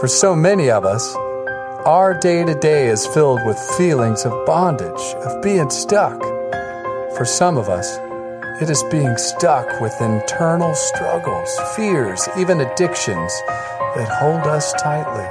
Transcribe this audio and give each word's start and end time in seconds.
For 0.00 0.06
so 0.06 0.36
many 0.36 0.70
of 0.70 0.84
us, 0.84 1.12
our 1.84 2.14
day 2.14 2.44
to 2.44 2.54
day 2.54 2.86
is 2.86 3.04
filled 3.04 3.44
with 3.44 3.58
feelings 3.76 4.24
of 4.24 4.46
bondage, 4.46 5.00
of 5.26 5.42
being 5.42 5.70
stuck. 5.70 6.16
For 7.16 7.24
some 7.24 7.58
of 7.58 7.68
us, 7.68 7.98
it 8.62 8.70
is 8.70 8.80
being 8.92 9.16
stuck 9.16 9.80
with 9.80 10.00
internal 10.00 10.72
struggles, 10.76 11.50
fears, 11.74 12.28
even 12.38 12.60
addictions 12.60 13.32
that 13.96 14.08
hold 14.08 14.42
us 14.46 14.72
tightly. 14.74 15.26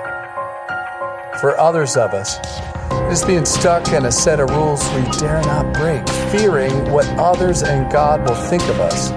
For 1.39 1.57
others 1.57 1.95
of 1.95 2.13
us, 2.13 2.37
it 3.07 3.13
is 3.13 3.23
being 3.23 3.45
stuck 3.45 3.87
in 3.93 4.03
a 4.03 4.11
set 4.11 4.41
of 4.41 4.49
rules 4.49 4.83
we 4.89 5.03
dare 5.17 5.41
not 5.43 5.73
break, 5.75 6.05
fearing 6.29 6.91
what 6.91 7.07
others 7.17 7.63
and 7.63 7.89
God 7.89 8.27
will 8.27 8.35
think 8.35 8.63
of 8.63 8.81
us 8.81 9.11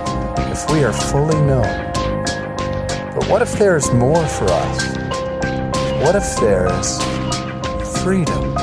if 0.53 0.71
we 0.71 0.85
are 0.85 0.93
fully 0.93 1.41
known. 1.41 1.91
But 3.17 3.29
what 3.29 3.43
if 3.43 3.59
there 3.59 3.77
is 3.77 3.93
more 3.93 4.25
for 4.29 4.45
us? 4.45 5.00
What 6.01 6.17
if 6.17 6.35
there 6.37 6.67
is 6.81 6.97
freedom? 8.03 8.57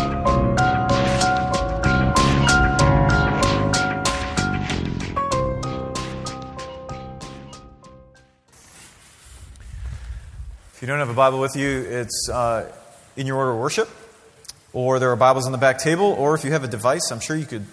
If 10.74 10.82
you 10.82 10.88
don't 10.88 10.98
have 10.98 11.10
a 11.10 11.14
Bible 11.14 11.40
with 11.40 11.56
you, 11.56 11.70
it's 11.70 12.28
uh, 12.28 12.72
in 13.16 13.28
your 13.28 13.38
order 13.38 13.52
of 13.52 13.60
worship, 13.60 13.88
or 14.74 14.98
there 14.98 15.12
are 15.12 15.16
Bibles 15.16 15.46
on 15.46 15.52
the 15.52 15.60
back 15.60 15.78
table, 15.78 16.06
or 16.06 16.34
if 16.34 16.44
you 16.44 16.52
have 16.54 16.64
a 16.64 16.68
device, 16.68 17.12
I'm 17.12 17.20
sure 17.20 17.36
you 17.36 17.46
could 17.46 17.68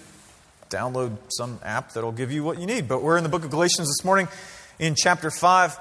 download 0.69 1.17
some 1.29 1.59
app 1.65 1.95
that'll 1.95 2.13
give 2.13 2.31
you 2.31 2.45
what 2.45 2.61
you 2.61 2.67
need. 2.67 2.87
But 2.87 3.03
we're 3.03 3.17
in 3.17 3.23
the 3.23 3.31
book 3.31 3.45
of 3.45 3.51
Galatians 3.51 3.89
this 3.89 4.05
morning 4.05 4.29
in 4.79 4.95
chapter 4.95 5.31
5. 5.31 5.79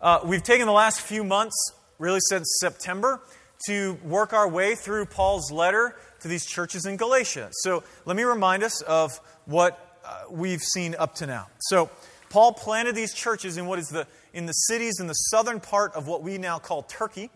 Uh, 0.00 0.20
we've 0.24 0.42
taken 0.42 0.66
the 0.66 0.72
last 0.72 1.02
few 1.02 1.22
months 1.22 1.75
really 1.98 2.20
since 2.28 2.58
September, 2.60 3.20
to 3.66 3.94
work 4.04 4.32
our 4.32 4.48
way 4.48 4.74
through 4.74 5.06
Paul's 5.06 5.50
letter 5.50 5.96
to 6.20 6.28
these 6.28 6.44
churches 6.46 6.84
in 6.86 6.96
Galatia. 6.96 7.48
So 7.52 7.82
let 8.04 8.16
me 8.16 8.22
remind 8.22 8.62
us 8.62 8.82
of 8.82 9.18
what 9.46 9.98
uh, 10.04 10.24
we've 10.30 10.62
seen 10.62 10.94
up 10.98 11.14
to 11.16 11.26
now. 11.26 11.48
So 11.60 11.90
Paul 12.28 12.52
planted 12.52 12.94
these 12.94 13.14
churches 13.14 13.56
in 13.56 13.66
what 13.66 13.78
is 13.78 13.88
the 13.88 14.06
in 14.34 14.46
the 14.46 14.52
cities 14.52 15.00
in 15.00 15.06
the 15.06 15.14
southern 15.14 15.60
part 15.60 15.94
of 15.94 16.06
what 16.06 16.22
we 16.22 16.36
now 16.36 16.58
call 16.58 16.82
Turkey. 16.82 17.30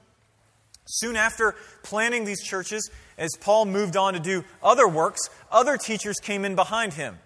Soon 0.87 1.17
after 1.17 1.55
planting 1.83 2.25
these 2.25 2.43
churches, 2.43 2.91
as 3.17 3.31
Paul 3.41 3.65
moved 3.65 3.97
on 3.97 4.15
to 4.15 4.21
do 4.21 4.45
other 4.63 4.87
works, 4.87 5.21
other 5.51 5.77
teachers 5.77 6.17
came 6.21 6.45
in 6.45 6.55
behind 6.55 6.95
him. 6.95 7.19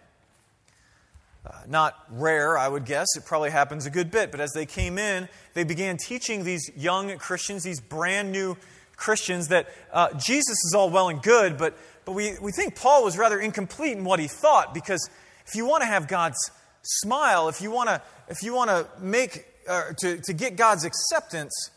Uh, 1.46 1.52
not 1.68 1.94
rare, 2.10 2.56
I 2.56 2.68
would 2.68 2.86
guess. 2.86 3.06
It 3.16 3.26
probably 3.26 3.50
happens 3.50 3.84
a 3.84 3.90
good 3.90 4.10
bit. 4.10 4.30
But 4.30 4.40
as 4.40 4.52
they 4.52 4.64
came 4.64 4.96
in, 4.96 5.28
they 5.52 5.64
began 5.64 5.98
teaching 5.98 6.42
these 6.42 6.70
young 6.74 7.18
Christians, 7.18 7.62
these 7.62 7.80
brand 7.80 8.32
new 8.32 8.56
Christians, 8.96 9.48
that 9.48 9.68
uh, 9.92 10.14
Jesus 10.14 10.56
is 10.64 10.72
all 10.74 10.88
well 10.88 11.10
and 11.10 11.20
good, 11.20 11.58
but, 11.58 11.76
but 12.04 12.12
we, 12.12 12.36
we 12.40 12.50
think 12.52 12.76
Paul 12.76 13.04
was 13.04 13.18
rather 13.18 13.38
incomplete 13.40 13.96
in 13.96 14.04
what 14.04 14.20
he 14.20 14.28
thought 14.28 14.72
because 14.72 15.10
if 15.46 15.54
you 15.54 15.66
want 15.66 15.82
to 15.82 15.86
have 15.86 16.08
God's 16.08 16.38
smile, 16.82 17.48
if 17.48 17.60
you 17.60 17.70
want 17.70 17.88
to, 17.88 18.00
if 18.28 18.42
you 18.42 18.54
want 18.54 18.70
to 18.70 18.86
make, 18.98 19.46
uh, 19.68 19.92
to, 19.98 20.18
to 20.22 20.32
get 20.32 20.56
God's 20.56 20.84
acceptance, 20.84 21.70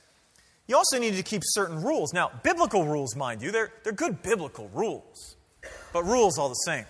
you 0.68 0.78
also 0.78 1.00
need 1.00 1.16
to 1.16 1.24
keep 1.24 1.42
certain 1.44 1.82
rules. 1.82 2.14
Now, 2.14 2.32
biblical 2.44 2.86
rules, 2.86 3.16
mind 3.16 3.42
you, 3.42 3.52
they're, 3.52 3.72
they're 3.84 3.94
good 3.94 4.22
biblical 4.22 4.70
rules, 4.74 5.36
but 5.92 6.04
rules 6.04 6.38
all 6.38 6.50
the 6.50 6.56
same. 6.56 6.86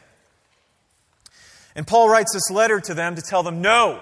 And 1.78 1.86
Paul 1.86 2.10
writes 2.10 2.34
this 2.34 2.50
letter 2.52 2.82
to 2.82 2.94
them 2.96 3.16
to 3.16 3.22
tell 3.22 3.44
them 3.44 3.62
no, 3.62 4.02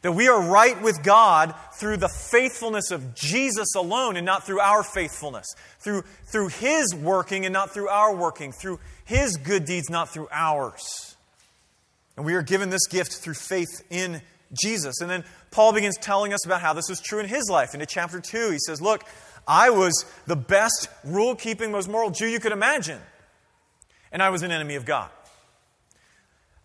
that 0.00 0.12
we 0.12 0.28
are 0.28 0.40
right 0.40 0.80
with 0.80 1.02
God 1.02 1.54
through 1.74 1.98
the 1.98 2.08
faithfulness 2.08 2.90
of 2.90 3.14
Jesus 3.14 3.74
alone 3.76 4.16
and 4.16 4.24
not 4.24 4.46
through 4.46 4.60
our 4.60 4.82
faithfulness, 4.82 5.46
through, 5.78 6.04
through 6.32 6.48
His 6.48 6.94
working 6.94 7.44
and 7.44 7.52
not 7.52 7.74
through 7.74 7.88
our 7.88 8.16
working, 8.16 8.50
through 8.50 8.80
His 9.04 9.36
good 9.36 9.66
deeds, 9.66 9.90
not 9.90 10.08
through 10.08 10.28
ours. 10.32 11.16
And 12.16 12.24
we 12.24 12.32
are 12.34 12.42
given 12.42 12.70
this 12.70 12.86
gift 12.86 13.12
through 13.12 13.34
faith 13.34 13.82
in 13.90 14.22
Jesus. 14.54 15.02
And 15.02 15.10
then 15.10 15.24
Paul 15.50 15.74
begins 15.74 15.98
telling 15.98 16.32
us 16.32 16.46
about 16.46 16.62
how 16.62 16.72
this 16.72 16.88
was 16.88 17.00
true 17.00 17.20
in 17.20 17.28
his 17.28 17.48
life. 17.50 17.74
Into 17.74 17.86
chapter 17.86 18.20
2, 18.20 18.50
he 18.50 18.58
says, 18.58 18.80
Look, 18.80 19.04
I 19.46 19.68
was 19.68 20.06
the 20.26 20.36
best 20.36 20.88
rule 21.04 21.34
keeping, 21.34 21.72
most 21.72 21.88
moral 21.88 22.10
Jew 22.10 22.26
you 22.26 22.40
could 22.40 22.52
imagine, 22.52 23.00
and 24.12 24.22
I 24.22 24.30
was 24.30 24.42
an 24.42 24.50
enemy 24.50 24.76
of 24.76 24.84
God. 24.84 25.10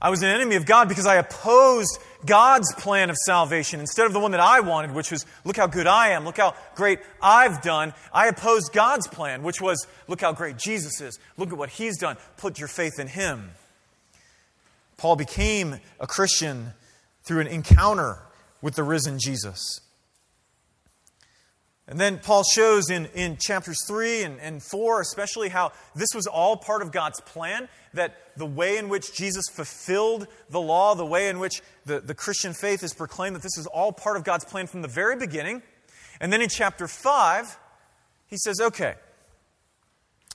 I 0.01 0.09
was 0.09 0.21
an 0.21 0.29
enemy 0.29 0.55
of 0.55 0.65
God 0.65 0.89
because 0.89 1.05
I 1.05 1.15
opposed 1.15 1.97
God's 2.25 2.73
plan 2.75 3.09
of 3.09 3.15
salvation 3.25 3.79
instead 3.79 4.05
of 4.05 4.13
the 4.13 4.19
one 4.19 4.31
that 4.31 4.39
I 4.39 4.59
wanted, 4.59 4.91
which 4.91 5.11
was, 5.11 5.25
look 5.45 5.57
how 5.57 5.67
good 5.67 5.87
I 5.87 6.09
am, 6.09 6.25
look 6.25 6.37
how 6.37 6.53
great 6.75 6.99
I've 7.21 7.61
done. 7.61 7.93
I 8.13 8.27
opposed 8.27 8.73
God's 8.73 9.07
plan, 9.07 9.41
which 9.41 9.61
was, 9.61 9.87
look 10.07 10.21
how 10.21 10.33
great 10.33 10.57
Jesus 10.57 10.99
is, 11.01 11.17
look 11.37 11.51
at 11.51 11.57
what 11.57 11.69
He's 11.69 11.97
done, 11.97 12.17
put 12.37 12.59
your 12.59 12.67
faith 12.67 12.99
in 12.99 13.07
Him. 13.07 13.51
Paul 14.97 15.15
became 15.15 15.79
a 15.99 16.07
Christian 16.07 16.73
through 17.23 17.41
an 17.41 17.47
encounter 17.47 18.19
with 18.61 18.75
the 18.75 18.83
risen 18.83 19.17
Jesus. 19.19 19.81
And 21.87 21.99
then 21.99 22.17
Paul 22.17 22.43
shows 22.43 22.89
in, 22.89 23.05
in 23.13 23.37
chapters 23.37 23.77
3 23.87 24.23
and, 24.23 24.39
and 24.39 24.63
4, 24.63 25.01
especially, 25.01 25.49
how 25.49 25.71
this 25.93 26.09
was 26.15 26.25
all 26.25 26.57
part 26.57 26.81
of 26.81 26.91
God's 26.91 27.21
plan, 27.21 27.69
that 27.93 28.15
the 28.35 28.45
way 28.45 28.77
in 28.77 28.89
which 28.89 29.13
Jesus 29.13 29.45
fulfilled 29.51 30.27
the 30.49 30.59
law, 30.59 30.95
the 30.95 31.05
way 31.05 31.29
in 31.29 31.37
which 31.37 31.61
the, 31.85 31.99
the 31.99 32.15
Christian 32.15 32.53
faith 32.53 32.83
is 32.83 32.93
proclaimed, 32.93 33.35
that 33.35 33.43
this 33.43 33.57
is 33.57 33.67
all 33.67 33.91
part 33.91 34.17
of 34.17 34.23
God's 34.23 34.45
plan 34.45 34.65
from 34.65 34.81
the 34.81 34.87
very 34.87 35.15
beginning. 35.15 35.61
And 36.19 36.33
then 36.33 36.41
in 36.41 36.49
chapter 36.49 36.87
5, 36.87 37.57
he 38.27 38.37
says, 38.37 38.59
okay, 38.59 38.95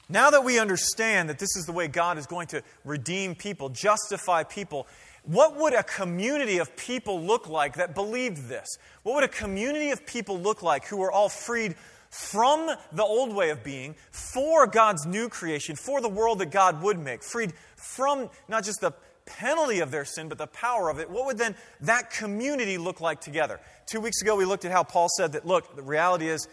now 0.08 0.30
that 0.30 0.44
we 0.44 0.58
understand 0.58 1.28
that 1.28 1.38
this 1.38 1.56
is 1.56 1.64
the 1.66 1.72
way 1.72 1.88
God 1.88 2.18
is 2.18 2.26
going 2.26 2.46
to 2.48 2.62
redeem 2.84 3.34
people, 3.34 3.68
justify 3.68 4.44
people, 4.44 4.86
what 5.24 5.56
would 5.56 5.74
a 5.74 5.82
community 5.82 6.58
of 6.58 6.76
people 6.76 7.20
look 7.20 7.48
like 7.48 7.76
that 7.76 7.94
believed 7.94 8.48
this? 8.48 8.68
What 9.02 9.16
would 9.16 9.24
a 9.24 9.28
community 9.28 9.90
of 9.90 10.06
people 10.06 10.38
look 10.38 10.62
like 10.62 10.86
who 10.86 10.96
were 10.96 11.12
all 11.12 11.28
freed 11.28 11.74
from 12.10 12.70
the 12.92 13.04
old 13.04 13.34
way 13.34 13.50
of 13.50 13.62
being 13.62 13.94
for 14.10 14.66
God's 14.66 15.06
new 15.06 15.28
creation, 15.28 15.76
for 15.76 16.00
the 16.00 16.08
world 16.08 16.40
that 16.40 16.50
God 16.50 16.82
would 16.82 16.98
make, 16.98 17.22
freed 17.22 17.52
from 17.76 18.28
not 18.48 18.64
just 18.64 18.80
the 18.80 18.92
penalty 19.26 19.78
of 19.80 19.90
their 19.90 20.04
sin, 20.04 20.28
but 20.28 20.38
the 20.38 20.46
power 20.46 20.88
of 20.88 20.98
it? 20.98 21.08
What 21.08 21.26
would 21.26 21.38
then 21.38 21.54
that 21.82 22.10
community 22.10 22.78
look 22.78 23.00
like 23.00 23.20
together? 23.20 23.60
Two 23.86 24.00
weeks 24.00 24.22
ago, 24.22 24.34
we 24.36 24.44
looked 24.44 24.64
at 24.64 24.72
how 24.72 24.82
Paul 24.82 25.08
said 25.16 25.32
that, 25.32 25.46
look, 25.46 25.76
the 25.76 25.82
reality 25.82 26.28
is 26.28 26.48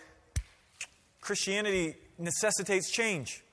Christianity 1.22 1.95
necessitates 2.19 2.91
change. 2.91 3.44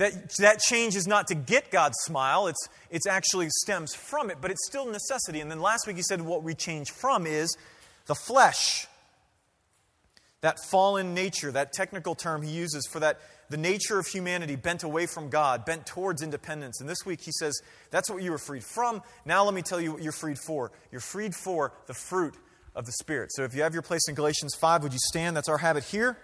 That, 0.00 0.30
that 0.38 0.60
change 0.60 0.96
is 0.96 1.06
not 1.06 1.26
to 1.26 1.34
get 1.34 1.70
God's 1.70 1.98
smile, 2.04 2.46
it's, 2.46 2.68
it's 2.88 3.06
actually 3.06 3.48
stems 3.50 3.94
from 3.94 4.30
it, 4.30 4.38
but 4.40 4.50
it's 4.50 4.66
still 4.66 4.86
necessity. 4.86 5.40
And 5.40 5.50
then 5.50 5.60
last 5.60 5.86
week 5.86 5.96
he 5.96 6.02
said 6.02 6.22
what 6.22 6.42
we 6.42 6.54
change 6.54 6.90
from 6.90 7.26
is 7.26 7.54
the 8.06 8.14
flesh. 8.14 8.86
That 10.40 10.56
fallen 10.70 11.12
nature, 11.12 11.52
that 11.52 11.74
technical 11.74 12.14
term 12.14 12.40
he 12.40 12.50
uses 12.50 12.88
for 12.90 12.98
that, 13.00 13.20
the 13.50 13.58
nature 13.58 13.98
of 13.98 14.06
humanity 14.06 14.56
bent 14.56 14.84
away 14.84 15.04
from 15.04 15.28
God, 15.28 15.66
bent 15.66 15.84
towards 15.84 16.22
independence. 16.22 16.80
And 16.80 16.88
this 16.88 17.04
week 17.04 17.20
he 17.20 17.32
says, 17.32 17.60
that's 17.90 18.08
what 18.08 18.22
you 18.22 18.30
were 18.30 18.38
freed 18.38 18.64
from. 18.64 19.02
Now 19.26 19.44
let 19.44 19.52
me 19.52 19.60
tell 19.60 19.82
you 19.82 19.92
what 19.92 20.02
you're 20.02 20.12
freed 20.12 20.38
for. 20.38 20.72
You're 20.90 21.02
freed 21.02 21.34
for 21.34 21.74
the 21.88 21.94
fruit 21.94 22.36
of 22.74 22.86
the 22.86 22.92
Spirit. 22.92 23.32
So 23.34 23.44
if 23.44 23.54
you 23.54 23.60
have 23.64 23.74
your 23.74 23.82
place 23.82 24.08
in 24.08 24.14
Galatians 24.14 24.54
5, 24.58 24.82
would 24.82 24.94
you 24.94 24.98
stand? 25.10 25.36
That's 25.36 25.50
our 25.50 25.58
habit 25.58 25.84
here. 25.84 26.16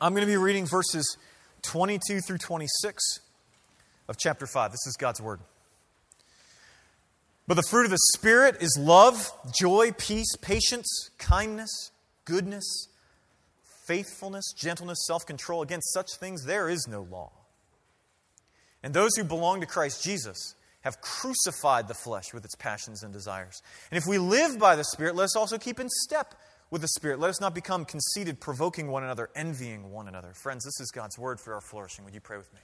I'm 0.00 0.12
going 0.12 0.26
to 0.26 0.30
be 0.30 0.36
reading 0.36 0.66
verses 0.66 1.16
22 1.62 2.20
through 2.20 2.38
26 2.38 3.20
of 4.08 4.16
chapter 4.18 4.46
5. 4.46 4.70
This 4.70 4.86
is 4.86 4.96
God's 4.96 5.20
Word. 5.20 5.40
But 7.46 7.54
the 7.54 7.62
fruit 7.62 7.86
of 7.86 7.90
the 7.90 7.98
Spirit 8.14 8.56
is 8.60 8.78
love, 8.78 9.32
joy, 9.58 9.92
peace, 9.92 10.36
patience, 10.40 11.10
kindness, 11.18 11.90
goodness, 12.24 12.88
faithfulness, 13.86 14.52
gentleness, 14.56 14.98
self 15.06 15.24
control. 15.26 15.62
Against 15.62 15.92
such 15.92 16.08
things 16.20 16.44
there 16.44 16.68
is 16.68 16.86
no 16.88 17.02
law. 17.02 17.32
And 18.82 18.92
those 18.94 19.16
who 19.16 19.24
belong 19.24 19.60
to 19.60 19.66
Christ 19.66 20.04
Jesus 20.04 20.54
have 20.82 21.00
crucified 21.00 21.88
the 21.88 21.94
flesh 21.94 22.32
with 22.32 22.44
its 22.44 22.54
passions 22.54 23.02
and 23.02 23.12
desires. 23.12 23.62
And 23.90 23.98
if 23.98 24.06
we 24.06 24.18
live 24.18 24.58
by 24.58 24.76
the 24.76 24.84
Spirit, 24.84 25.16
let 25.16 25.24
us 25.24 25.36
also 25.36 25.58
keep 25.58 25.80
in 25.80 25.88
step 25.88 26.34
with 26.70 26.82
the 26.82 26.88
Spirit. 26.88 27.18
Let 27.18 27.30
us 27.30 27.40
not 27.40 27.54
become 27.54 27.84
conceited, 27.84 28.40
provoking 28.40 28.88
one 28.88 29.02
another, 29.02 29.30
envying 29.34 29.90
one 29.90 30.08
another. 30.08 30.32
Friends, 30.34 30.64
this 30.64 30.80
is 30.80 30.90
God's 30.90 31.18
word 31.18 31.40
for 31.40 31.54
our 31.54 31.60
flourishing. 31.60 32.04
Would 32.04 32.14
you 32.14 32.20
pray 32.20 32.36
with 32.36 32.52
me? 32.52 32.60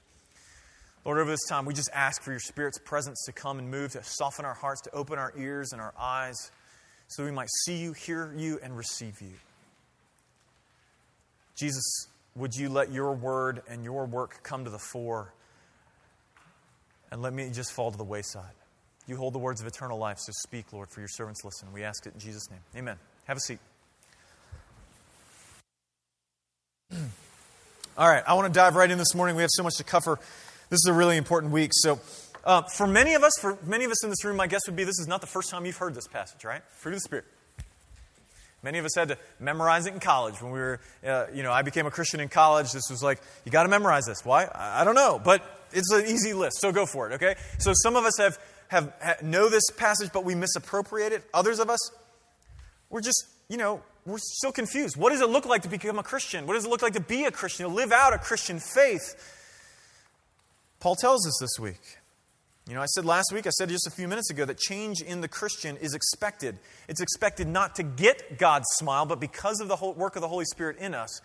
Lord, 1.05 1.19
over 1.19 1.31
this 1.31 1.47
time, 1.49 1.67
we 1.67 1.75
just 1.75 1.91
ask 1.93 2.23
for 2.23 2.31
your 2.31 2.41
Spirit's 2.41 2.79
presence 2.79 3.23
to 3.27 3.33
come 3.33 3.59
and 3.59 3.71
move, 3.71 3.93
to 3.93 4.03
soften 4.03 4.45
our 4.45 4.55
hearts, 4.55 4.81
to 4.83 4.95
open 4.95 5.19
our 5.19 5.35
ears 5.37 5.73
and 5.73 5.81
our 5.81 5.93
eyes, 5.99 6.51
so 7.09 7.25
we 7.25 7.31
might 7.31 7.51
see 7.67 7.77
you, 7.77 7.93
hear 7.93 8.35
you, 8.35 8.59
and 8.62 8.75
receive 8.75 9.21
you. 9.21 9.35
Jesus, 11.56 12.09
would 12.35 12.55
you 12.55 12.71
let 12.71 12.91
your 12.91 13.12
word 13.12 13.62
and 13.69 13.85
your 13.85 14.06
work 14.06 14.43
come 14.43 14.65
to 14.65 14.71
the 14.71 14.79
fore, 14.79 15.35
and 17.12 17.21
let 17.21 17.35
me 17.35 17.51
just 17.53 17.73
fall 17.73 17.93
to 17.93 17.99
the 17.99 18.05
wayside? 18.05 18.55
You 19.06 19.17
hold 19.17 19.35
the 19.35 19.39
words 19.39 19.61
of 19.61 19.67
eternal 19.67 19.99
life, 19.99 20.19
so 20.19 20.33
speak, 20.33 20.73
Lord, 20.73 20.89
for 20.91 21.01
your 21.01 21.09
servants 21.09 21.45
listen. 21.45 21.71
We 21.71 21.85
ask 21.85 22.06
it 22.06 22.15
in 22.15 22.21
Jesus' 22.21 22.51
name. 22.51 22.61
Amen. 22.75 22.97
Have 23.27 23.37
a 23.37 23.41
seat. 23.41 23.59
All 27.96 28.08
right, 28.08 28.25
I 28.26 28.35
want 28.35 28.52
to 28.52 28.58
dive 28.58 28.75
right 28.75 28.91
in 28.91 28.99
this 28.99 29.14
morning. 29.14 29.37
We 29.37 29.43
have 29.43 29.52
so 29.52 29.62
much 29.62 29.76
to 29.76 29.85
cover. 29.85 30.19
This 30.69 30.79
is 30.79 30.87
a 30.88 30.93
really 30.93 31.17
important 31.17 31.52
week. 31.52 31.70
So, 31.73 32.00
uh, 32.43 32.62
for 32.62 32.88
many 32.88 33.14
of 33.14 33.23
us, 33.23 33.31
for 33.41 33.56
many 33.64 33.85
of 33.85 33.93
us 33.93 34.02
in 34.02 34.11
this 34.11 34.25
room, 34.25 34.37
my 34.37 34.49
guess 34.49 34.62
would 34.67 34.75
be 34.75 34.82
this 34.82 34.99
is 34.99 35.06
not 35.06 35.20
the 35.20 35.29
first 35.29 35.49
time 35.49 35.64
you've 35.64 35.76
heard 35.76 35.94
this 35.94 36.08
passage, 36.08 36.44
right? 36.44 36.62
Fruit 36.70 36.91
of 36.91 36.96
the 36.96 37.02
Spirit. 37.02 37.25
Many 38.64 38.79
of 38.79 38.85
us 38.85 38.96
had 38.96 39.08
to 39.08 39.19
memorize 39.38 39.87
it 39.87 39.94
in 39.94 40.00
college. 40.00 40.43
When 40.43 40.50
we 40.50 40.58
were, 40.58 40.81
uh, 41.06 41.26
you 41.32 41.44
know, 41.44 41.52
I 41.52 41.62
became 41.62 41.87
a 41.87 41.91
Christian 41.93 42.19
in 42.19 42.29
college. 42.29 42.73
This 42.73 42.91
was 42.91 43.00
like, 43.00 43.20
you 43.44 43.52
got 43.52 43.62
to 43.62 43.69
memorize 43.69 44.06
this. 44.06 44.25
Why? 44.25 44.49
I, 44.52 44.82
don't 44.82 44.96
know, 44.96 45.20
but 45.23 45.44
it's 45.73 45.93
an 45.93 46.05
easy 46.06 46.35
list, 46.35 46.61
so 46.61 46.73
go 46.73 46.87
for 46.87 47.08
it. 47.08 47.14
Okay. 47.14 47.37
So 47.58 47.73
some 47.76 47.94
of 47.94 48.05
us 48.05 48.19
have 48.19 48.38
have, 48.69 48.93
have 48.99 49.23
know 49.23 49.49
this 49.49 49.70
passage, 49.76 50.11
but 50.12 50.25
we 50.25 50.35
misappropriate 50.35 51.12
it. 51.12 51.23
Others 51.32 51.61
of 51.61 51.70
us, 51.70 51.93
we're 52.91 53.02
just, 53.02 53.25
you 53.49 53.56
know, 53.56 53.82
we're 54.06 54.19
still 54.19 54.53
confused. 54.53 54.97
What 54.97 55.11
does 55.11 55.21
it 55.21 55.31
look 55.31 55.47
like 55.47 55.62
to 55.62 55.69
become 55.69 55.99
a 55.99 56.03
Christian? 56.03 56.47
What 56.47 56.55
does 56.55 56.65
it 56.65 56.69
look 56.69 56.83
like 56.83 56.93
to 56.95 57.01
be 57.01 57.25
a 57.25 57.31
Christian, 57.31 57.67
to 57.67 57.73
live 57.73 57.93
out 57.93 58.12
a 58.12 58.19
Christian 58.19 58.61
faith? 58.61 59.15
Paul 60.81 60.97
tells 60.97 61.27
us 61.27 61.39
this 61.41 61.59
week. 61.59 61.81
You 62.69 62.75
know, 62.75 62.81
I 62.81 62.87
said 62.87 63.05
last 63.05 63.31
week, 63.33 63.47
I 63.47 63.51
said 63.51 63.69
just 63.69 63.87
a 63.87 63.91
few 63.91 64.09
minutes 64.09 64.31
ago, 64.31 64.45
that 64.45 64.59
change 64.59 65.03
in 65.03 65.21
the 65.21 65.29
Christian 65.29 65.77
is 65.79 65.95
expected. 65.95 66.59
It's 66.89 67.01
expected 67.01 67.47
not 67.47 67.75
to 67.77 67.83
get 67.83 68.39
God's 68.39 68.67
smile, 68.77 69.05
but 69.05 69.21
because 69.21 69.61
of 69.61 69.69
the 69.69 69.77
work 69.77 70.17
of 70.17 70.23
the 70.23 70.29
Holy 70.29 70.47
Spirit 70.47 70.79
in 70.79 70.95
us. 70.95 71.21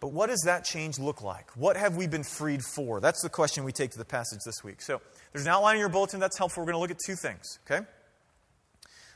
But 0.00 0.12
what 0.12 0.30
does 0.30 0.42
that 0.46 0.64
change 0.64 0.98
look 0.98 1.22
like? 1.22 1.50
What 1.56 1.76
have 1.76 1.96
we 1.96 2.06
been 2.06 2.24
freed 2.24 2.62
for? 2.74 2.98
That's 2.98 3.22
the 3.22 3.28
question 3.28 3.62
we 3.62 3.72
take 3.72 3.90
to 3.92 3.98
the 3.98 4.04
passage 4.04 4.40
this 4.44 4.64
week. 4.64 4.82
So 4.82 5.00
there's 5.32 5.46
an 5.46 5.52
outline 5.52 5.76
in 5.76 5.80
your 5.80 5.90
bulletin 5.90 6.18
that's 6.18 6.36
helpful. 6.36 6.62
We're 6.62 6.72
going 6.72 6.76
to 6.76 6.80
look 6.80 6.90
at 6.90 6.98
two 7.06 7.14
things, 7.14 7.58
okay? 7.66 7.86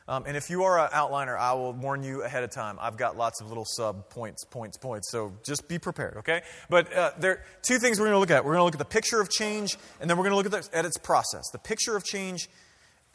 Um, 0.08 0.24
and 0.26 0.36
if 0.36 0.50
you 0.50 0.62
are 0.62 0.78
an 0.78 0.90
outliner, 0.92 1.36
I 1.36 1.54
will 1.54 1.72
warn 1.72 2.04
you 2.04 2.22
ahead 2.22 2.44
of 2.44 2.50
time. 2.50 2.78
I've 2.80 2.96
got 2.96 3.16
lots 3.16 3.40
of 3.40 3.48
little 3.48 3.64
sub 3.64 4.08
points, 4.08 4.44
points, 4.44 4.78
points. 4.78 5.10
So 5.10 5.32
just 5.44 5.68
be 5.68 5.80
prepared, 5.80 6.18
okay? 6.18 6.42
But 6.70 6.92
uh, 6.92 7.10
there 7.18 7.32
are 7.32 7.40
two 7.62 7.78
things 7.78 7.98
we're 7.98 8.06
going 8.06 8.14
to 8.14 8.20
look 8.20 8.30
at. 8.30 8.44
We're 8.44 8.52
going 8.52 8.60
to 8.60 8.64
look 8.64 8.74
at 8.74 8.78
the 8.78 8.84
picture 8.84 9.20
of 9.20 9.30
change, 9.30 9.76
and 10.00 10.08
then 10.08 10.16
we're 10.16 10.28
going 10.28 10.30
to 10.30 10.36
look 10.36 10.46
at, 10.46 10.70
the, 10.70 10.78
at 10.78 10.84
its 10.84 10.96
process. 10.96 11.42
The 11.50 11.58
picture 11.58 11.96
of 11.96 12.04
change, 12.04 12.48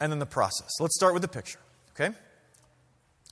and 0.00 0.12
then 0.12 0.18
the 0.18 0.26
process. 0.26 0.68
Let's 0.80 0.94
start 0.94 1.14
with 1.14 1.22
the 1.22 1.28
picture, 1.28 1.60
okay? 1.94 2.14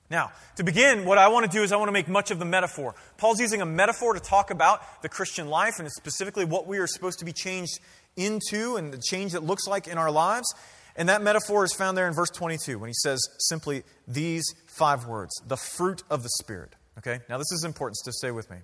Now, 0.08 0.32
to 0.56 0.64
begin, 0.64 1.04
what 1.04 1.18
I 1.18 1.28
want 1.28 1.50
to 1.50 1.56
do 1.56 1.62
is 1.62 1.70
I 1.70 1.76
want 1.76 1.88
to 1.88 1.92
make 1.92 2.08
much 2.08 2.30
of 2.30 2.38
the 2.38 2.44
metaphor. 2.44 2.94
Paul's 3.18 3.40
using 3.40 3.60
a 3.60 3.66
metaphor 3.66 4.14
to 4.14 4.20
talk 4.20 4.50
about 4.50 5.02
the 5.02 5.08
Christian 5.08 5.48
life 5.48 5.78
and 5.78 5.88
specifically 5.92 6.44
what 6.44 6.66
we 6.66 6.78
are 6.78 6.86
supposed 6.86 7.20
to 7.20 7.24
be 7.24 7.32
changed 7.32 7.78
into 8.16 8.76
and 8.76 8.92
the 8.92 8.98
change 8.98 9.32
that 9.32 9.44
looks 9.44 9.66
like 9.68 9.86
in 9.86 9.98
our 9.98 10.10
lives. 10.10 10.52
And 10.96 11.08
that 11.08 11.22
metaphor 11.22 11.64
is 11.64 11.72
found 11.72 11.96
there 11.96 12.08
in 12.08 12.14
verse 12.14 12.30
22 12.30 12.78
when 12.78 12.88
he 12.88 12.94
says 12.94 13.20
simply 13.38 13.84
these 14.06 14.44
five 14.66 15.06
words 15.06 15.32
the 15.46 15.56
fruit 15.56 16.02
of 16.10 16.22
the 16.22 16.30
Spirit. 16.40 16.74
Okay? 16.98 17.20
Now, 17.28 17.38
this 17.38 17.52
is 17.52 17.64
important, 17.64 17.96
so 17.98 18.10
stay 18.10 18.30
with 18.30 18.50
me. 18.50 18.58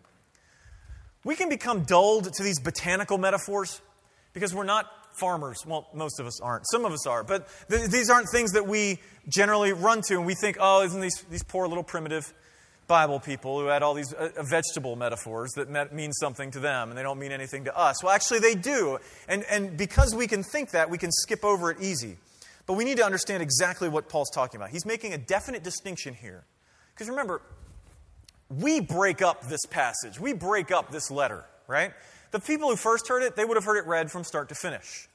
We 1.25 1.37
can 1.37 1.49
become 1.49 1.83
dulled 1.83 2.33
to 2.35 2.43
these 2.43 2.61
botanical 2.61 3.19
metaphors 3.19 3.81
because 4.33 4.55
we're 4.55 4.65
not 4.65 4.87
farmers. 5.19 5.65
Well, 5.67 5.89
most 5.95 6.21
of 6.21 6.27
us 6.27 6.41
aren't. 6.41 6.65
Some 6.71 6.85
of 6.85 6.93
us 6.93 7.07
are. 7.07 7.25
But 7.25 7.49
th- 7.71 7.91
these 7.91 8.11
aren't 8.11 8.29
things 8.31 8.53
that 8.53 8.67
we 8.67 9.01
generally 9.29 9.73
run 9.73 10.03
to 10.03 10.17
and 10.17 10.27
we 10.27 10.35
think, 10.35 10.59
oh, 10.61 10.83
isn't 10.83 11.01
these, 11.01 11.25
these 11.31 11.43
poor 11.43 11.67
little 11.67 11.83
primitive 11.83 12.33
Bible 12.87 13.19
people 13.19 13.61
who 13.61 13.67
had 13.67 13.83
all 13.83 13.95
these 13.95 14.13
uh, 14.13 14.31
vegetable 14.49 14.95
metaphors 14.95 15.51
that 15.57 15.69
meant, 15.69 15.93
mean 15.93 16.13
something 16.13 16.51
to 16.53 16.61
them 16.61 16.89
and 16.89 16.97
they 16.97 17.03
don't 17.03 17.19
mean 17.19 17.33
anything 17.33 17.65
to 17.65 17.77
us. 17.77 18.03
Well, 18.03 18.13
actually, 18.13 18.39
they 18.39 18.55
do. 18.55 18.99
And, 19.29 19.45
and 19.51 19.77
because 19.77 20.15
we 20.15 20.27
can 20.27 20.43
think 20.43 20.71
that, 20.71 20.89
we 20.89 20.99
can 20.99 21.11
skip 21.11 21.45
over 21.45 21.71
it 21.71 21.79
easy. 21.81 22.17
But 22.67 22.75
we 22.75 22.85
need 22.85 22.97
to 22.99 23.05
understand 23.05 23.43
exactly 23.43 23.89
what 23.89 24.09
Paul's 24.09 24.31
talking 24.31 24.61
about. 24.61 24.71
He's 24.71 24.87
making 24.87 25.13
a 25.13 25.19
definite 25.19 25.63
distinction 25.63 26.15
here. 26.15 26.45
Because 26.95 27.09
remember, 27.09 27.43
we 28.49 28.81
break 28.81 29.23
up 29.23 29.49
this 29.49 29.65
passage, 29.67 30.21
we 30.21 30.33
break 30.33 30.71
up 30.71 30.91
this 30.91 31.11
letter, 31.11 31.45
right? 31.67 31.93
The 32.31 32.41
people 32.41 32.69
who 32.69 32.77
first 32.77 33.09
heard 33.09 33.23
it, 33.23 33.37
they 33.37 33.45
would 33.45 33.57
have 33.57 33.65
heard 33.65 33.79
it 33.79 33.87
read 33.87 34.11
from 34.11 34.25
start 34.25 34.49
to 34.49 34.55
finish. 34.55 35.09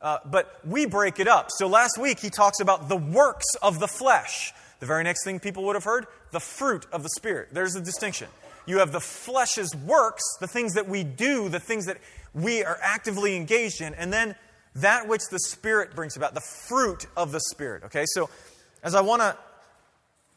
Uh, 0.00 0.18
but 0.24 0.60
we 0.64 0.86
break 0.86 1.20
it 1.20 1.28
up. 1.28 1.48
So 1.50 1.66
last 1.66 1.98
week 1.98 2.20
he 2.20 2.30
talks 2.30 2.60
about 2.60 2.88
the 2.88 2.96
works 2.96 3.46
of 3.62 3.78
the 3.80 3.88
flesh. 3.88 4.52
The 4.80 4.86
very 4.86 5.04
next 5.04 5.24
thing 5.24 5.40
people 5.40 5.62
would 5.64 5.76
have 5.76 5.84
heard, 5.84 6.06
the 6.32 6.40
fruit 6.40 6.86
of 6.92 7.02
the 7.02 7.10
Spirit. 7.10 7.48
There's 7.52 7.76
a 7.76 7.80
distinction. 7.80 8.28
You 8.66 8.78
have 8.78 8.92
the 8.92 9.00
flesh's 9.00 9.74
works, 9.74 10.22
the 10.40 10.46
things 10.46 10.74
that 10.74 10.88
we 10.88 11.04
do, 11.04 11.48
the 11.48 11.60
things 11.60 11.86
that 11.86 11.98
we 12.34 12.64
are 12.64 12.78
actively 12.82 13.36
engaged 13.36 13.80
in, 13.80 13.94
and 13.94 14.12
then 14.12 14.34
that 14.76 15.08
which 15.08 15.22
the 15.30 15.38
Spirit 15.38 15.94
brings 15.94 16.16
about, 16.16 16.34
the 16.34 16.40
fruit 16.40 17.06
of 17.16 17.32
the 17.32 17.40
Spirit. 17.40 17.84
Okay, 17.84 18.04
so 18.06 18.30
as 18.82 18.94
I 18.94 19.00
want 19.00 19.22
to, 19.22 19.36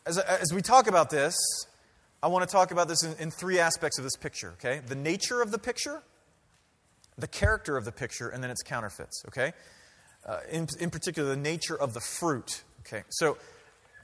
as, 0.06 0.18
as 0.18 0.54
we 0.54 0.62
talk 0.62 0.88
about 0.88 1.10
this, 1.10 1.36
I 2.22 2.28
want 2.28 2.48
to 2.48 2.52
talk 2.52 2.72
about 2.72 2.88
this 2.88 3.04
in, 3.04 3.16
in 3.20 3.32
three 3.32 3.60
aspects 3.60 3.98
of 3.98 4.04
this 4.04 4.16
picture. 4.16 4.52
Okay, 4.54 4.82
the 4.86 4.96
nature 4.96 5.42
of 5.42 5.52
the 5.52 5.60
picture, 5.60 6.02
the 7.18 7.28
character 7.28 7.78
of 7.78 7.86
the 7.86 7.92
picture, 7.92 8.30
and 8.30 8.44
then 8.44 8.50
its 8.50 8.64
counterfeits. 8.64 9.24
Okay, 9.28 9.54
uh, 10.26 10.40
in, 10.52 10.68
in 10.80 10.90
particular, 10.90 11.30
the 11.30 11.42
nature 11.42 11.80
of 11.80 11.94
the 11.94 12.02
fruit. 12.02 12.64
Okay, 12.82 13.04
so 13.10 13.38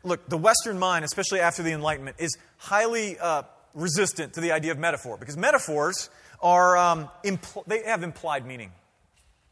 look, 0.04 0.30
the 0.30 0.38
Western 0.38 0.80
mind, 0.80 1.06
especially 1.06 1.40
after 1.40 1.64
the 1.64 1.72
Enlightenment, 1.72 2.18
is 2.20 2.38
highly 2.58 3.18
uh, 3.20 3.44
resistant 3.74 4.34
to 4.34 4.42
the 4.42 4.52
idea 4.52 4.72
of 4.72 4.80
metaphor 4.80 5.18
because 5.18 5.38
metaphors 5.38 6.10
are 6.42 6.78
um, 6.78 7.10
impl- 7.24 7.66
they 7.66 7.84
have 7.84 8.04
implied 8.04 8.46
meaning, 8.46 8.72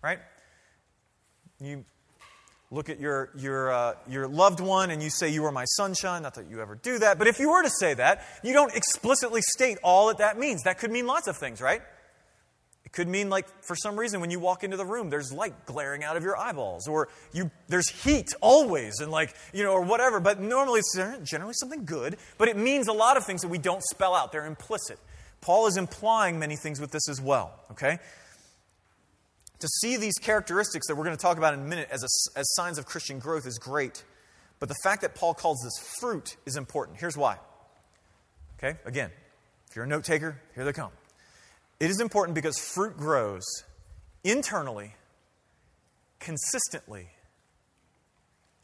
right? 0.01 0.19
You 1.59 1.85
look 2.71 2.89
at 2.89 2.99
your 2.99 3.29
your 3.35 3.71
uh, 3.71 3.94
your 4.07 4.27
loved 4.27 4.59
one 4.59 4.91
and 4.91 5.01
you 5.01 5.09
say 5.09 5.29
you 5.29 5.45
are 5.45 5.51
my 5.51 5.65
sunshine. 5.65 6.23
Not 6.23 6.35
that 6.35 6.49
you 6.49 6.61
ever 6.61 6.75
do 6.75 6.99
that, 6.99 7.17
but 7.17 7.27
if 7.27 7.39
you 7.39 7.49
were 7.49 7.63
to 7.63 7.69
say 7.69 7.94
that, 7.95 8.25
you 8.44 8.53
don't 8.53 8.75
explicitly 8.75 9.41
state 9.41 9.77
all 9.83 10.07
that 10.07 10.19
that 10.19 10.38
means. 10.38 10.63
That 10.63 10.79
could 10.79 10.91
mean 10.91 11.07
lots 11.07 11.27
of 11.27 11.38
things, 11.38 11.61
right? 11.61 11.81
It 12.88 12.94
could 12.94 13.10
mean, 13.10 13.30
like, 13.30 13.50
for 13.66 13.75
some 13.75 14.00
reason, 14.00 14.22
when 14.22 14.31
you 14.31 14.39
walk 14.39 14.63
into 14.63 14.78
the 14.78 14.86
room, 14.86 15.10
there's 15.10 15.34
light 15.34 15.66
glaring 15.66 16.06
out 16.06 16.16
of 16.16 16.24
your 16.24 16.38
eyeballs, 16.38 16.88
or 16.88 17.10
you, 17.34 17.51
there's 17.68 17.89
heat 17.89 18.30
always, 18.39 19.01
and 19.01 19.12
like, 19.12 19.36
you 19.51 19.66
know, 19.66 19.74
or 19.74 19.81
whatever. 19.81 20.22
But 20.22 20.39
normally 20.39 20.80
it's 20.80 20.98
generally 21.30 21.54
something 21.56 21.84
good, 21.84 22.16
but 22.38 22.48
it 22.48 22.56
means 22.56 22.88
a 22.88 22.94
lot 22.94 23.18
of 23.18 23.25
things 23.25 23.42
that 23.42 23.50
we 23.50 23.57
don't 23.57 23.84
spell 23.84 24.16
out. 24.16 24.31
They're 24.31 24.45
implicit. 24.45 25.00
Paul 25.42 25.68
is 25.68 25.75
implying 25.75 26.39
many 26.39 26.56
things 26.56 26.80
with 26.80 26.92
this 26.92 27.10
as 27.10 27.19
well, 27.19 27.60
okay? 27.72 28.00
To 29.60 29.68
see 29.81 29.98
these 29.98 30.16
characteristics 30.16 30.88
that 30.88 30.95
we're 30.95 31.04
going 31.04 31.18
to 31.18 31.22
talk 31.22 31.38
about 31.38 31.56
in 31.56 31.60
a 31.60 31.66
minute 31.66 31.90
as, 31.92 32.04
a, 32.04 32.40
as 32.40 32.45
signs 32.54 32.78
of 32.78 32.86
Christian 32.86 33.19
growth 33.19 33.45
is 33.45 33.60
great, 33.60 34.01
but 34.62 34.69
the 34.69 34.78
fact 34.81 35.01
that 35.01 35.13
Paul 35.13 35.33
calls 35.33 35.60
this 35.62 35.94
fruit 36.00 36.38
is 36.45 36.56
important. 36.56 37.00
Here's 37.00 37.18
why. 37.18 37.35
Okay, 38.57 38.80
again, 38.85 39.11
if 39.69 39.76
you're 39.76 39.83
a 39.83 39.90
note 39.90 40.06
taker, 40.06 40.40
here 40.56 40.64
they 40.64 40.71
come. 40.71 40.92
It 41.80 41.90
is 41.90 42.00
important 42.00 42.36
because 42.36 42.57
fruit 42.57 42.98
grows 42.98 43.44
internally, 44.24 44.96
consistently, 46.19 47.10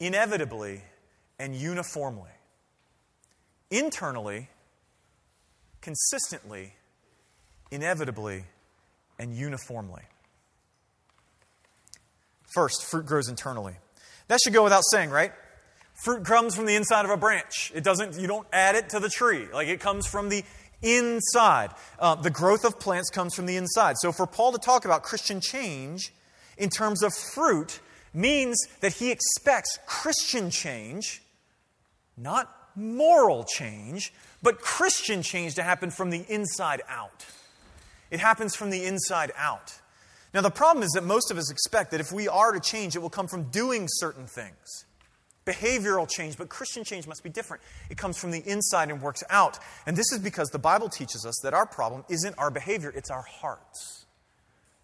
inevitably, 0.00 0.82
and 1.38 1.54
uniformly. 1.54 2.30
Internally, 3.70 4.48
consistently, 5.80 6.74
inevitably, 7.70 8.44
and 9.18 9.34
uniformly. 9.36 10.02
First, 12.54 12.84
fruit 12.84 13.06
grows 13.06 13.28
internally. 13.28 13.74
That 14.28 14.40
should 14.42 14.52
go 14.52 14.64
without 14.64 14.84
saying, 14.90 15.10
right? 15.10 15.32
Fruit 16.02 16.24
comes 16.24 16.54
from 16.56 16.66
the 16.66 16.74
inside 16.74 17.04
of 17.04 17.10
a 17.10 17.16
branch. 17.16 17.70
It 17.74 17.84
doesn't, 17.84 18.18
you 18.18 18.26
don't 18.26 18.46
add 18.52 18.74
it 18.74 18.88
to 18.90 19.00
the 19.00 19.08
tree. 19.08 19.46
Like 19.52 19.68
it 19.68 19.80
comes 19.80 20.06
from 20.06 20.28
the 20.28 20.44
inside. 20.84 21.70
Uh, 21.98 22.14
the 22.14 22.30
growth 22.30 22.64
of 22.64 22.78
plants 22.78 23.10
comes 23.10 23.34
from 23.34 23.46
the 23.46 23.56
inside. 23.56 23.96
So 23.98 24.12
for 24.12 24.26
Paul 24.26 24.52
to 24.52 24.58
talk 24.58 24.84
about 24.84 25.02
Christian 25.02 25.40
change 25.40 26.12
in 26.56 26.70
terms 26.70 27.02
of 27.02 27.12
fruit 27.14 27.80
means 28.12 28.56
that 28.80 28.94
he 28.94 29.10
expects 29.10 29.78
Christian 29.86 30.50
change, 30.50 31.22
not 32.16 32.54
moral 32.76 33.44
change, 33.44 34.12
but 34.42 34.60
Christian 34.60 35.22
change 35.22 35.54
to 35.54 35.62
happen 35.62 35.90
from 35.90 36.10
the 36.10 36.24
inside 36.28 36.82
out. 36.88 37.24
It 38.10 38.20
happens 38.20 38.54
from 38.54 38.70
the 38.70 38.84
inside 38.84 39.32
out. 39.36 39.80
Now, 40.32 40.40
the 40.40 40.50
problem 40.50 40.82
is 40.82 40.90
that 40.92 41.04
most 41.04 41.30
of 41.30 41.38
us 41.38 41.50
expect 41.50 41.92
that 41.92 42.00
if 42.00 42.12
we 42.12 42.28
are 42.28 42.52
to 42.52 42.60
change, 42.60 42.96
it 42.96 42.98
will 42.98 43.10
come 43.10 43.28
from 43.28 43.44
doing 43.44 43.86
certain 43.88 44.26
things 44.26 44.84
behavioral 45.46 46.08
change, 46.08 46.36
but 46.36 46.48
Christian 46.48 46.84
change 46.84 47.06
must 47.06 47.22
be 47.22 47.30
different. 47.30 47.62
It 47.90 47.98
comes 47.98 48.18
from 48.18 48.30
the 48.30 48.42
inside 48.46 48.90
and 48.90 49.00
works 49.00 49.22
out. 49.30 49.58
And 49.86 49.96
this 49.96 50.10
is 50.12 50.18
because 50.18 50.48
the 50.48 50.58
Bible 50.58 50.88
teaches 50.88 51.24
us 51.26 51.34
that 51.42 51.54
our 51.54 51.66
problem 51.66 52.04
isn't 52.08 52.34
our 52.38 52.50
behavior, 52.50 52.92
it's 52.94 53.10
our 53.10 53.22
hearts. 53.22 54.06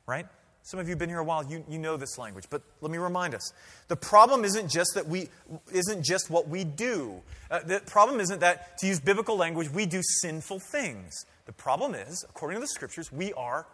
Right? 0.07 0.27
Some 0.63 0.79
of 0.79 0.87
you 0.87 0.93
have 0.93 0.99
been 0.99 1.09
here 1.09 1.19
a 1.19 1.25
while, 1.25 1.45
you, 1.45 1.65
you 1.69 1.79
know 1.79 1.97
this 1.97 2.19
language, 2.19 2.45
but 2.51 2.63
let 2.81 2.93
me 2.93 2.99
remind 2.99 3.35
us. 3.35 3.53
The 3.89 3.97
problem 3.97 4.45
isn't 4.45 4.71
just 4.71 4.91
that 4.95 5.09
we 5.09 5.29
isn't 5.73 6.05
just 6.05 6.31
what 6.31 6.49
we 6.49 6.65
do. 6.65 7.23
Uh, 7.51 7.61
the 7.61 7.81
problem 7.81 8.21
isn't 8.21 8.41
that, 8.41 8.79
to 8.79 8.87
use 8.87 9.01
biblical 9.01 9.37
language, 9.37 9.71
we 9.71 9.87
do 9.87 10.01
sinful 10.21 10.61
things. 10.61 11.25
The 11.47 11.53
problem 11.53 11.95
is, 11.95 12.25
according 12.29 12.57
to 12.57 12.61
the 12.61 12.69
scriptures, 12.69 13.11
we 13.11 13.33
are 13.33 13.67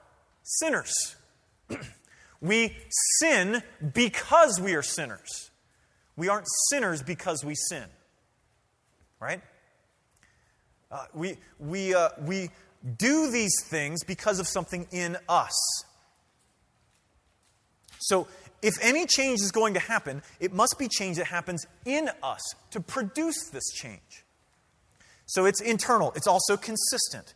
sinners. 0.42 1.16
We 2.40 2.76
sin 3.18 3.62
because 3.94 4.60
we 4.60 4.74
are 4.74 4.82
sinners. 4.82 5.50
We 6.16 6.28
aren't 6.28 6.46
sinners 6.70 7.02
because 7.02 7.44
we 7.44 7.54
sin. 7.54 7.84
Right? 9.20 9.40
Uh, 10.90 11.04
we, 11.14 11.36
we, 11.58 11.94
uh, 11.94 12.10
we 12.20 12.50
do 12.96 13.30
these 13.30 13.54
things 13.64 14.04
because 14.04 14.38
of 14.38 14.46
something 14.46 14.86
in 14.92 15.16
us. 15.28 15.84
So, 17.98 18.28
if 18.62 18.74
any 18.82 19.06
change 19.06 19.40
is 19.40 19.50
going 19.50 19.74
to 19.74 19.80
happen, 19.80 20.22
it 20.40 20.52
must 20.52 20.76
be 20.78 20.88
change 20.88 21.16
that 21.16 21.26
happens 21.26 21.66
in 21.84 22.08
us 22.22 22.40
to 22.70 22.80
produce 22.80 23.48
this 23.50 23.64
change. 23.74 24.24
So, 25.26 25.44
it's 25.44 25.60
internal, 25.60 26.12
it's 26.14 26.26
also 26.26 26.56
consistent. 26.56 27.34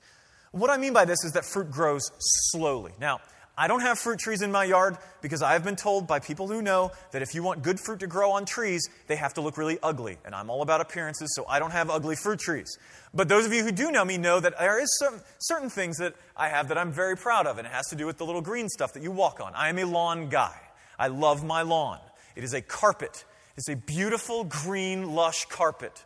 What 0.53 0.71
I 0.71 0.77
mean 0.77 0.93
by 0.93 1.05
this 1.05 1.25
is 1.25 1.33
that 1.33 1.45
fruit 1.45 1.71
grows 1.71 2.11
slowly. 2.19 2.93
Now, 3.01 3.21
I 3.61 3.69
don't 3.69 3.83
have 3.83 3.99
fruit 3.99 4.19
trees 4.19 4.41
in 4.41 4.51
my 4.51 4.65
yard 4.65 4.97
because 5.21 5.43
I 5.43 5.53
have 5.53 5.63
been 5.63 5.77
told 5.77 6.07
by 6.07 6.19
people 6.19 6.49
who 6.49 6.63
know 6.63 6.93
that 7.11 7.21
if 7.21 7.35
you 7.35 7.43
want 7.43 7.63
good 7.63 7.79
fruit 7.79 8.01
to 8.01 8.07
grow 8.07 8.31
on 8.31 8.47
trees, 8.47 8.89
they 9.07 9.17
have 9.17 9.35
to 9.35 9.43
look 9.43 9.59
really 9.59 9.79
ugly. 9.83 10.17
And 10.25 10.35
I'm 10.35 10.49
all 10.49 10.63
about 10.63 10.81
appearances, 10.81 11.35
so 11.35 11.45
I 11.47 11.59
don't 11.59 11.73
have 11.73 11.91
ugly 11.91 12.17
fruit 12.17 12.39
trees. 12.39 12.79
But 13.13 13.29
those 13.29 13.45
of 13.45 13.53
you 13.53 13.63
who 13.63 13.71
do 13.71 13.91
know 13.91 14.03
me 14.03 14.17
know 14.17 14.41
that 14.41 14.59
there 14.59 14.81
is 14.81 14.89
certain, 14.99 15.21
certain 15.41 15.69
things 15.69 15.99
that 15.99 16.15
I 16.35 16.49
have 16.49 16.69
that 16.69 16.79
I'm 16.79 16.91
very 16.91 17.19
proud 17.19 17.47
of, 17.47 17.59
and 17.59 17.67
it 17.67 17.73
has 17.75 17.87
to 17.89 17.97
do 17.97 18.07
with 18.07 18.17
the 18.17 18.25
little 18.25 18.41
green 18.41 18.67
stuff 18.71 18.95
that 18.95 19.03
you 19.03 19.11
walk 19.11 19.43
on. 19.43 19.53
I 19.55 19.69
am 19.69 19.79
a 19.79 19.85
lawn 19.85 20.31
guy. 20.31 20.57
I 20.99 21.09
love 21.09 21.45
my 21.45 21.61
lawn. 21.61 21.99
It 22.37 22.45
is 22.45 22.55
a 22.55 22.63
carpet. 22.63 23.27
It's 23.59 23.69
a 23.69 23.77
beautiful, 23.77 24.45
green, 24.45 25.15
lush 25.15 25.45
carpet. 25.45 26.03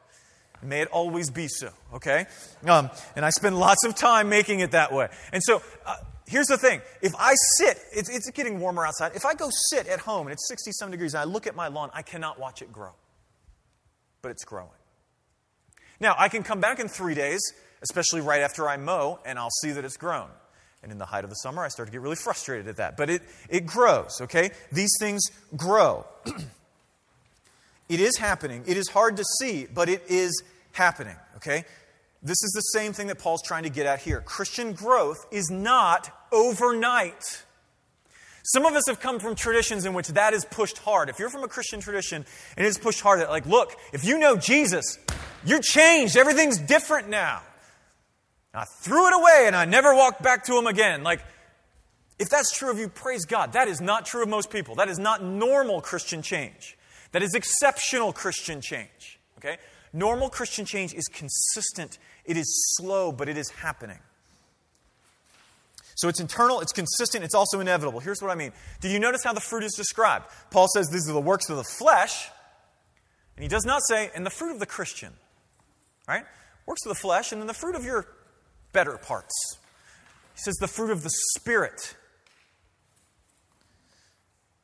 May 0.61 0.81
it 0.81 0.89
always 0.89 1.31
be 1.31 1.47
so, 1.47 1.71
okay? 1.93 2.27
Um, 2.67 2.91
and 3.15 3.25
I 3.25 3.31
spend 3.31 3.57
lots 3.61 3.85
of 3.85 3.95
time 3.95 4.29
making 4.29 4.59
it 4.59 4.73
that 4.73 4.93
way. 4.93 5.09
And 5.33 5.41
so, 5.41 5.63
uh, 5.87 5.97
here's 6.27 6.47
the 6.47 6.59
thing 6.59 6.81
if 7.03 7.15
I 7.19 7.35
sit, 7.59 7.79
it's, 7.93 8.09
it's 8.09 8.31
getting 8.31 8.61
warmer 8.61 8.87
outside. 8.87 9.13
If 9.15 9.25
I 9.25 9.35
go 9.35 9.51
sit 9.71 9.87
at 9.87 10.01
home 10.01 10.27
and 10.27 10.33
it's 10.33 10.49
67 10.49 10.91
degrees 10.91 11.15
and 11.15 11.21
I 11.21 11.25
look 11.25 11.47
at 11.47 11.55
my 11.55 11.69
lawn, 11.69 11.91
I 11.93 12.03
cannot 12.03 12.39
watch 12.39 12.63
it 12.63 12.73
grow. 12.73 12.93
But 14.23 14.31
it's 14.31 14.45
growing. 14.45 14.71
Now, 16.01 16.15
I 16.19 16.29
can 16.29 16.43
come 16.43 16.61
back 16.61 16.81
in 16.81 16.89
three 16.89 17.15
days, 17.15 17.41
especially 17.83 18.21
right 18.21 18.41
after 18.41 18.69
I 18.69 18.77
mow, 18.77 19.21
and 19.25 19.39
I'll 19.39 19.51
see 19.63 19.71
that 19.73 19.85
it's 19.85 19.97
grown. 19.97 20.29
And 20.83 20.93
in 20.93 20.99
the 20.99 21.07
height 21.07 21.25
of 21.25 21.31
the 21.31 21.37
summer, 21.37 21.65
I 21.65 21.69
start 21.69 21.89
to 21.89 21.93
get 21.93 22.01
really 22.01 22.17
frustrated 22.17 22.69
at 22.69 22.77
that. 22.77 22.97
But 22.97 23.09
it, 23.09 23.23
it 23.49 23.67
grows, 23.67 24.21
okay? 24.23 24.51
These 24.71 24.95
things 25.01 25.23
grow. 25.57 26.05
it 27.89 28.01
is 28.01 28.19
happening. 28.19 28.65
It 28.67 28.77
is 28.77 28.89
hard 28.89 29.17
to 29.17 29.25
see, 29.39 29.67
but 29.73 29.89
it 29.89 30.03
is 30.09 30.43
happening, 30.73 31.17
okay? 31.37 31.65
This 32.25 32.43
is 32.43 32.53
the 32.53 32.63
same 32.63 32.95
thing 32.95 33.09
that 33.09 33.19
Paul's 33.19 33.43
trying 33.43 33.65
to 33.65 33.69
get 33.69 33.85
at 33.85 34.01
here. 34.01 34.23
Christian 34.23 34.73
growth 34.73 35.27
is 35.31 35.51
not 35.51 36.11
overnight. 36.33 37.45
Some 38.45 38.65
of 38.65 38.75
us 38.75 38.85
have 38.89 38.99
come 38.99 39.21
from 39.21 39.35
traditions 39.35 39.85
in 39.85 39.93
which 39.93 40.09
that 40.09 40.33
is 40.33 40.45
pushed 40.47 40.79
hard. 40.79 41.11
If 41.11 41.19
you're 41.19 41.29
from 41.29 41.45
a 41.45 41.49
Christian 41.49 41.81
tradition 41.81 42.25
and 42.57 42.67
it's 42.67 42.79
pushed 42.79 43.03
hard, 43.03 43.21
that 43.21 43.29
like, 43.29 43.45
look, 43.45 43.77
if 43.93 44.05
you 44.05 44.19
know 44.19 44.37
Jesus, 44.37 44.99
you're 45.45 45.61
changed. 45.61 46.17
Everything's 46.17 46.59
different 46.59 47.11
now. 47.11 47.43
I 48.55 48.65
threw 48.65 49.07
it 49.09 49.15
away 49.15 49.45
and 49.47 49.55
I 49.55 49.67
never 49.67 49.95
walked 49.95 50.23
back 50.23 50.45
to 50.45 50.57
him 50.57 50.67
again. 50.67 51.03
Like, 51.03 51.23
if 52.19 52.31
that's 52.31 52.57
true 52.57 52.71
of 52.71 52.79
you, 52.79 52.89
praise 52.89 53.27
God. 53.27 53.53
That 53.53 53.69
is 53.69 53.81
not 53.81 54.07
true 54.07 54.23
of 54.23 54.29
most 54.29 54.51
people. 54.51 54.77
That 54.77 54.89
is 54.89 54.99
not 54.99 55.23
normal 55.23 55.81
Christian 55.81 56.23
change. 56.23 56.79
That 57.13 57.23
is 57.23 57.35
exceptional 57.35 58.13
Christian 58.13 58.61
change. 58.61 59.19
Okay? 59.39 59.59
Normal 59.95 60.29
Christian 60.29 60.65
change 60.65 60.93
is 60.93 61.07
consistent 61.07 61.99
it 62.25 62.37
is 62.37 62.75
slow, 62.77 63.13
but 63.13 63.29
it 63.29 63.39
is 63.39 63.49
happening. 63.51 63.99
So 65.95 66.09
it's 66.09 66.19
internal, 66.19 66.61
it's 66.61 66.73
consistent, 66.73 67.23
it's 67.23 67.35
also 67.35 67.61
inevitable. 67.61 68.01
Here's 68.01 68.21
what 68.21 68.31
I 68.31 68.35
mean. 68.35 68.53
Did 68.81 68.91
you 68.91 68.99
notice 68.99 69.23
how 69.23 69.33
the 69.33 69.41
fruit 69.41 69.63
is 69.63 69.75
described? 69.75 70.27
Paul 70.51 70.67
says 70.75 70.89
these 70.89 71.09
are 71.09 71.13
the 71.13 71.21
works 71.21 71.49
of 71.49 71.57
the 71.57 71.65
flesh, 71.65 72.29
and 73.37 73.45
he 73.45 73.49
does 73.49 73.65
not 73.65 73.83
say, 73.87 74.11
and 74.15 74.27
the 74.27 74.31
fruit 74.31 74.53
of 74.53 74.59
the 74.59 74.67
Christian. 74.67 75.13
Right? 76.09 76.25
Works 76.67 76.85
of 76.85 76.89
the 76.89 77.01
flesh, 77.01 77.31
and 77.31 77.41
then 77.41 77.47
the 77.47 77.55
fruit 77.55 77.77
of 77.77 77.85
your 77.85 78.09
better 78.73 78.99
parts. 78.99 79.35
He 80.35 80.41
says 80.41 80.57
the 80.57 80.67
fruit 80.67 80.91
of 80.91 81.05
the 81.05 81.11
Spirit. 81.37 81.95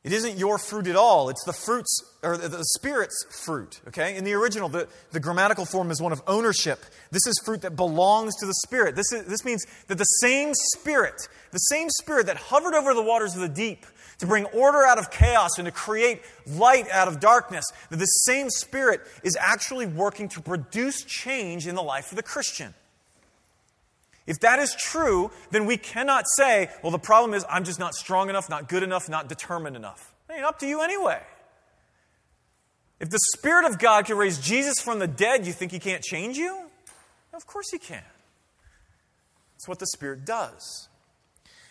It 0.03 0.13
isn't 0.13 0.39
your 0.39 0.57
fruit 0.57 0.87
at 0.87 0.95
all. 0.95 1.29
It's 1.29 1.43
the 1.45 1.53
fruits, 1.53 1.95
or 2.23 2.35
the 2.35 2.63
Spirit's 2.79 3.23
fruit, 3.45 3.81
okay? 3.89 4.17
In 4.17 4.23
the 4.23 4.33
original, 4.33 4.67
the, 4.67 4.87
the 5.11 5.19
grammatical 5.19 5.63
form 5.63 5.91
is 5.91 6.01
one 6.01 6.11
of 6.11 6.23
ownership. 6.25 6.83
This 7.11 7.27
is 7.27 7.39
fruit 7.45 7.61
that 7.61 7.75
belongs 7.75 8.35
to 8.37 8.47
the 8.47 8.53
Spirit. 8.65 8.95
This, 8.95 9.11
is, 9.11 9.25
this 9.25 9.45
means 9.45 9.63
that 9.87 9.99
the 9.99 10.03
same 10.03 10.53
Spirit, 10.73 11.27
the 11.51 11.59
same 11.59 11.87
Spirit 12.01 12.25
that 12.25 12.37
hovered 12.37 12.73
over 12.73 12.95
the 12.95 13.03
waters 13.03 13.35
of 13.35 13.41
the 13.41 13.49
deep 13.49 13.85
to 14.17 14.25
bring 14.25 14.45
order 14.45 14.83
out 14.83 14.97
of 14.97 15.11
chaos 15.11 15.59
and 15.59 15.67
to 15.67 15.71
create 15.71 16.21
light 16.47 16.89
out 16.89 17.07
of 17.07 17.19
darkness, 17.19 17.65
that 17.91 17.97
the 17.97 18.05
same 18.05 18.49
Spirit 18.49 19.01
is 19.23 19.37
actually 19.39 19.85
working 19.85 20.29
to 20.29 20.41
produce 20.41 21.03
change 21.03 21.67
in 21.67 21.75
the 21.75 21.83
life 21.83 22.11
of 22.11 22.15
the 22.15 22.23
Christian. 22.23 22.73
If 24.27 24.39
that 24.41 24.59
is 24.59 24.75
true, 24.75 25.31
then 25.49 25.65
we 25.65 25.77
cannot 25.77 26.25
say, 26.37 26.69
well, 26.83 26.91
the 26.91 26.99
problem 26.99 27.33
is 27.33 27.43
I'm 27.49 27.63
just 27.63 27.79
not 27.79 27.93
strong 27.93 28.29
enough, 28.29 28.49
not 28.49 28.69
good 28.69 28.83
enough, 28.83 29.09
not 29.09 29.27
determined 29.27 29.75
enough. 29.75 30.13
It 30.29 30.33
ain't 30.33 30.45
up 30.45 30.59
to 30.59 30.67
you 30.67 30.81
anyway. 30.81 31.21
If 32.99 33.09
the 33.09 33.19
Spirit 33.35 33.65
of 33.65 33.79
God 33.79 34.05
can 34.05 34.15
raise 34.15 34.37
Jesus 34.39 34.79
from 34.79 34.99
the 34.99 35.07
dead, 35.07 35.47
you 35.47 35.53
think 35.53 35.71
He 35.71 35.79
can't 35.79 36.03
change 36.03 36.37
you? 36.37 36.55
Of 37.33 37.47
course 37.47 37.71
He 37.71 37.79
can. 37.79 38.03
That's 39.53 39.67
what 39.67 39.79
the 39.79 39.87
Spirit 39.87 40.23
does. 40.23 40.87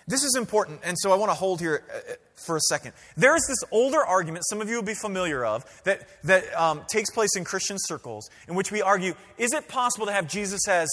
This 0.09 0.25
is 0.25 0.35
important, 0.35 0.81
and 0.83 0.97
so 0.99 1.13
I 1.13 1.17
want 1.17 1.31
to 1.31 1.37
hold 1.37 1.61
here 1.61 1.85
uh, 1.89 1.97
uh, 1.97 2.15
for 2.35 2.57
a 2.57 2.61
second. 2.61 2.95
There 3.17 3.37
is 3.37 3.45
this 3.47 3.71
older 3.71 4.05
argument, 4.05 4.45
some 4.49 4.61
of 4.61 4.69
you 4.69 4.75
will 4.75 4.83
be 4.83 4.95
familiar 4.95 5.45
of, 5.45 5.65
that, 5.85 6.09
that 6.25 6.53
um, 6.61 6.83
takes 6.89 7.11
place 7.11 7.37
in 7.37 7.45
Christian 7.45 7.77
circles, 7.79 8.29
in 8.49 8.57
which 8.57 8.73
we 8.73 8.83
argue 8.83 9.15
is 9.39 9.53
it 9.53 9.69
possible 9.69 10.07
to 10.07 10.13
have 10.13 10.27
Jesus 10.27 10.67
as 10.67 10.89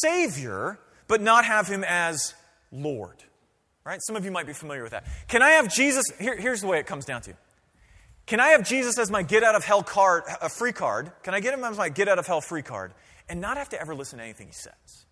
Savior 0.00 0.78
but 1.08 1.20
not 1.20 1.44
have 1.44 1.66
him 1.66 1.84
as 1.86 2.34
Lord. 2.72 3.16
Right? 3.84 4.00
Some 4.02 4.16
of 4.16 4.24
you 4.24 4.32
might 4.32 4.46
be 4.46 4.52
familiar 4.52 4.82
with 4.82 4.92
that. 4.92 5.06
Can 5.28 5.42
I 5.42 5.50
have 5.50 5.72
Jesus? 5.72 6.04
Here, 6.18 6.36
here's 6.36 6.60
the 6.60 6.66
way 6.66 6.78
it 6.78 6.86
comes 6.86 7.04
down 7.04 7.22
to. 7.22 7.34
Can 8.26 8.40
I 8.40 8.48
have 8.48 8.66
Jesus 8.66 8.98
as 8.98 9.10
my 9.10 9.22
get 9.22 9.44
out 9.44 9.54
of 9.54 9.64
hell 9.64 9.84
card, 9.84 10.24
a 10.42 10.48
free 10.48 10.72
card? 10.72 11.12
Can 11.22 11.34
I 11.34 11.40
get 11.40 11.54
him 11.54 11.62
as 11.62 11.78
my 11.78 11.88
get 11.88 12.08
out 12.08 12.18
of 12.18 12.26
hell 12.26 12.40
free 12.40 12.62
card 12.62 12.92
and 13.28 13.40
not 13.40 13.56
have 13.56 13.68
to 13.68 13.80
ever 13.80 13.94
listen 13.94 14.18
to 14.18 14.24
anything 14.24 14.48
he 14.48 14.52
says? 14.52 15.06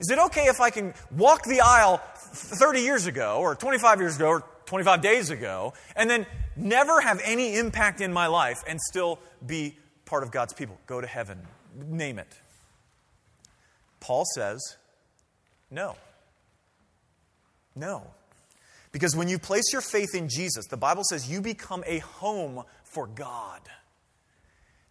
Is 0.00 0.10
it 0.10 0.18
okay 0.18 0.44
if 0.44 0.60
I 0.60 0.70
can 0.70 0.94
walk 1.10 1.44
the 1.44 1.60
aisle 1.60 1.98
30 2.14 2.80
years 2.80 3.06
ago, 3.06 3.38
or 3.40 3.54
25 3.54 4.00
years 4.00 4.16
ago, 4.16 4.28
or 4.28 4.44
25 4.66 5.00
days 5.00 5.30
ago, 5.30 5.72
and 5.94 6.08
then 6.08 6.26
never 6.56 7.00
have 7.00 7.20
any 7.24 7.56
impact 7.56 8.00
in 8.00 8.12
my 8.12 8.26
life 8.26 8.62
and 8.66 8.80
still 8.80 9.18
be 9.44 9.76
part 10.04 10.22
of 10.22 10.30
God's 10.30 10.52
people? 10.52 10.78
Go 10.86 11.00
to 11.00 11.06
heaven, 11.06 11.40
name 11.76 12.18
it. 12.18 12.32
Paul 14.00 14.24
says, 14.34 14.76
no. 15.70 15.96
No. 17.74 18.06
Because 18.92 19.16
when 19.16 19.28
you 19.28 19.38
place 19.38 19.72
your 19.72 19.82
faith 19.82 20.14
in 20.14 20.28
Jesus, 20.28 20.66
the 20.68 20.76
Bible 20.76 21.02
says 21.02 21.28
you 21.28 21.40
become 21.40 21.82
a 21.86 21.98
home 21.98 22.62
for 22.84 23.08
God. 23.08 23.60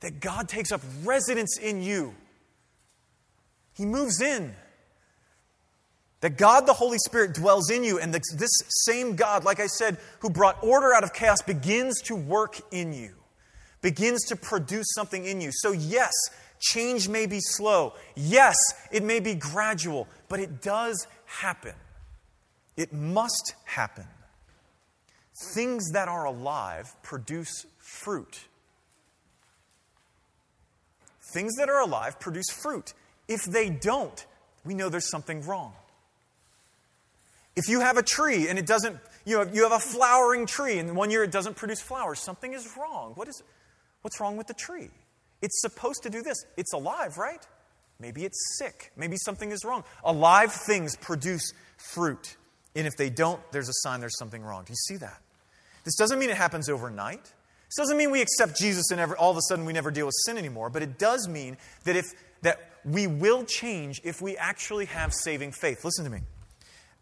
That 0.01 0.19
God 0.19 0.49
takes 0.49 0.73
up 0.73 0.81
residence 1.03 1.57
in 1.57 1.81
you, 1.81 2.13
He 3.73 3.85
moves 3.85 4.21
in. 4.21 4.55
That 6.19 6.37
God, 6.37 6.65
the 6.65 6.73
Holy 6.73 6.99
Spirit, 6.99 7.33
dwells 7.33 7.69
in 7.69 7.83
you, 7.83 7.99
and 7.99 8.13
this 8.13 8.51
same 8.85 9.17
God, 9.17 9.43
like 9.43 9.59
I 9.59 9.67
said, 9.67 9.97
who 10.19 10.29
brought 10.29 10.61
order 10.63 10.93
out 10.93 11.03
of 11.03 11.13
chaos, 11.13 11.41
begins 11.41 12.01
to 12.03 12.15
work 12.15 12.61
in 12.71 12.93
you, 12.93 13.11
begins 13.81 14.23
to 14.27 14.37
produce 14.37 14.85
something 14.95 15.25
in 15.25 15.41
you. 15.41 15.51
So, 15.51 15.73
yes, 15.73 16.13
Change 16.63 17.09
may 17.09 17.25
be 17.25 17.41
slow. 17.41 17.93
Yes, 18.15 18.55
it 18.89 19.03
may 19.03 19.19
be 19.19 19.35
gradual, 19.35 20.07
but 20.29 20.39
it 20.39 20.61
does 20.61 21.07
happen. 21.25 21.73
It 22.77 22.93
must 22.93 23.53
happen. 23.65 24.05
Things 25.53 25.91
that 25.91 26.07
are 26.07 26.23
alive 26.23 26.95
produce 27.03 27.65
fruit. 27.79 28.45
Things 31.33 31.53
that 31.57 31.67
are 31.67 31.81
alive 31.81 32.17
produce 32.21 32.49
fruit. 32.49 32.93
If 33.27 33.43
they 33.43 33.69
don't, 33.69 34.25
we 34.63 34.73
know 34.73 34.87
there's 34.87 35.11
something 35.11 35.45
wrong. 35.45 35.73
If 37.57 37.67
you 37.67 37.81
have 37.81 37.97
a 37.97 38.03
tree 38.03 38.47
and 38.47 38.57
it 38.57 38.65
doesn't, 38.65 38.97
you 39.25 39.37
know, 39.37 39.51
you 39.51 39.63
have 39.63 39.73
a 39.73 39.79
flowering 39.79 40.45
tree 40.45 40.79
and 40.79 40.95
one 40.95 41.11
year 41.11 41.25
it 41.25 41.31
doesn't 41.31 41.57
produce 41.57 41.81
flowers, 41.81 42.19
something 42.19 42.53
is 42.53 42.77
wrong. 42.77 43.11
What 43.15 43.27
is, 43.27 43.43
what's 44.01 44.21
wrong 44.21 44.37
with 44.37 44.47
the 44.47 44.53
tree? 44.53 44.91
It's 45.43 45.59
supposed 45.61 46.03
to 46.03 46.09
do 46.09 46.21
this. 46.21 46.37
It's 46.55 46.71
alive, 46.71 47.17
right? 47.17 47.45
Maybe 47.99 48.23
it's 48.23 48.57
sick. 48.57 48.93
Maybe 48.95 49.17
something 49.17 49.51
is 49.51 49.65
wrong. 49.65 49.83
Alive 50.03 50.53
things 50.53 50.95
produce 50.95 51.53
fruit. 51.91 52.37
And 52.75 52.87
if 52.87 52.93
they 52.97 53.09
don't, 53.09 53.39
there's 53.51 53.67
a 53.67 53.73
sign 53.73 53.99
there's 53.99 54.17
something 54.17 54.41
wrong. 54.41 54.63
Do 54.63 54.71
you 54.71 54.77
see 54.87 54.95
that? 54.97 55.21
This 55.83 55.95
doesn't 55.95 56.17
mean 56.17 56.29
it 56.29 56.37
happens 56.37 56.69
overnight. 56.69 57.23
This 57.23 57.75
doesn't 57.77 57.97
mean 57.97 58.09
we 58.09 58.21
accept 58.21 58.57
Jesus 58.57 58.89
and 58.89 59.01
all 59.15 59.31
of 59.31 59.37
a 59.37 59.41
sudden 59.41 59.65
we 59.65 59.73
never 59.73 59.91
deal 59.91 60.05
with 60.05 60.15
sin 60.25 60.37
anymore, 60.37 60.69
but 60.69 60.81
it 60.81 60.97
does 60.97 61.27
mean 61.27 61.57
that 61.83 61.97
if 61.97 62.05
that 62.41 62.71
we 62.85 63.07
will 63.07 63.43
change 63.43 63.99
if 64.03 64.21
we 64.21 64.37
actually 64.37 64.85
have 64.85 65.13
saving 65.13 65.51
faith. 65.51 65.83
Listen 65.83 66.05
to 66.05 66.11
me. 66.11 66.19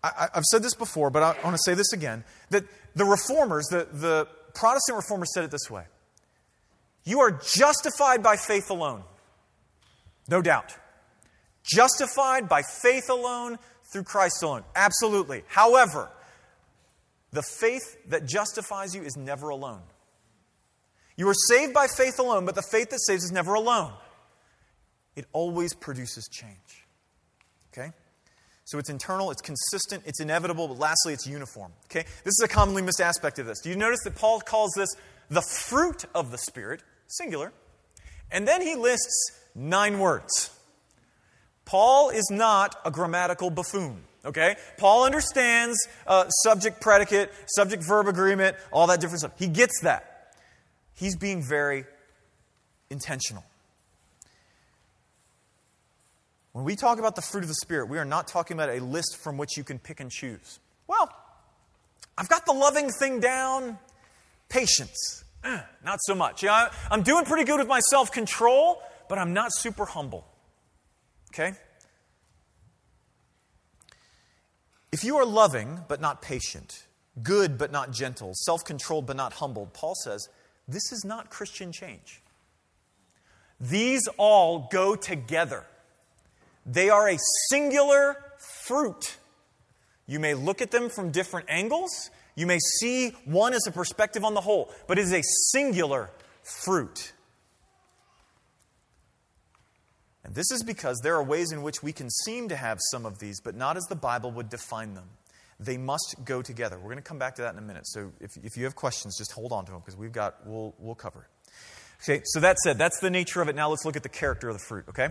I, 0.03 0.29
have 0.33 0.45
said 0.45 0.63
this 0.63 0.73
before, 0.73 1.11
but 1.11 1.21
I 1.21 1.43
want 1.43 1.55
to 1.55 1.61
say 1.63 1.75
this 1.75 1.93
again 1.93 2.23
that 2.49 2.63
the 2.95 3.05
reformers, 3.05 3.67
the, 3.67 3.87
the 3.91 4.27
Protestant 4.55 4.95
reformers 4.95 5.31
said 5.31 5.43
it 5.43 5.51
this 5.51 5.69
way 5.69 5.83
You 7.03 7.19
are 7.21 7.31
justified 7.31 8.21
by 8.21 8.35
faith 8.35 8.69
alone. 8.69 9.03
No 10.29 10.41
doubt. 10.41 10.75
Justified 11.63 12.47
by 12.47 12.61
faith 12.61 13.09
alone 13.09 13.57
through 13.91 14.03
Christ 14.03 14.41
alone. 14.43 14.63
Absolutely. 14.75 15.43
However, 15.47 16.09
the 17.31 17.43
faith 17.43 17.97
that 18.09 18.25
justifies 18.25 18.95
you 18.95 19.03
is 19.03 19.15
never 19.15 19.49
alone. 19.49 19.81
You 21.17 21.27
are 21.29 21.35
saved 21.49 21.73
by 21.73 21.87
faith 21.87 22.19
alone, 22.19 22.45
but 22.45 22.55
the 22.55 22.63
faith 22.71 22.89
that 22.89 22.99
saves 23.01 23.23
is 23.23 23.31
never 23.31 23.53
alone. 23.53 23.93
It 25.15 25.25
always 25.33 25.73
produces 25.73 26.27
change. 26.31 26.85
Okay? 27.73 27.91
So 28.65 28.77
it's 28.79 28.89
internal, 28.89 29.31
it's 29.31 29.41
consistent, 29.41 30.03
it's 30.05 30.21
inevitable, 30.21 30.67
but 30.67 30.79
lastly, 30.79 31.13
it's 31.13 31.27
uniform. 31.27 31.73
Okay? 31.85 32.03
This 32.23 32.33
is 32.39 32.41
a 32.43 32.47
commonly 32.47 32.81
missed 32.81 33.01
aspect 33.01 33.39
of 33.39 33.45
this. 33.45 33.59
Do 33.61 33.69
you 33.69 33.75
notice 33.75 33.99
that 34.03 34.15
Paul 34.15 34.39
calls 34.39 34.71
this 34.75 34.89
the 35.31 35.41
fruit 35.41 36.05
of 36.13 36.29
the 36.29 36.37
Spirit, 36.37 36.83
singular, 37.07 37.51
and 38.29 38.47
then 38.47 38.61
he 38.61 38.75
lists 38.75 39.31
nine 39.55 39.97
words. 39.97 40.51
Paul 41.65 42.09
is 42.09 42.27
not 42.29 42.75
a 42.85 42.91
grammatical 42.91 43.49
buffoon. 43.49 44.03
Okay? 44.25 44.55
Paul 44.77 45.05
understands 45.05 45.87
uh, 46.05 46.27
subject 46.29 46.81
predicate, 46.81 47.31
subject 47.47 47.83
verb 47.83 48.07
agreement, 48.07 48.55
all 48.71 48.87
that 48.87 48.99
different 48.99 49.21
stuff. 49.21 49.31
He 49.39 49.47
gets 49.47 49.81
that. 49.81 50.35
He's 50.93 51.15
being 51.15 51.41
very 51.41 51.85
intentional. 52.89 53.43
When 56.51 56.65
we 56.65 56.75
talk 56.75 56.99
about 56.99 57.15
the 57.15 57.21
fruit 57.21 57.43
of 57.43 57.47
the 57.47 57.55
Spirit, 57.55 57.87
we 57.87 57.97
are 57.97 58.05
not 58.05 58.27
talking 58.27 58.57
about 58.57 58.69
a 58.69 58.83
list 58.83 59.17
from 59.17 59.37
which 59.37 59.55
you 59.57 59.63
can 59.63 59.79
pick 59.79 60.01
and 60.01 60.11
choose. 60.11 60.59
Well, 60.87 61.09
I've 62.17 62.27
got 62.27 62.45
the 62.45 62.51
loving 62.51 62.89
thing 62.91 63.21
down. 63.21 63.79
Patience, 64.49 65.20
not 65.83 65.99
so 66.01 66.15
much. 66.15 66.43
Yeah, 66.43 66.69
I'm 66.89 67.03
doing 67.03 67.25
pretty 67.25 67.45
good 67.45 67.59
with 67.59 67.67
my 67.67 67.79
self 67.79 68.11
control, 68.11 68.81
but 69.09 69.17
I'm 69.17 69.33
not 69.33 69.51
super 69.53 69.85
humble. 69.85 70.25
Okay? 71.33 71.53
If 74.91 75.03
you 75.03 75.17
are 75.17 75.25
loving 75.25 75.79
but 75.87 76.01
not 76.01 76.21
patient, 76.21 76.85
good 77.23 77.57
but 77.57 77.71
not 77.71 77.91
gentle, 77.91 78.31
self 78.33 78.65
controlled 78.65 79.05
but 79.05 79.15
not 79.15 79.33
humbled, 79.33 79.73
Paul 79.73 79.95
says, 79.95 80.27
this 80.67 80.91
is 80.91 81.03
not 81.05 81.29
Christian 81.29 81.71
change. 81.71 82.21
These 83.59 84.07
all 84.17 84.67
go 84.71 84.95
together. 84.95 85.65
They 86.65 86.89
are 86.89 87.09
a 87.09 87.17
singular 87.49 88.17
fruit. 88.63 89.17
You 90.07 90.19
may 90.19 90.33
look 90.33 90.61
at 90.61 90.71
them 90.71 90.89
from 90.89 91.11
different 91.11 91.47
angles. 91.49 92.09
You 92.41 92.47
may 92.47 92.57
see 92.79 93.11
one 93.25 93.53
as 93.53 93.67
a 93.67 93.71
perspective 93.71 94.25
on 94.25 94.33
the 94.33 94.41
whole, 94.41 94.73
but 94.87 94.97
it 94.97 95.03
is 95.03 95.13
a 95.13 95.21
singular 95.51 96.09
fruit. 96.41 97.13
And 100.23 100.33
this 100.33 100.49
is 100.49 100.63
because 100.63 100.99
there 101.03 101.15
are 101.17 101.23
ways 101.23 101.51
in 101.51 101.61
which 101.61 101.83
we 101.83 101.93
can 101.93 102.09
seem 102.09 102.49
to 102.49 102.55
have 102.55 102.79
some 102.89 103.05
of 103.05 103.19
these, 103.19 103.39
but 103.41 103.53
not 103.53 103.77
as 103.77 103.83
the 103.83 103.95
Bible 103.95 104.31
would 104.31 104.49
define 104.49 104.95
them. 104.95 105.07
They 105.59 105.77
must 105.77 106.15
go 106.25 106.41
together. 106.41 106.77
We're 106.77 106.85
going 106.85 106.95
to 106.95 107.03
come 107.03 107.19
back 107.19 107.35
to 107.35 107.43
that 107.43 107.53
in 107.53 107.59
a 107.59 107.61
minute. 107.61 107.85
So 107.85 108.11
if, 108.19 108.31
if 108.43 108.57
you 108.57 108.63
have 108.63 108.75
questions, 108.75 109.19
just 109.19 109.33
hold 109.33 109.51
on 109.51 109.65
to 109.65 109.71
them 109.71 109.81
because 109.81 109.95
we've 109.95 110.11
got, 110.11 110.37
we'll, 110.43 110.73
we'll 110.79 110.95
cover 110.95 111.27
it. 111.27 111.51
Okay, 112.01 112.23
so 112.25 112.39
that 112.39 112.57
said, 112.57 112.79
that's 112.79 112.99
the 113.01 113.11
nature 113.11 113.43
of 113.43 113.49
it. 113.49 113.55
Now 113.55 113.69
let's 113.69 113.85
look 113.85 113.95
at 113.95 114.01
the 114.01 114.09
character 114.09 114.49
of 114.49 114.55
the 114.55 114.63
fruit, 114.67 114.85
okay? 114.89 115.09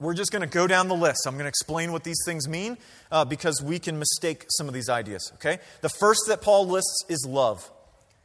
We're 0.00 0.14
just 0.14 0.32
going 0.32 0.42
to 0.42 0.48
go 0.48 0.66
down 0.66 0.88
the 0.88 0.94
list. 0.94 1.26
I'm 1.26 1.34
going 1.34 1.44
to 1.44 1.48
explain 1.48 1.92
what 1.92 2.04
these 2.04 2.20
things 2.26 2.48
mean 2.48 2.76
uh, 3.10 3.24
because 3.24 3.62
we 3.62 3.78
can 3.78 3.98
mistake 3.98 4.44
some 4.50 4.68
of 4.68 4.74
these 4.74 4.88
ideas, 4.88 5.30
okay? 5.34 5.58
The 5.80 5.88
first 5.88 6.22
that 6.28 6.42
Paul 6.42 6.66
lists 6.66 7.04
is 7.08 7.26
love. 7.28 7.70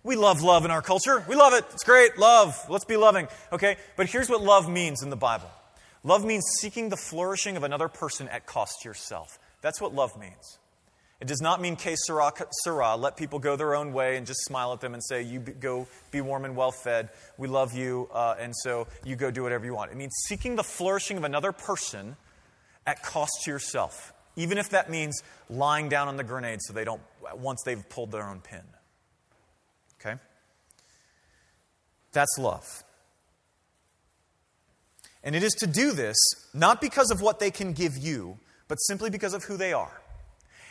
We 0.04 0.16
love 0.16 0.42
love 0.42 0.66
in 0.66 0.72
our 0.72 0.82
culture. 0.82 1.24
We 1.28 1.36
love 1.36 1.54
it. 1.54 1.66
It's 1.74 1.84
great. 1.84 2.18
Love. 2.18 2.58
Let's 2.70 2.86
be 2.86 2.98
loving, 2.98 3.28
okay? 3.52 3.78
But 3.98 4.08
here's 4.08 4.30
what 4.30 4.42
love 4.42 4.70
means 4.70 5.04
in 5.04 5.10
the 5.10 5.16
Bible 5.18 5.50
love 6.04 6.24
means 6.24 6.46
seeking 6.60 6.90
the 6.90 6.98
flourishing 6.98 7.58
of 7.58 7.64
another 7.64 7.88
person 7.88 8.28
at 8.30 8.46
cost 8.46 8.82
to 8.82 8.90
yourself. 8.90 9.38
That's 9.62 9.82
what 9.82 9.94
love 9.94 10.18
means. 10.18 10.59
It 11.22 11.28
does 11.28 11.42
not 11.42 11.60
mean 11.60 11.76
que 11.76 11.96
sera, 11.98 12.32
sera, 12.64 12.96
let 12.96 13.18
people 13.18 13.40
go 13.40 13.58
their 13.58 13.76
own 13.76 13.92
way 13.92 14.16
and 14.16 14.26
just 14.26 14.40
smile 14.46 14.72
at 14.72 14.80
them 14.80 14.94
and 14.94 15.04
say, 15.04 15.22
you 15.22 15.40
go 15.40 15.86
be 16.12 16.22
warm 16.22 16.46
and 16.46 16.56
well 16.56 16.72
fed. 16.72 17.10
We 17.38 17.50
love 17.50 17.74
you, 17.74 18.08
uh, 18.14 18.36
and 18.40 18.56
so 18.56 18.88
you 19.04 19.18
go 19.18 19.30
do 19.30 19.44
whatever 19.44 19.66
you 19.66 19.74
want. 19.74 19.92
It 19.92 19.98
means 19.98 20.16
seeking 20.28 20.56
the 20.56 20.64
flourishing 20.64 21.18
of 21.18 21.26
another 21.26 21.52
person 21.52 22.16
at 22.88 23.04
cost 23.04 23.34
to 23.44 23.52
yourself, 23.52 24.14
even 24.38 24.58
if 24.58 24.70
that 24.70 24.90
means 24.90 25.22
lying 25.50 25.90
down 25.90 26.08
on 26.08 26.16
the 26.16 26.24
grenade 26.24 26.60
so 26.62 26.72
they 26.72 26.86
don't, 26.86 27.02
once 27.36 27.62
they've 27.66 27.88
pulled 27.90 28.12
their 28.12 28.24
own 28.24 28.40
pin. 28.40 28.64
Okay? 30.00 30.18
That's 32.14 32.38
love. 32.40 32.84
And 35.22 35.36
it 35.36 35.44
is 35.44 35.52
to 35.56 35.68
do 35.68 35.92
this 35.92 36.16
not 36.54 36.80
because 36.80 37.12
of 37.12 37.22
what 37.22 37.40
they 37.40 37.52
can 37.52 37.74
give 37.74 37.98
you, 37.98 38.40
but 38.70 38.76
simply 38.76 39.10
because 39.10 39.34
of 39.34 39.44
who 39.44 39.58
they 39.58 39.74
are. 39.74 39.99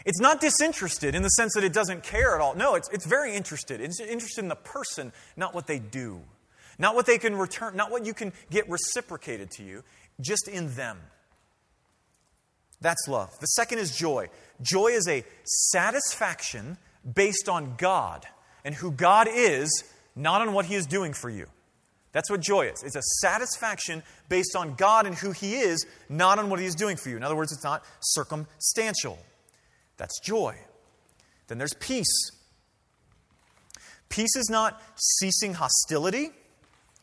It's 0.08 0.20
not 0.20 0.40
disinterested 0.40 1.14
in 1.14 1.20
the 1.20 1.28
sense 1.28 1.52
that 1.52 1.64
it 1.64 1.74
doesn't 1.74 2.02
care 2.02 2.34
at 2.34 2.40
all. 2.40 2.54
No, 2.54 2.76
it's, 2.76 2.88
it's 2.88 3.04
very 3.04 3.36
interested. 3.36 3.82
It's 3.82 4.00
interested 4.00 4.40
in 4.40 4.48
the 4.48 4.56
person, 4.56 5.12
not 5.36 5.54
what 5.54 5.66
they 5.66 5.78
do. 5.78 6.22
Not 6.78 6.94
what 6.94 7.04
they 7.04 7.18
can 7.18 7.36
return, 7.36 7.76
not 7.76 7.90
what 7.90 8.06
you 8.06 8.14
can 8.14 8.32
get 8.48 8.66
reciprocated 8.70 9.50
to 9.52 9.62
you, 9.62 9.84
just 10.18 10.48
in 10.48 10.74
them. 10.76 10.96
That's 12.80 13.06
love. 13.06 13.38
The 13.38 13.48
second 13.48 13.80
is 13.80 13.94
joy. 13.94 14.30
Joy 14.62 14.92
is 14.92 15.06
a 15.06 15.24
satisfaction 15.44 16.78
based 17.14 17.50
on 17.50 17.74
God 17.76 18.24
and 18.64 18.74
who 18.74 18.90
God 18.90 19.28
is, 19.30 19.84
not 20.16 20.40
on 20.40 20.54
what 20.54 20.64
He 20.64 20.74
is 20.74 20.86
doing 20.86 21.12
for 21.12 21.28
you. 21.28 21.48
That's 22.12 22.30
what 22.30 22.40
joy 22.40 22.68
is. 22.68 22.82
It's 22.82 22.96
a 22.96 23.02
satisfaction 23.20 24.02
based 24.30 24.56
on 24.56 24.74
God 24.74 25.04
and 25.06 25.14
who 25.14 25.32
He 25.32 25.56
is, 25.56 25.84
not 26.08 26.38
on 26.38 26.48
what 26.48 26.60
He 26.60 26.64
is 26.64 26.74
doing 26.74 26.96
for 26.96 27.10
you. 27.10 27.18
In 27.18 27.22
other 27.22 27.36
words, 27.36 27.52
it's 27.52 27.62
not 27.62 27.84
circumstantial. 28.00 29.18
That's 29.98 30.18
joy. 30.20 30.56
Then 31.48 31.58
there's 31.58 31.74
peace. 31.74 32.30
Peace 34.08 34.34
is 34.36 34.48
not 34.48 34.80
ceasing 34.96 35.54
hostility. 35.54 36.30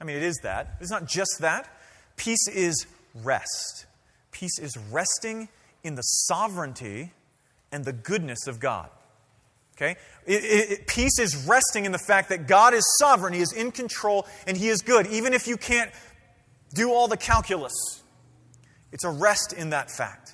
I 0.02 0.04
mean, 0.04 0.16
it 0.16 0.24
is 0.24 0.40
that. 0.44 0.78
It's 0.82 0.92
not 0.92 1.08
just 1.08 1.38
that. 1.42 1.70
Peace 2.18 2.48
is 2.48 2.88
rest. 3.24 3.86
Peace 4.32 4.58
is 4.60 4.76
resting 4.92 5.50
in 5.84 5.96
the 5.96 6.02
sovereignty 6.02 7.12
and 7.72 7.86
the 7.86 7.94
goodness 7.94 8.48
of 8.48 8.60
God. 8.60 8.90
Okay? 9.78 9.98
It, 10.26 10.44
it, 10.44 10.88
peace 10.88 11.20
is 11.20 11.46
resting 11.48 11.86
in 11.86 11.92
the 11.92 12.00
fact 12.00 12.30
that 12.30 12.48
God 12.48 12.74
is 12.74 12.84
sovereign, 13.00 13.34
He 13.34 13.42
is 13.42 13.54
in 13.54 13.72
control, 13.72 14.26
and 14.48 14.56
He 14.58 14.70
is 14.70 14.82
good, 14.82 15.08
even 15.08 15.34
if 15.34 15.48
you 15.48 15.58
can't 15.58 15.92
do 16.74 16.92
all 16.92 17.08
the 17.08 17.18
calculus. 17.18 17.74
It's 18.92 19.04
a 19.04 19.10
rest 19.10 19.54
in 19.54 19.72
that 19.72 19.92
fact. 19.92 20.25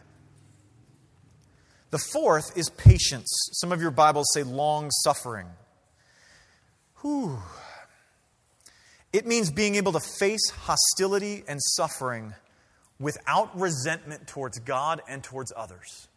The 1.92 2.00
fourth 2.00 2.58
is 2.58 2.70
patience. 2.70 3.30
Some 3.54 3.74
of 3.74 3.82
your 3.82 3.92
Bibles 3.92 4.28
say 4.34 4.44
long 4.44 4.90
suffering. 5.04 5.48
Whew. 7.02 7.38
It 9.12 9.28
means 9.28 9.52
being 9.52 9.76
able 9.76 9.92
to 9.92 10.00
face 10.00 10.50
hostility 10.52 11.44
and 11.50 11.60
suffering 11.62 12.34
without 12.98 13.60
resentment 13.60 14.26
towards 14.28 14.60
God 14.60 15.02
and 15.10 15.22
towards 15.22 15.52
others. 15.56 16.08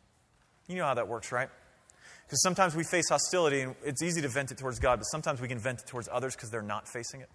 You 0.69 0.77
know 0.77 0.85
how 0.85 0.95
that 0.95 1.09
works, 1.09 1.33
right? 1.33 1.49
Because 2.27 2.41
sometimes 2.43 2.77
we 2.77 2.85
face 2.85 3.09
hostility 3.09 3.63
and 3.63 3.75
it's 3.85 4.03
easy 4.03 4.23
to 4.23 4.29
vent 4.29 4.53
it 4.53 4.59
towards 4.59 4.79
God, 4.79 5.01
but 5.01 5.05
sometimes 5.05 5.41
we 5.41 5.49
can 5.49 5.59
vent 5.59 5.81
it 5.81 5.87
towards 5.89 6.09
others 6.11 6.37
because 6.37 6.51
they're 6.51 6.63
not 6.63 6.87
facing 6.87 7.21
it. 7.21 7.29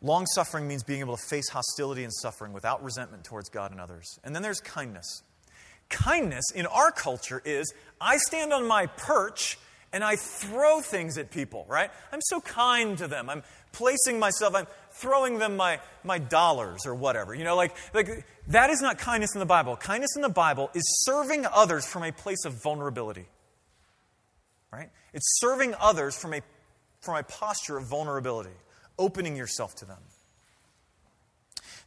Long 0.00 0.26
suffering 0.26 0.68
means 0.68 0.84
being 0.84 1.00
able 1.00 1.16
to 1.16 1.22
face 1.22 1.48
hostility 1.48 2.04
and 2.04 2.12
suffering 2.12 2.52
without 2.52 2.82
resentment 2.84 3.24
towards 3.24 3.48
God 3.48 3.72
and 3.72 3.80
others. 3.80 4.18
And 4.22 4.34
then 4.34 4.42
there's 4.42 4.60
kindness. 4.60 5.22
Kindness 5.88 6.44
in 6.54 6.66
our 6.66 6.92
culture 6.92 7.42
is 7.44 7.72
I 8.00 8.18
stand 8.18 8.52
on 8.52 8.66
my 8.66 8.86
perch 8.86 9.58
and 9.92 10.04
I 10.04 10.16
throw 10.16 10.80
things 10.80 11.18
at 11.18 11.30
people, 11.30 11.64
right? 11.68 11.90
I'm 12.12 12.20
so 12.20 12.40
kind 12.40 12.96
to 12.98 13.08
them. 13.08 13.28
I'm 13.28 13.42
placing 13.72 14.18
myself, 14.18 14.54
I'm 14.54 14.66
throwing 14.92 15.38
them 15.38 15.56
my, 15.56 15.80
my 16.04 16.18
dollars 16.18 16.86
or 16.86 16.94
whatever. 16.94 17.34
You 17.34 17.44
know, 17.44 17.56
like, 17.56 17.74
like 17.94 18.24
that 18.48 18.70
is 18.70 18.80
not 18.80 18.98
kindness 18.98 19.34
in 19.34 19.40
the 19.40 19.46
Bible. 19.46 19.76
Kindness 19.76 20.14
in 20.14 20.22
the 20.22 20.28
Bible 20.28 20.70
is 20.74 20.84
serving 21.06 21.46
others 21.46 21.86
from 21.86 22.04
a 22.04 22.12
place 22.12 22.44
of 22.44 22.62
vulnerability. 22.62 23.26
Right? 24.70 24.90
It's 25.12 25.40
serving 25.40 25.74
others 25.80 26.16
from 26.16 26.34
a, 26.34 26.42
from 27.00 27.16
a 27.16 27.22
posture 27.22 27.78
of 27.78 27.88
vulnerability 27.88 28.54
opening 28.98 29.36
yourself 29.36 29.74
to 29.76 29.84
them. 29.84 29.98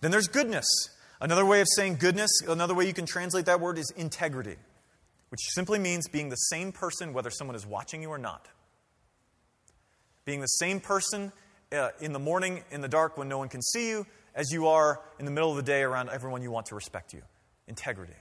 Then 0.02 0.12
there's 0.12 0.28
goodness. 0.28 0.65
Another 1.19 1.45
way 1.45 1.62
of 1.62 1.67
saying 1.76 1.97
goodness, 1.97 2.32
another 2.47 2.74
way 2.74 2.88
you 2.88 2.93
can 2.93 3.06
translate 3.06 3.45
that 3.45 3.60
word 3.60 3.78
is 3.78 3.91
integrity, 3.95 4.56
which 5.30 5.41
simply 5.52 5.78
means 5.78 6.08
being 6.08 6.30
the 6.30 6.36
same 6.36 6.71
person 6.71 7.13
whether 7.13 7.30
someone 7.30 7.56
is 7.56 7.65
watching 7.65 8.02
you 8.02 8.10
or 8.10 8.17
not. 8.17 8.47
Being 10.26 10.41
the 10.41 10.47
same 10.47 10.80
person 10.80 11.32
uh, 11.71 11.89
in 12.00 12.13
the 12.13 12.19
morning, 12.19 12.63
in 12.71 12.82
the 12.82 12.88
dark, 12.88 13.17
when 13.17 13.30
no 13.30 13.38
one 13.38 13.50
can 13.50 13.62
see 13.62 13.89
you, 13.89 14.08
as 14.34 14.52
you 14.52 14.67
are 14.67 15.00
in 15.19 15.26
the 15.26 15.32
middle 15.32 15.52
of 15.52 15.58
the 15.58 15.63
day 15.63 15.82
around 15.84 16.10
everyone 16.10 16.41
you 16.41 16.52
want 16.52 16.65
to 16.67 16.76
respect 16.76 17.13
you. 17.13 17.21
Integrity. 17.67 18.13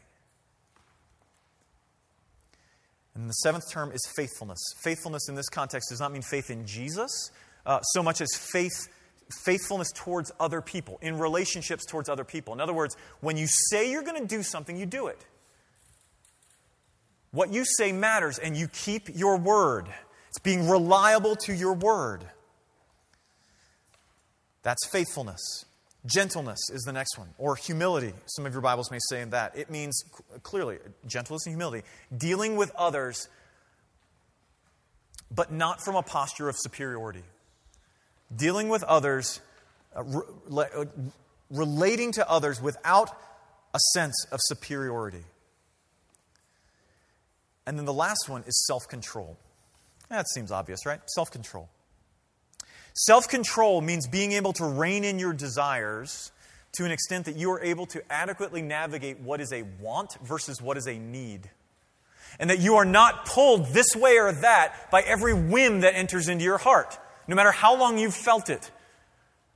And 3.14 3.28
the 3.28 3.34
seventh 3.34 3.70
term 3.70 3.92
is 3.92 4.06
faithfulness. 4.14 4.60
Faithfulness 4.82 5.28
in 5.28 5.34
this 5.34 5.48
context 5.48 5.88
does 5.90 6.00
not 6.00 6.12
mean 6.12 6.22
faith 6.22 6.50
in 6.50 6.66
Jesus 6.66 7.30
uh, 7.66 7.80
so 7.80 8.02
much 8.02 8.20
as 8.20 8.28
faith, 8.34 8.88
faithfulness 9.44 9.90
towards 9.94 10.32
other 10.40 10.60
people, 10.60 10.98
in 11.02 11.18
relationships 11.18 11.84
towards 11.86 12.08
other 12.08 12.24
people. 12.24 12.52
In 12.54 12.60
other 12.60 12.72
words, 12.72 12.96
when 13.20 13.36
you 13.36 13.46
say 13.46 13.90
you're 13.90 14.02
going 14.02 14.20
to 14.20 14.26
do 14.26 14.42
something, 14.42 14.76
you 14.76 14.86
do 14.86 15.06
it. 15.06 15.24
What 17.32 17.52
you 17.52 17.64
say 17.64 17.92
matters, 17.92 18.38
and 18.38 18.56
you 18.56 18.68
keep 18.68 19.08
your 19.14 19.36
word. 19.36 19.86
It's 20.28 20.40
being 20.40 20.68
reliable 20.68 21.36
to 21.36 21.54
your 21.54 21.74
word. 21.74 22.24
That's 24.62 24.86
faithfulness. 24.88 25.64
Gentleness 26.06 26.58
is 26.72 26.82
the 26.82 26.92
next 26.92 27.18
one, 27.18 27.28
or 27.36 27.56
humility. 27.56 28.14
Some 28.26 28.46
of 28.46 28.52
your 28.52 28.62
Bibles 28.62 28.90
may 28.90 28.98
say 29.08 29.20
in 29.20 29.30
that. 29.30 29.56
It 29.56 29.70
means 29.70 30.02
clearly 30.42 30.78
gentleness 31.06 31.46
and 31.46 31.54
humility, 31.54 31.86
dealing 32.16 32.56
with 32.56 32.72
others, 32.74 33.28
but 35.30 35.52
not 35.52 35.84
from 35.84 35.96
a 35.96 36.02
posture 36.02 36.48
of 36.48 36.56
superiority. 36.58 37.22
Dealing 38.34 38.68
with 38.68 38.82
others, 38.84 39.40
uh, 39.94 40.02
uh, 40.56 40.84
relating 41.50 42.12
to 42.12 42.30
others 42.30 42.60
without 42.62 43.10
a 43.74 43.78
sense 43.94 44.26
of 44.30 44.40
superiority. 44.42 45.24
And 47.66 47.78
then 47.78 47.84
the 47.84 47.92
last 47.92 48.28
one 48.28 48.42
is 48.46 48.66
self 48.66 48.88
control. 48.88 49.36
That 50.08 50.28
seems 50.28 50.50
obvious, 50.50 50.84
right? 50.86 51.00
Self 51.14 51.30
control. 51.30 51.68
Self 52.94 53.28
control 53.28 53.80
means 53.80 54.06
being 54.06 54.32
able 54.32 54.52
to 54.54 54.64
rein 54.64 55.04
in 55.04 55.18
your 55.18 55.32
desires 55.32 56.32
to 56.72 56.84
an 56.84 56.90
extent 56.90 57.26
that 57.26 57.36
you 57.36 57.50
are 57.50 57.60
able 57.60 57.86
to 57.86 58.02
adequately 58.12 58.62
navigate 58.62 59.20
what 59.20 59.40
is 59.40 59.52
a 59.52 59.62
want 59.80 60.16
versus 60.22 60.60
what 60.60 60.76
is 60.76 60.86
a 60.86 60.98
need. 60.98 61.50
And 62.38 62.48
that 62.50 62.60
you 62.60 62.76
are 62.76 62.84
not 62.84 63.26
pulled 63.26 63.66
this 63.72 63.96
way 63.96 64.18
or 64.18 64.32
that 64.32 64.90
by 64.90 65.02
every 65.02 65.34
whim 65.34 65.80
that 65.80 65.94
enters 65.94 66.28
into 66.28 66.44
your 66.44 66.58
heart, 66.58 66.98
no 67.30 67.36
matter 67.36 67.52
how 67.52 67.78
long 67.78 67.96
you've 67.96 68.14
felt 68.14 68.50
it. 68.50 68.70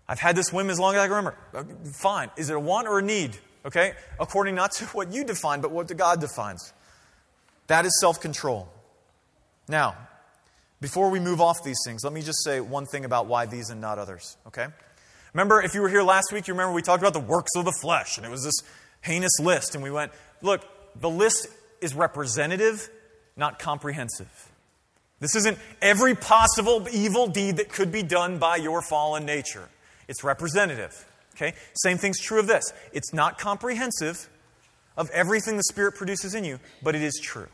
I've 0.06 0.20
had 0.20 0.36
this 0.36 0.52
whim 0.52 0.70
as 0.70 0.78
long 0.78 0.94
as 0.94 1.00
I 1.00 1.06
can 1.06 1.16
remember. 1.16 1.36
Uh, 1.52 1.64
fine. 1.92 2.30
Is 2.36 2.48
it 2.48 2.56
a 2.56 2.60
want 2.60 2.86
or 2.86 3.00
a 3.00 3.02
need? 3.02 3.36
Okay? 3.66 3.94
According 4.20 4.54
not 4.54 4.72
to 4.72 4.84
what 4.96 5.12
you 5.12 5.24
define, 5.24 5.60
but 5.60 5.72
what 5.72 5.94
God 5.96 6.20
defines. 6.20 6.72
That 7.66 7.84
is 7.84 7.98
self 8.00 8.20
control. 8.20 8.68
Now, 9.68 9.96
before 10.80 11.10
we 11.10 11.18
move 11.18 11.40
off 11.40 11.64
these 11.64 11.78
things, 11.84 12.04
let 12.04 12.12
me 12.12 12.22
just 12.22 12.44
say 12.44 12.60
one 12.60 12.86
thing 12.86 13.04
about 13.04 13.26
why 13.26 13.46
these 13.46 13.70
and 13.70 13.80
not 13.80 13.98
others, 13.98 14.36
okay? 14.46 14.66
Remember, 15.32 15.60
if 15.60 15.74
you 15.74 15.80
were 15.80 15.88
here 15.88 16.02
last 16.02 16.26
week, 16.32 16.46
you 16.46 16.54
remember 16.54 16.74
we 16.74 16.82
talked 16.82 17.02
about 17.02 17.14
the 17.14 17.20
works 17.20 17.50
of 17.56 17.64
the 17.64 17.72
flesh, 17.80 18.18
and 18.18 18.26
it 18.26 18.30
was 18.30 18.44
this 18.44 18.54
heinous 19.00 19.40
list, 19.40 19.74
and 19.74 19.82
we 19.82 19.90
went, 19.90 20.12
look, 20.42 20.62
the 21.00 21.10
list 21.10 21.48
is 21.80 21.94
representative, 21.94 22.88
not 23.36 23.58
comprehensive. 23.58 24.52
This 25.24 25.36
isn't 25.36 25.56
every 25.80 26.14
possible 26.14 26.86
evil 26.92 27.26
deed 27.26 27.56
that 27.56 27.70
could 27.70 27.90
be 27.90 28.02
done 28.02 28.36
by 28.36 28.56
your 28.56 28.82
fallen 28.82 29.24
nature. 29.24 29.70
It's 30.06 30.22
representative. 30.22 31.02
Okay? 31.34 31.54
Same 31.72 31.96
thing's 31.96 32.20
true 32.20 32.38
of 32.38 32.46
this. 32.46 32.74
It's 32.92 33.14
not 33.14 33.38
comprehensive 33.38 34.28
of 34.98 35.08
everything 35.12 35.56
the 35.56 35.62
Spirit 35.62 35.94
produces 35.94 36.34
in 36.34 36.44
you, 36.44 36.60
but 36.82 36.94
it 36.94 37.00
is 37.00 37.18
true. 37.22 37.48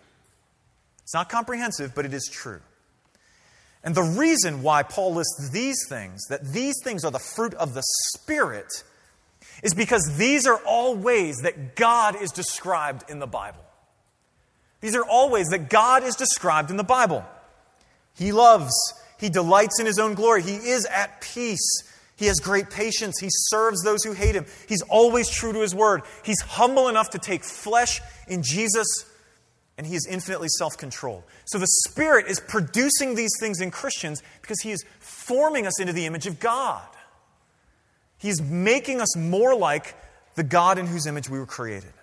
It's 1.05 1.15
not 1.15 1.29
comprehensive, 1.29 1.95
but 1.95 2.05
it 2.05 2.13
is 2.13 2.29
true. 2.29 2.59
And 3.85 3.95
the 3.95 4.03
reason 4.03 4.65
why 4.65 4.83
Paul 4.83 5.15
lists 5.15 5.51
these 5.53 5.79
things, 5.89 6.27
that 6.29 6.53
these 6.53 6.75
things 6.83 7.05
are 7.05 7.13
the 7.13 7.21
fruit 7.21 7.55
of 7.55 7.75
the 7.75 7.85
Spirit, 8.17 8.83
is 9.63 9.75
because 9.75 10.17
these 10.19 10.45
are 10.45 10.61
all 10.67 10.97
ways 10.97 11.37
that 11.45 11.77
God 11.77 12.21
is 12.21 12.33
described 12.33 13.09
in 13.09 13.21
the 13.21 13.29
Bible. 13.29 13.65
These 14.81 14.97
are 14.97 15.05
all 15.05 15.31
ways 15.31 15.51
that 15.51 15.71
God 15.71 16.03
is 16.03 16.17
described 16.17 16.73
in 16.73 16.77
the 16.77 16.83
Bible. 16.83 17.25
He 18.21 18.33
loves, 18.33 18.73
He 19.19 19.29
delights 19.29 19.81
in 19.81 19.87
His 19.87 19.99
own 19.99 20.15
glory, 20.15 20.43
He 20.43 20.55
is 20.55 20.87
at 20.87 21.21
peace. 21.21 21.83
He 22.17 22.27
has 22.27 22.39
great 22.39 22.69
patience. 22.69 23.19
He 23.19 23.29
serves 23.31 23.83
those 23.83 24.05
who 24.05 24.13
hate 24.13 24.35
him. 24.35 24.45
He's 24.69 24.83
always 24.83 25.31
true 25.31 25.55
to 25.55 25.61
his 25.63 25.75
word. 25.75 26.03
He's 26.23 26.43
humble 26.43 26.89
enough 26.89 27.09
to 27.11 27.19
take 27.19 27.43
flesh 27.43 28.03
in 28.29 28.43
Jesus 28.43 28.87
and 29.81 29.87
he 29.87 29.95
is 29.95 30.07
infinitely 30.07 30.49
self 30.59 30.77
controlled. 30.77 31.23
So 31.47 31.57
the 31.57 31.67
Spirit 31.89 32.27
is 32.27 32.39
producing 32.39 33.15
these 33.15 33.31
things 33.41 33.63
in 33.63 33.71
Christians 33.71 34.23
because 34.43 34.61
he 34.61 34.73
is 34.73 34.85
forming 34.99 35.67
us 35.67 35.81
into 35.81 35.95
the 35.95 36.05
image 36.05 36.27
of 36.27 36.39
God. 36.39 36.87
He's 38.19 38.43
making 38.43 39.01
us 39.01 39.17
more 39.17 39.57
like 39.57 39.95
the 40.35 40.43
God 40.43 40.77
in 40.77 40.87
whose 40.87 41.07
image 41.07 41.31
we 41.31 41.39
were 41.39 41.47
created. 41.47 41.95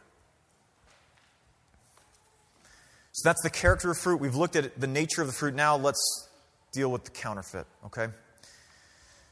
So 3.18 3.30
that's 3.30 3.42
the 3.42 3.50
character 3.50 3.90
of 3.90 3.98
fruit. 3.98 4.22
We've 4.22 4.36
looked 4.36 4.56
at 4.56 4.80
the 4.80 4.86
nature 4.86 5.22
of 5.22 5.28
the 5.28 5.34
fruit. 5.34 5.56
Now 5.56 5.76
let's 5.76 6.30
deal 6.72 6.92
with 6.92 7.04
the 7.04 7.10
counterfeit, 7.10 7.66
okay? 7.88 8.10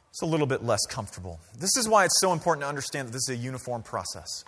It's 0.10 0.24
a 0.24 0.26
little 0.26 0.48
bit 0.48 0.64
less 0.64 0.84
comfortable. 0.88 1.40
This 1.60 1.78
is 1.78 1.88
why 1.88 2.06
it's 2.06 2.20
so 2.20 2.34
important 2.34 2.64
to 2.64 2.68
understand 2.68 3.08
that 3.08 3.12
this 3.12 3.30
is 3.30 3.38
a 3.38 3.40
uniform 3.40 3.84
process. 3.84 4.44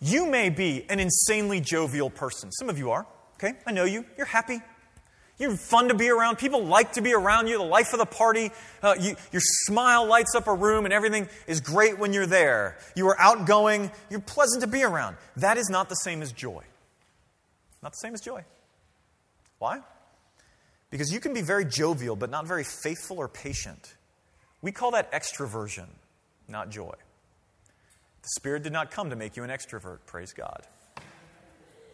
You 0.00 0.30
may 0.30 0.48
be 0.48 0.86
an 0.88 1.00
insanely 1.00 1.60
jovial 1.60 2.08
person. 2.08 2.50
Some 2.50 2.70
of 2.70 2.78
you 2.78 2.92
are, 2.92 3.06
okay? 3.34 3.58
I 3.66 3.72
know 3.72 3.84
you. 3.84 4.06
You're 4.16 4.24
happy. 4.24 4.62
You're 5.38 5.58
fun 5.58 5.88
to 5.88 5.94
be 5.94 6.08
around. 6.08 6.38
People 6.38 6.64
like 6.64 6.94
to 6.94 7.02
be 7.02 7.12
around 7.12 7.48
you, 7.48 7.58
the 7.58 7.62
life 7.64 7.92
of 7.92 7.98
the 7.98 8.06
party. 8.06 8.52
Uh, 8.82 8.94
you, 8.98 9.16
your 9.32 9.42
smile 9.42 10.06
lights 10.06 10.34
up 10.34 10.46
a 10.46 10.54
room, 10.54 10.86
and 10.86 10.94
everything 10.94 11.28
is 11.46 11.60
great 11.60 11.98
when 11.98 12.14
you're 12.14 12.26
there. 12.26 12.78
You 12.96 13.06
are 13.08 13.20
outgoing. 13.20 13.90
You're 14.08 14.20
pleasant 14.20 14.62
to 14.62 14.66
be 14.66 14.82
around. 14.82 15.18
That 15.36 15.58
is 15.58 15.68
not 15.68 15.90
the 15.90 15.96
same 15.96 16.22
as 16.22 16.32
joy. 16.32 16.62
Not 17.82 17.92
the 17.92 17.96
same 17.96 18.14
as 18.14 18.20
joy. 18.20 18.44
Why? 19.58 19.80
Because 20.90 21.12
you 21.12 21.20
can 21.20 21.32
be 21.32 21.42
very 21.42 21.64
jovial, 21.64 22.16
but 22.16 22.30
not 22.30 22.46
very 22.46 22.64
faithful 22.64 23.18
or 23.18 23.28
patient. 23.28 23.94
We 24.62 24.72
call 24.72 24.90
that 24.90 25.12
extroversion, 25.12 25.86
not 26.48 26.70
joy. 26.70 26.94
The 28.22 28.28
Spirit 28.36 28.62
did 28.62 28.72
not 28.72 28.90
come 28.90 29.10
to 29.10 29.16
make 29.16 29.36
you 29.36 29.44
an 29.44 29.50
extrovert, 29.50 29.98
praise 30.06 30.32
God. 30.32 30.66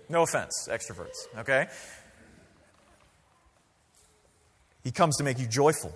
No 0.09 0.23
offense, 0.23 0.69
extroverts, 0.71 1.17
okay? 1.39 1.67
He 4.83 4.91
comes 4.93 5.17
to 5.17 5.25
make 5.25 5.39
you 5.39 5.47
joyful. 5.47 5.93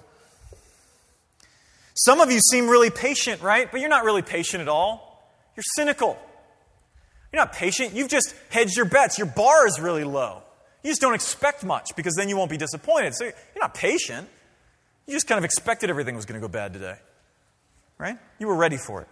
Some 1.95 2.21
of 2.21 2.31
you 2.31 2.41
seem 2.41 2.69
really 2.69 2.91
patient, 2.91 3.41
right? 3.43 3.71
But 3.71 3.81
you're 3.81 3.91
not 3.91 4.05
really 4.05 4.23
patient 4.23 4.63
at 4.63 4.69
all. 4.69 5.31
You're 5.57 5.65
cynical. 5.75 6.19
You're 7.33 7.41
not 7.41 7.53
patient. 7.53 7.95
You've 7.95 8.09
just 8.09 8.35
hedged 8.49 8.77
your 8.77 8.87
bets. 8.87 9.19
Your 9.19 9.27
bar 9.27 9.67
is 9.67 9.81
really 9.81 10.05
low. 10.05 10.43
You 10.83 10.91
just 10.91 11.01
don't 11.01 11.15
expect 11.15 11.65
much 11.65 11.91
because 11.97 12.15
then 12.17 12.29
you 12.29 12.37
won't 12.37 12.51
be 12.51 12.57
disappointed. 12.57 13.15
So 13.15 13.25
you're 13.25 13.35
not 13.61 13.75
patient. 13.75 14.29
You 15.07 15.15
just 15.15 15.27
kind 15.27 15.39
of 15.39 15.45
expected 15.45 15.91
everything 15.91 16.17
was 16.17 16.25
going 16.25 16.41
to 16.41 16.47
go 16.47 16.51
bad 16.51 16.73
today, 16.73 16.97
right? 17.99 18.17
You 18.39 18.47
were 18.47 18.55
ready 18.55 18.77
for 18.77 19.03
it. 19.03 19.09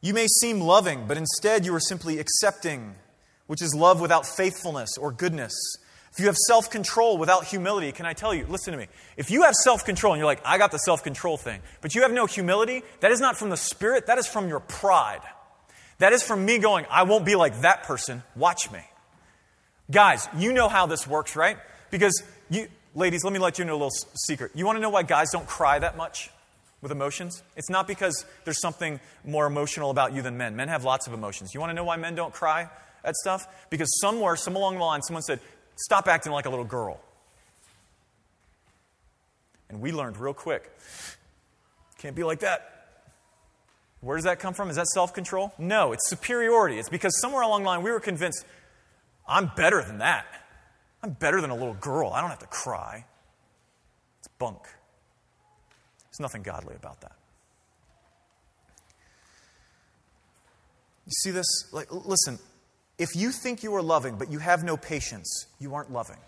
You 0.00 0.14
may 0.14 0.26
seem 0.40 0.60
loving, 0.60 1.06
but 1.06 1.16
instead 1.16 1.64
you 1.64 1.74
are 1.74 1.80
simply 1.80 2.18
accepting, 2.18 2.94
which 3.46 3.62
is 3.62 3.74
love 3.74 4.00
without 4.00 4.26
faithfulness 4.26 4.90
or 4.98 5.10
goodness. 5.10 5.52
If 6.16 6.20
you 6.20 6.26
have 6.28 6.36
self 6.48 6.70
control 6.70 7.18
without 7.18 7.44
humility, 7.44 7.92
can 7.92 8.06
I 8.06 8.14
tell 8.14 8.32
you, 8.32 8.46
listen 8.46 8.72
to 8.72 8.78
me. 8.78 8.86
If 9.18 9.30
you 9.30 9.42
have 9.42 9.54
self 9.54 9.84
control 9.84 10.14
and 10.14 10.18
you're 10.18 10.26
like, 10.26 10.40
I 10.46 10.56
got 10.56 10.70
the 10.72 10.78
self 10.78 11.04
control 11.04 11.36
thing, 11.36 11.60
but 11.82 11.94
you 11.94 12.02
have 12.02 12.12
no 12.12 12.24
humility, 12.24 12.82
that 13.00 13.10
is 13.10 13.20
not 13.20 13.36
from 13.36 13.50
the 13.50 13.56
Spirit, 13.58 14.06
that 14.06 14.16
is 14.16 14.26
from 14.26 14.48
your 14.48 14.60
pride. 14.60 15.20
That 15.98 16.14
is 16.14 16.22
from 16.22 16.46
me 16.46 16.56
going, 16.56 16.86
I 16.90 17.02
won't 17.02 17.26
be 17.26 17.36
like 17.36 17.60
that 17.60 17.82
person, 17.82 18.22
watch 18.34 18.70
me. 18.72 18.80
Guys, 19.90 20.26
you 20.38 20.54
know 20.54 20.70
how 20.70 20.86
this 20.86 21.06
works, 21.06 21.36
right? 21.36 21.58
Because 21.90 22.22
you, 22.48 22.68
ladies, 22.94 23.22
let 23.22 23.34
me 23.34 23.38
let 23.38 23.58
you 23.58 23.66
know 23.66 23.74
a 23.74 23.80
little 23.80 23.90
secret. 24.26 24.52
You 24.54 24.64
want 24.64 24.76
to 24.76 24.80
know 24.80 24.90
why 24.90 25.02
guys 25.02 25.28
don't 25.32 25.46
cry 25.46 25.78
that 25.78 25.98
much? 25.98 26.30
with 26.82 26.92
emotions? 26.92 27.42
It's 27.56 27.70
not 27.70 27.88
because 27.88 28.24
there's 28.44 28.60
something 28.60 29.00
more 29.24 29.46
emotional 29.46 29.90
about 29.90 30.12
you 30.14 30.22
than 30.22 30.36
men. 30.36 30.54
Men 30.56 30.68
have 30.68 30.84
lots 30.84 31.06
of 31.06 31.14
emotions. 31.14 31.54
You 31.54 31.58
want 31.58 31.70
to 31.70 31.74
know 31.74 31.84
why 31.84 31.96
men 31.96 32.14
don't 32.14 32.32
cry 32.32 32.68
at 33.02 33.16
stuff? 33.16 33.48
Because 33.70 33.88
somewhere, 34.00 34.36
some 34.36 34.56
along 34.56 34.74
the 34.74 34.84
line, 34.84 35.02
someone 35.02 35.22
said, 35.22 35.40
Stop 35.76 36.08
acting 36.08 36.32
like 36.32 36.46
a 36.46 36.50
little 36.50 36.64
girl. 36.64 37.00
And 39.68 39.80
we 39.80 39.92
learned 39.92 40.16
real 40.16 40.34
quick 40.34 40.70
can't 41.98 42.14
be 42.14 42.24
like 42.24 42.40
that. 42.40 42.72
Where 44.00 44.16
does 44.16 44.24
that 44.24 44.38
come 44.38 44.54
from? 44.54 44.70
Is 44.70 44.76
that 44.76 44.86
self 44.88 45.14
control? 45.14 45.52
No, 45.58 45.92
it's 45.92 46.08
superiority. 46.08 46.78
It's 46.78 46.88
because 46.88 47.18
somewhere 47.20 47.42
along 47.42 47.62
the 47.62 47.68
line 47.68 47.82
we 47.82 47.90
were 47.90 48.00
convinced 48.00 48.44
I'm 49.26 49.50
better 49.56 49.82
than 49.82 49.98
that. 49.98 50.26
I'm 51.02 51.10
better 51.10 51.40
than 51.40 51.50
a 51.50 51.54
little 51.54 51.74
girl. 51.74 52.10
I 52.10 52.20
don't 52.20 52.30
have 52.30 52.38
to 52.40 52.46
cry. 52.46 53.04
It's 54.20 54.28
bunk. 54.38 54.62
There's 54.62 56.20
nothing 56.20 56.42
godly 56.42 56.76
about 56.76 57.00
that. 57.00 57.16
You 61.06 61.12
see 61.12 61.30
this? 61.32 61.46
Like, 61.72 61.88
listen, 61.90 62.38
if 62.98 63.14
you 63.14 63.30
think 63.30 63.62
you 63.62 63.74
are 63.74 63.82
loving 63.82 64.16
but 64.16 64.30
you 64.30 64.38
have 64.38 64.64
no 64.64 64.76
patience, 64.76 65.46
you 65.58 65.74
aren't 65.74 65.92
loving. 65.92 66.18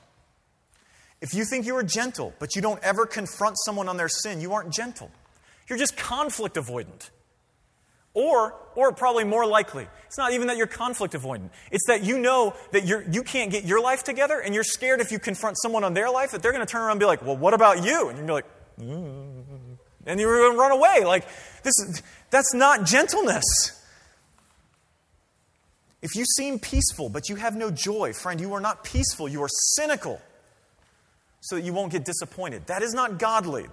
If 1.20 1.35
you 1.35 1.44
think 1.44 1.66
you 1.66 1.76
are 1.76 1.83
gentle 1.83 2.35
but 2.38 2.54
you 2.54 2.62
don't 2.62 2.83
ever 2.83 3.07
confront 3.07 3.57
someone 3.64 3.88
on 3.88 3.96
their 3.96 4.09
sin, 4.09 4.40
you 4.40 4.52
aren't 4.52 4.72
gentle. 4.72 5.11
You're 5.68 5.78
just 5.78 5.96
conflict 5.96 6.57
avoidant. 6.57 7.11
Or, 8.14 8.54
or 8.74 8.92
probably 8.92 9.24
more 9.24 9.46
likely, 9.46 9.87
it's 10.07 10.18
not 10.18 10.33
even 10.33 10.48
that 10.48 10.57
you're 10.57 10.66
conflict 10.66 11.14
avoidant. 11.14 11.50
It's 11.70 11.87
that 11.87 12.02
you 12.02 12.18
know 12.18 12.54
that 12.72 12.85
you're, 12.85 13.02
you 13.02 13.22
can't 13.22 13.50
get 13.50 13.64
your 13.64 13.81
life 13.81 14.02
together 14.02 14.40
and 14.40 14.54
you're 14.54 14.64
scared 14.64 15.00
if 15.00 15.12
you 15.12 15.18
confront 15.18 15.57
someone 15.61 15.85
on 15.85 15.94
their 15.94 16.11
life 16.11 16.33
that 16.33 16.42
they're 16.42 16.52
going 16.52 16.64
to 16.64 16.70
turn 16.70 16.83
around 16.83 16.92
and 16.92 17.00
be 17.00 17.07
like, 17.07 17.22
well, 17.24 17.37
what 17.37 17.54
about 17.54 17.85
you? 17.85 18.09
And 18.09 18.18
you're 18.18 18.26
like, 18.26 18.46
mm. 18.81 19.44
and 20.07 20.20
you're 20.20 20.38
going 20.38 20.52
to 20.52 20.59
run 20.59 20.72
away. 20.72 21.04
Like, 21.04 21.28
this, 21.62 22.02
that's 22.31 22.54
not 22.54 22.87
gentleness. 22.87 23.44
If 26.00 26.14
you 26.14 26.24
seem 26.24 26.58
peaceful, 26.58 27.08
but 27.08 27.28
you 27.28 27.37
have 27.37 27.56
no 27.56 27.70
joy, 27.70 28.12
friend, 28.12 28.40
you 28.40 28.52
are 28.54 28.61
not 28.61 28.84
peaceful, 28.84 29.28
you 29.28 29.42
are 29.42 29.48
cynical, 29.74 30.20
so 31.40 31.56
that 31.56 31.62
you 31.62 31.72
won't 31.72 31.92
get 31.92 32.04
disappointed. 32.04 32.66
That 32.66 32.82
is 32.82 32.94
not 32.94 33.18
godly. 33.18 33.66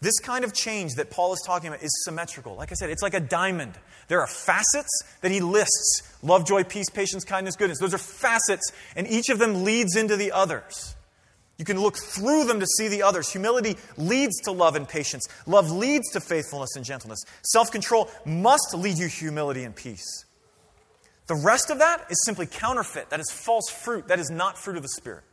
This 0.00 0.18
kind 0.18 0.44
of 0.44 0.52
change 0.52 0.94
that 0.94 1.10
Paul 1.10 1.32
is 1.32 1.42
talking 1.46 1.68
about 1.68 1.82
is 1.82 1.90
symmetrical. 2.04 2.54
Like 2.54 2.70
I 2.70 2.74
said, 2.74 2.90
it's 2.90 3.02
like 3.02 3.14
a 3.14 3.20
diamond. 3.20 3.72
There 4.08 4.20
are 4.20 4.26
facets 4.26 5.02
that 5.22 5.30
he 5.30 5.40
lists 5.40 6.02
love, 6.22 6.46
joy, 6.46 6.64
peace, 6.64 6.90
patience, 6.90 7.24
kindness, 7.24 7.56
goodness. 7.56 7.78
Those 7.80 7.94
are 7.94 7.98
facets, 7.98 8.72
and 8.94 9.06
each 9.06 9.28
of 9.28 9.38
them 9.38 9.64
leads 9.64 9.96
into 9.96 10.16
the 10.16 10.32
others. 10.32 10.94
You 11.58 11.64
can 11.64 11.80
look 11.80 11.96
through 11.96 12.44
them 12.44 12.60
to 12.60 12.66
see 12.66 12.88
the 12.88 13.02
others. 13.02 13.30
Humility 13.30 13.76
leads 13.96 14.38
to 14.42 14.52
love 14.52 14.76
and 14.76 14.86
patience. 14.86 15.26
Love 15.46 15.70
leads 15.70 16.10
to 16.12 16.20
faithfulness 16.20 16.76
and 16.76 16.84
gentleness. 16.84 17.22
Self 17.42 17.70
control 17.70 18.10
must 18.26 18.74
lead 18.74 18.98
you 18.98 19.08
humility 19.08 19.64
and 19.64 19.74
peace. 19.74 20.25
The 21.26 21.34
rest 21.34 21.70
of 21.70 21.78
that 21.78 22.06
is 22.10 22.22
simply 22.24 22.46
counterfeit. 22.46 23.10
That 23.10 23.20
is 23.20 23.30
false 23.30 23.68
fruit. 23.68 24.08
That 24.08 24.18
is 24.18 24.30
not 24.30 24.56
fruit 24.58 24.76
of 24.76 24.82
the 24.82 24.88
Spirit. 24.88 25.24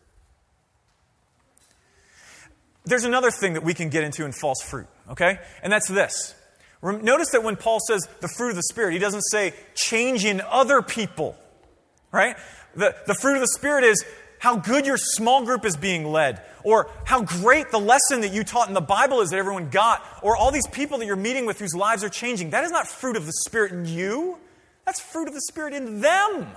There's 2.85 3.05
another 3.05 3.31
thing 3.31 3.53
that 3.53 3.63
we 3.63 3.73
can 3.73 3.89
get 3.89 4.03
into 4.03 4.25
in 4.25 4.31
false 4.33 4.61
fruit, 4.61 4.87
okay? 5.11 5.39
And 5.61 5.71
that's 5.71 5.87
this. 5.87 6.35
Notice 6.81 7.29
that 7.31 7.43
when 7.43 7.55
Paul 7.55 7.79
says 7.87 8.05
the 8.19 8.27
fruit 8.27 8.49
of 8.49 8.55
the 8.57 8.63
Spirit, 8.63 8.91
he 8.93 8.99
doesn't 8.99 9.21
say 9.21 9.53
change 9.73 10.25
in 10.25 10.41
other 10.41 10.81
people, 10.81 11.37
right? 12.11 12.35
The, 12.75 12.93
the 13.07 13.15
fruit 13.15 13.35
of 13.35 13.41
the 13.41 13.47
Spirit 13.47 13.85
is 13.85 14.03
how 14.39 14.57
good 14.57 14.85
your 14.85 14.97
small 14.97 15.45
group 15.45 15.65
is 15.65 15.77
being 15.77 16.03
led, 16.03 16.41
or 16.65 16.89
how 17.05 17.21
great 17.21 17.71
the 17.71 17.79
lesson 17.79 18.19
that 18.21 18.33
you 18.33 18.43
taught 18.43 18.67
in 18.67 18.73
the 18.73 18.81
Bible 18.81 19.21
is 19.21 19.29
that 19.29 19.37
everyone 19.37 19.69
got, 19.69 20.05
or 20.21 20.35
all 20.35 20.51
these 20.51 20.67
people 20.67 20.97
that 20.97 21.05
you're 21.05 21.15
meeting 21.15 21.45
with 21.45 21.59
whose 21.59 21.73
lives 21.73 22.03
are 22.03 22.09
changing. 22.09 22.49
That 22.49 22.65
is 22.65 22.71
not 22.71 22.85
fruit 22.85 23.15
of 23.15 23.25
the 23.25 23.31
Spirit 23.45 23.71
in 23.71 23.85
you, 23.85 24.37
that's 24.85 24.99
fruit 24.99 25.27
of 25.27 25.33
the 25.33 25.41
Spirit 25.41 25.73
in 25.73 26.01
them. 26.01 26.47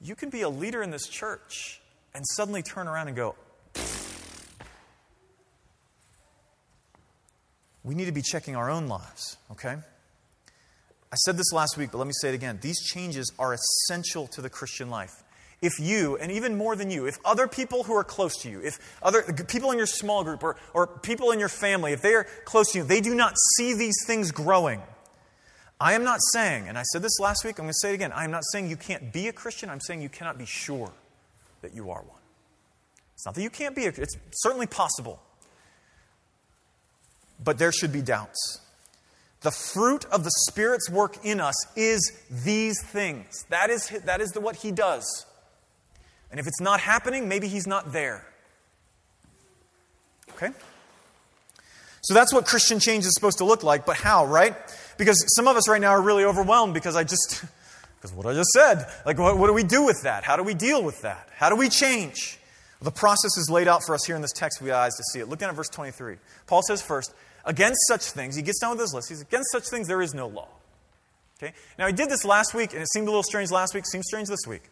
You 0.00 0.14
can 0.14 0.30
be 0.30 0.42
a 0.42 0.48
leader 0.48 0.82
in 0.82 0.90
this 0.90 1.08
church 1.08 1.80
and 2.14 2.24
suddenly 2.26 2.62
turn 2.62 2.86
around 2.86 3.08
and 3.08 3.16
go, 3.16 3.34
we 7.82 7.94
need 7.94 8.06
to 8.06 8.12
be 8.12 8.22
checking 8.22 8.56
our 8.56 8.68
own 8.68 8.88
lives, 8.88 9.36
okay? 9.52 9.76
I 11.12 11.16
said 11.16 11.36
this 11.36 11.52
last 11.52 11.76
week, 11.78 11.92
but 11.92 11.98
let 11.98 12.06
me 12.06 12.12
say 12.20 12.30
it 12.30 12.34
again. 12.34 12.58
These 12.60 12.82
changes 12.82 13.32
are 13.38 13.54
essential 13.54 14.26
to 14.28 14.42
the 14.42 14.50
Christian 14.50 14.90
life. 14.90 15.22
If 15.62 15.80
you, 15.80 16.16
and 16.18 16.30
even 16.32 16.58
more 16.58 16.76
than 16.76 16.90
you, 16.90 17.06
if 17.06 17.16
other 17.24 17.48
people 17.48 17.84
who 17.84 17.94
are 17.94 18.04
close 18.04 18.36
to 18.42 18.50
you, 18.50 18.60
if 18.60 18.78
other 19.02 19.22
people 19.48 19.70
in 19.70 19.78
your 19.78 19.86
small 19.86 20.22
group 20.24 20.42
or, 20.42 20.56
or 20.74 20.86
people 20.86 21.30
in 21.30 21.38
your 21.38 21.48
family, 21.48 21.92
if 21.92 22.02
they 22.02 22.12
are 22.12 22.26
close 22.44 22.72
to 22.72 22.78
you, 22.78 22.84
they 22.84 23.00
do 23.00 23.14
not 23.14 23.34
see 23.56 23.72
these 23.72 23.96
things 24.06 24.32
growing. 24.32 24.82
I 25.80 25.92
am 25.92 26.04
not 26.04 26.20
saying, 26.32 26.68
and 26.68 26.78
I 26.78 26.82
said 26.84 27.02
this 27.02 27.20
last 27.20 27.44
week, 27.44 27.58
I'm 27.58 27.64
going 27.64 27.72
to 27.72 27.78
say 27.80 27.90
it 27.90 27.94
again. 27.94 28.12
I 28.12 28.24
am 28.24 28.30
not 28.30 28.44
saying 28.50 28.70
you 28.70 28.76
can't 28.76 29.12
be 29.12 29.28
a 29.28 29.32
Christian. 29.32 29.68
I'm 29.68 29.80
saying 29.80 30.00
you 30.00 30.08
cannot 30.08 30.38
be 30.38 30.46
sure 30.46 30.90
that 31.60 31.74
you 31.74 31.90
are 31.90 32.00
one. 32.02 32.20
It's 33.14 33.26
not 33.26 33.34
that 33.34 33.42
you 33.42 33.50
can't 33.50 33.74
be 33.74 33.84
a 33.84 33.88
it's 33.88 34.16
certainly 34.32 34.66
possible. 34.66 35.20
But 37.42 37.58
there 37.58 37.72
should 37.72 37.92
be 37.92 38.00
doubts. 38.00 38.60
The 39.42 39.50
fruit 39.50 40.06
of 40.06 40.24
the 40.24 40.30
Spirit's 40.48 40.88
work 40.88 41.24
in 41.24 41.40
us 41.40 41.54
is 41.76 42.12
these 42.30 42.82
things. 42.82 43.44
That 43.50 43.68
is, 43.68 43.88
that 43.88 44.20
is 44.20 44.30
the, 44.30 44.40
what 44.40 44.56
He 44.56 44.72
does. 44.72 45.26
And 46.30 46.40
if 46.40 46.46
it's 46.46 46.60
not 46.60 46.80
happening, 46.80 47.28
maybe 47.28 47.48
He's 47.48 47.66
not 47.66 47.92
there. 47.92 48.26
Okay? 50.30 50.50
So 52.02 52.14
that's 52.14 52.32
what 52.32 52.46
Christian 52.46 52.78
change 52.78 53.04
is 53.04 53.12
supposed 53.14 53.38
to 53.38 53.44
look 53.44 53.62
like, 53.62 53.84
but 53.84 53.96
how, 53.96 54.26
right? 54.26 54.54
Because 54.98 55.24
some 55.34 55.48
of 55.48 55.56
us 55.56 55.68
right 55.68 55.80
now 55.80 55.90
are 55.90 56.02
really 56.02 56.24
overwhelmed 56.24 56.74
because 56.74 56.96
I 56.96 57.04
just, 57.04 57.44
because 57.96 58.12
what 58.12 58.26
I 58.26 58.34
just 58.34 58.50
said. 58.50 58.86
Like, 59.04 59.18
what, 59.18 59.38
what 59.38 59.46
do 59.46 59.52
we 59.52 59.64
do 59.64 59.84
with 59.84 60.02
that? 60.02 60.24
How 60.24 60.36
do 60.36 60.42
we 60.42 60.54
deal 60.54 60.82
with 60.82 61.02
that? 61.02 61.28
How 61.34 61.48
do 61.48 61.56
we 61.56 61.68
change? 61.68 62.38
The 62.82 62.90
process 62.90 63.36
is 63.38 63.48
laid 63.50 63.68
out 63.68 63.82
for 63.84 63.94
us 63.94 64.04
here 64.04 64.16
in 64.16 64.22
this 64.22 64.32
text. 64.32 64.60
We 64.60 64.68
have 64.68 64.78
eyes 64.78 64.94
to 64.96 65.02
see 65.12 65.20
it. 65.20 65.28
Look 65.28 65.38
down 65.38 65.50
at 65.50 65.56
verse 65.56 65.68
23. 65.68 66.16
Paul 66.46 66.62
says 66.62 66.82
first, 66.82 67.14
against 67.44 67.78
such 67.88 68.02
things, 68.02 68.36
he 68.36 68.42
gets 68.42 68.60
down 68.60 68.72
with 68.72 68.80
his 68.80 68.92
list. 68.92 69.08
He's 69.08 69.22
against 69.22 69.50
such 69.50 69.64
things, 69.64 69.88
there 69.88 70.02
is 70.02 70.14
no 70.14 70.26
law. 70.26 70.48
Okay? 71.38 71.54
Now, 71.78 71.86
he 71.86 71.92
did 71.92 72.08
this 72.08 72.24
last 72.24 72.54
week, 72.54 72.72
and 72.72 72.82
it 72.82 72.88
seemed 72.92 73.08
a 73.08 73.10
little 73.10 73.22
strange 73.22 73.50
last 73.50 73.74
week, 73.74 73.86
seems 73.86 74.06
strange 74.06 74.28
this 74.28 74.46
week. 74.46 74.62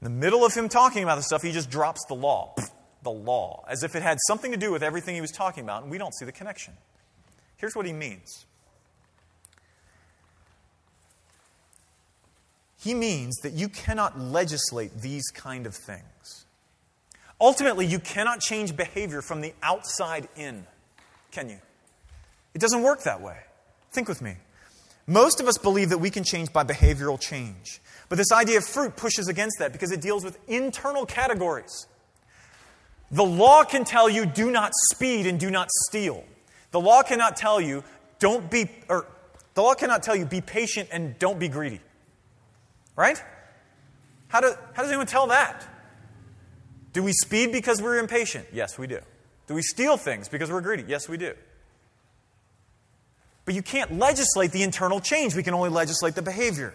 In 0.00 0.04
the 0.04 0.10
middle 0.10 0.44
of 0.44 0.54
him 0.54 0.68
talking 0.68 1.02
about 1.02 1.16
this 1.16 1.26
stuff, 1.26 1.42
he 1.42 1.52
just 1.52 1.70
drops 1.70 2.00
the 2.08 2.14
law. 2.14 2.54
The 3.04 3.10
law. 3.10 3.64
As 3.68 3.84
if 3.84 3.94
it 3.94 4.02
had 4.02 4.18
something 4.26 4.50
to 4.50 4.56
do 4.56 4.72
with 4.72 4.82
everything 4.82 5.14
he 5.14 5.20
was 5.20 5.30
talking 5.30 5.62
about, 5.62 5.82
and 5.82 5.90
we 5.90 5.98
don't 5.98 6.12
see 6.12 6.24
the 6.24 6.32
connection. 6.32 6.74
Here's 7.56 7.76
what 7.76 7.86
he 7.86 7.92
means 7.92 8.44
He 12.78 12.94
means 12.94 13.36
that 13.38 13.52
you 13.52 13.68
cannot 13.68 14.18
legislate 14.18 15.00
these 15.00 15.28
kind 15.30 15.66
of 15.66 15.74
things. 15.74 16.46
Ultimately, 17.40 17.86
you 17.86 17.98
cannot 17.98 18.40
change 18.40 18.76
behavior 18.76 19.22
from 19.22 19.40
the 19.40 19.52
outside 19.62 20.28
in, 20.36 20.66
can 21.30 21.48
you? 21.48 21.58
It 22.54 22.60
doesn't 22.60 22.82
work 22.82 23.02
that 23.02 23.20
way. 23.20 23.38
Think 23.92 24.08
with 24.08 24.22
me. 24.22 24.36
Most 25.06 25.40
of 25.40 25.48
us 25.48 25.56
believe 25.56 25.90
that 25.90 25.98
we 25.98 26.10
can 26.10 26.24
change 26.24 26.52
by 26.52 26.64
behavioral 26.64 27.18
change. 27.18 27.80
But 28.08 28.16
this 28.16 28.32
idea 28.32 28.58
of 28.58 28.64
fruit 28.64 28.96
pushes 28.96 29.28
against 29.28 29.58
that 29.58 29.72
because 29.72 29.90
it 29.90 30.00
deals 30.00 30.24
with 30.24 30.38
internal 30.48 31.06
categories. 31.06 31.86
The 33.10 33.24
law 33.24 33.64
can 33.64 33.84
tell 33.84 34.08
you 34.08 34.26
do 34.26 34.50
not 34.50 34.72
speed 34.92 35.26
and 35.26 35.40
do 35.40 35.50
not 35.50 35.68
steal. 35.86 36.24
The 36.72 36.80
law 36.80 37.02
cannot 37.02 37.36
tell 37.36 37.60
you 37.60 37.84
don't 38.18 38.50
be 38.50 38.68
or 38.88 39.06
the 39.54 39.62
law 39.62 39.74
cannot 39.74 40.02
tell 40.02 40.14
you 40.14 40.26
be 40.26 40.40
patient 40.40 40.88
and 40.92 41.18
don't 41.18 41.38
be 41.38 41.48
greedy. 41.48 41.80
Right? 42.98 43.22
How, 44.26 44.40
do, 44.40 44.52
how 44.72 44.82
does 44.82 44.90
anyone 44.90 45.06
tell 45.06 45.28
that? 45.28 45.64
Do 46.92 47.04
we 47.04 47.12
speed 47.12 47.52
because 47.52 47.80
we're 47.80 48.00
impatient? 48.00 48.46
Yes, 48.52 48.76
we 48.76 48.88
do. 48.88 48.98
Do 49.46 49.54
we 49.54 49.62
steal 49.62 49.96
things 49.96 50.28
because 50.28 50.50
we're 50.50 50.60
greedy? 50.60 50.84
Yes, 50.88 51.08
we 51.08 51.16
do. 51.16 51.34
But 53.44 53.54
you 53.54 53.62
can't 53.62 53.98
legislate 53.98 54.50
the 54.50 54.64
internal 54.64 54.98
change. 54.98 55.36
We 55.36 55.44
can 55.44 55.54
only 55.54 55.70
legislate 55.70 56.16
the 56.16 56.22
behavior. 56.22 56.74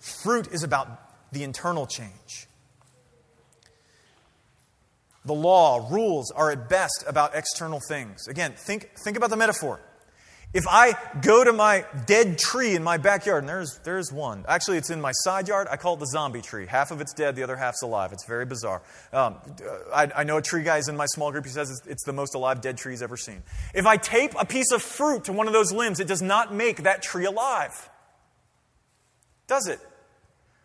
Fruit 0.00 0.48
is 0.52 0.64
about 0.64 0.88
the 1.30 1.44
internal 1.44 1.86
change. 1.86 2.48
The 5.24 5.32
law, 5.32 5.86
rules 5.92 6.32
are 6.32 6.50
at 6.50 6.68
best 6.68 7.04
about 7.06 7.36
external 7.36 7.78
things. 7.88 8.26
Again, 8.26 8.54
think, 8.56 8.90
think 9.04 9.16
about 9.16 9.30
the 9.30 9.36
metaphor. 9.36 9.80
If 10.54 10.68
I 10.70 10.96
go 11.20 11.42
to 11.42 11.52
my 11.52 11.84
dead 12.06 12.38
tree 12.38 12.76
in 12.76 12.84
my 12.84 12.96
backyard, 12.96 13.42
and 13.42 13.48
there's, 13.48 13.80
there's 13.82 14.12
one. 14.12 14.44
Actually, 14.46 14.78
it's 14.78 14.88
in 14.88 15.00
my 15.00 15.10
side 15.10 15.48
yard. 15.48 15.66
I 15.68 15.76
call 15.76 15.94
it 15.94 16.00
the 16.00 16.06
zombie 16.06 16.42
tree. 16.42 16.66
Half 16.66 16.92
of 16.92 17.00
it's 17.00 17.12
dead, 17.12 17.34
the 17.34 17.42
other 17.42 17.56
half's 17.56 17.82
alive. 17.82 18.12
It's 18.12 18.24
very 18.24 18.46
bizarre. 18.46 18.80
Um, 19.12 19.34
I, 19.92 20.12
I, 20.14 20.22
know 20.22 20.36
a 20.36 20.42
tree 20.42 20.62
guy 20.62 20.78
is 20.78 20.88
in 20.88 20.96
my 20.96 21.06
small 21.06 21.32
group. 21.32 21.44
He 21.44 21.50
says 21.50 21.72
it's, 21.72 21.86
it's 21.88 22.04
the 22.04 22.12
most 22.12 22.36
alive 22.36 22.60
dead 22.60 22.78
tree 22.78 22.92
he's 22.92 23.02
ever 23.02 23.16
seen. 23.16 23.42
If 23.74 23.84
I 23.84 23.96
tape 23.96 24.34
a 24.38 24.46
piece 24.46 24.70
of 24.70 24.80
fruit 24.80 25.24
to 25.24 25.32
one 25.32 25.48
of 25.48 25.52
those 25.52 25.72
limbs, 25.72 25.98
it 25.98 26.06
does 26.06 26.22
not 26.22 26.54
make 26.54 26.84
that 26.84 27.02
tree 27.02 27.24
alive. 27.24 27.90
Does 29.48 29.66
it? 29.66 29.80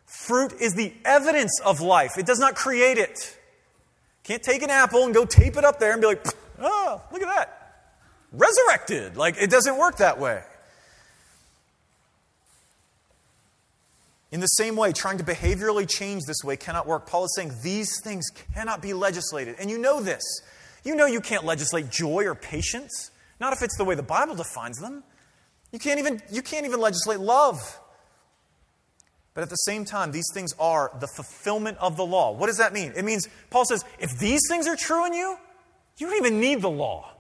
Fruit 0.06 0.54
is 0.62 0.75
the 0.75 0.93
evidence 1.04 1.60
of 1.65 1.82
life, 1.82 2.19
it 2.19 2.28
does 2.28 2.39
not 2.39 2.54
create 2.54 2.99
it. 2.99 3.38
Can't 4.23 4.43
take 4.43 4.62
an 4.62 4.69
apple 4.69 5.06
and 5.06 5.15
go 5.15 5.25
tape 5.25 5.58
it 5.58 5.65
up 5.65 5.80
there 5.80 5.93
and 5.93 6.02
be 6.02 6.06
like, 6.06 6.23
oh, 6.62 7.02
look 7.12 7.23
at 7.23 7.28
that 7.28 7.60
resurrected. 8.31 9.17
Like, 9.17 9.37
it 9.39 9.49
doesn't 9.49 9.77
work 9.77 9.97
that 9.97 10.19
way. 10.19 10.41
In 14.31 14.41
the 14.41 14.47
same 14.47 14.75
way, 14.75 14.91
trying 14.91 15.17
to 15.17 15.23
behaviorally 15.23 15.89
change 15.89 16.23
this 16.27 16.43
way 16.43 16.55
cannot 16.55 16.85
work. 16.85 17.07
Paul 17.07 17.25
is 17.25 17.33
saying 17.35 17.51
these 17.63 17.99
things 18.03 18.29
cannot 18.53 18.81
be 18.81 18.93
legislated. 18.93 19.55
And 19.59 19.71
you 19.71 19.77
know 19.79 20.01
this. 20.01 20.23
You 20.83 20.95
know 20.95 21.07
you 21.07 21.19
can't 21.19 21.43
legislate 21.43 21.89
joy 21.89 22.25
or 22.25 22.35
patience, 22.35 23.11
not 23.39 23.53
if 23.53 23.61
it's 23.63 23.75
the 23.77 23.83
way 23.83 23.95
the 23.95 24.03
Bible 24.03 24.35
defines 24.35 24.77
them. 24.77 25.03
You 25.71 25.79
can't 25.79 25.99
even, 25.99 26.21
you 26.31 26.41
can't 26.41 26.65
even 26.65 26.79
legislate 26.79 27.19
love. 27.19 27.79
But 29.33 29.41
at 29.41 29.49
the 29.49 29.55
same 29.55 29.85
time, 29.85 30.11
these 30.11 30.29
things 30.33 30.53
are 30.59 30.91
the 30.99 31.07
fulfillment 31.07 31.77
of 31.79 31.97
the 31.97 32.05
law. 32.05 32.31
What 32.31 32.47
does 32.47 32.57
that 32.57 32.73
mean? 32.73 32.93
It 32.95 33.05
means, 33.05 33.27
Paul 33.49 33.65
says, 33.65 33.83
if 33.99 34.17
these 34.19 34.41
things 34.47 34.67
are 34.67 34.75
true 34.75 35.05
in 35.05 35.13
you, 35.13 35.37
you 35.97 36.07
don't 36.07 36.17
even 36.17 36.39
need 36.39 36.61
the 36.61 36.69
law. 36.69 37.11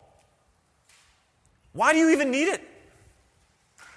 Why 1.73 1.93
do 1.93 1.99
you 1.99 2.09
even 2.11 2.31
need 2.31 2.47
it? 2.47 2.61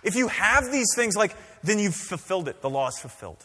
If 0.02 0.14
you 0.14 0.28
have 0.28 0.70
these 0.70 0.88
things, 0.94 1.16
like, 1.16 1.36
then 1.62 1.78
you've 1.78 1.94
fulfilled 1.94 2.48
it. 2.48 2.60
The 2.60 2.70
law 2.70 2.88
is 2.88 2.98
fulfilled. 2.98 3.44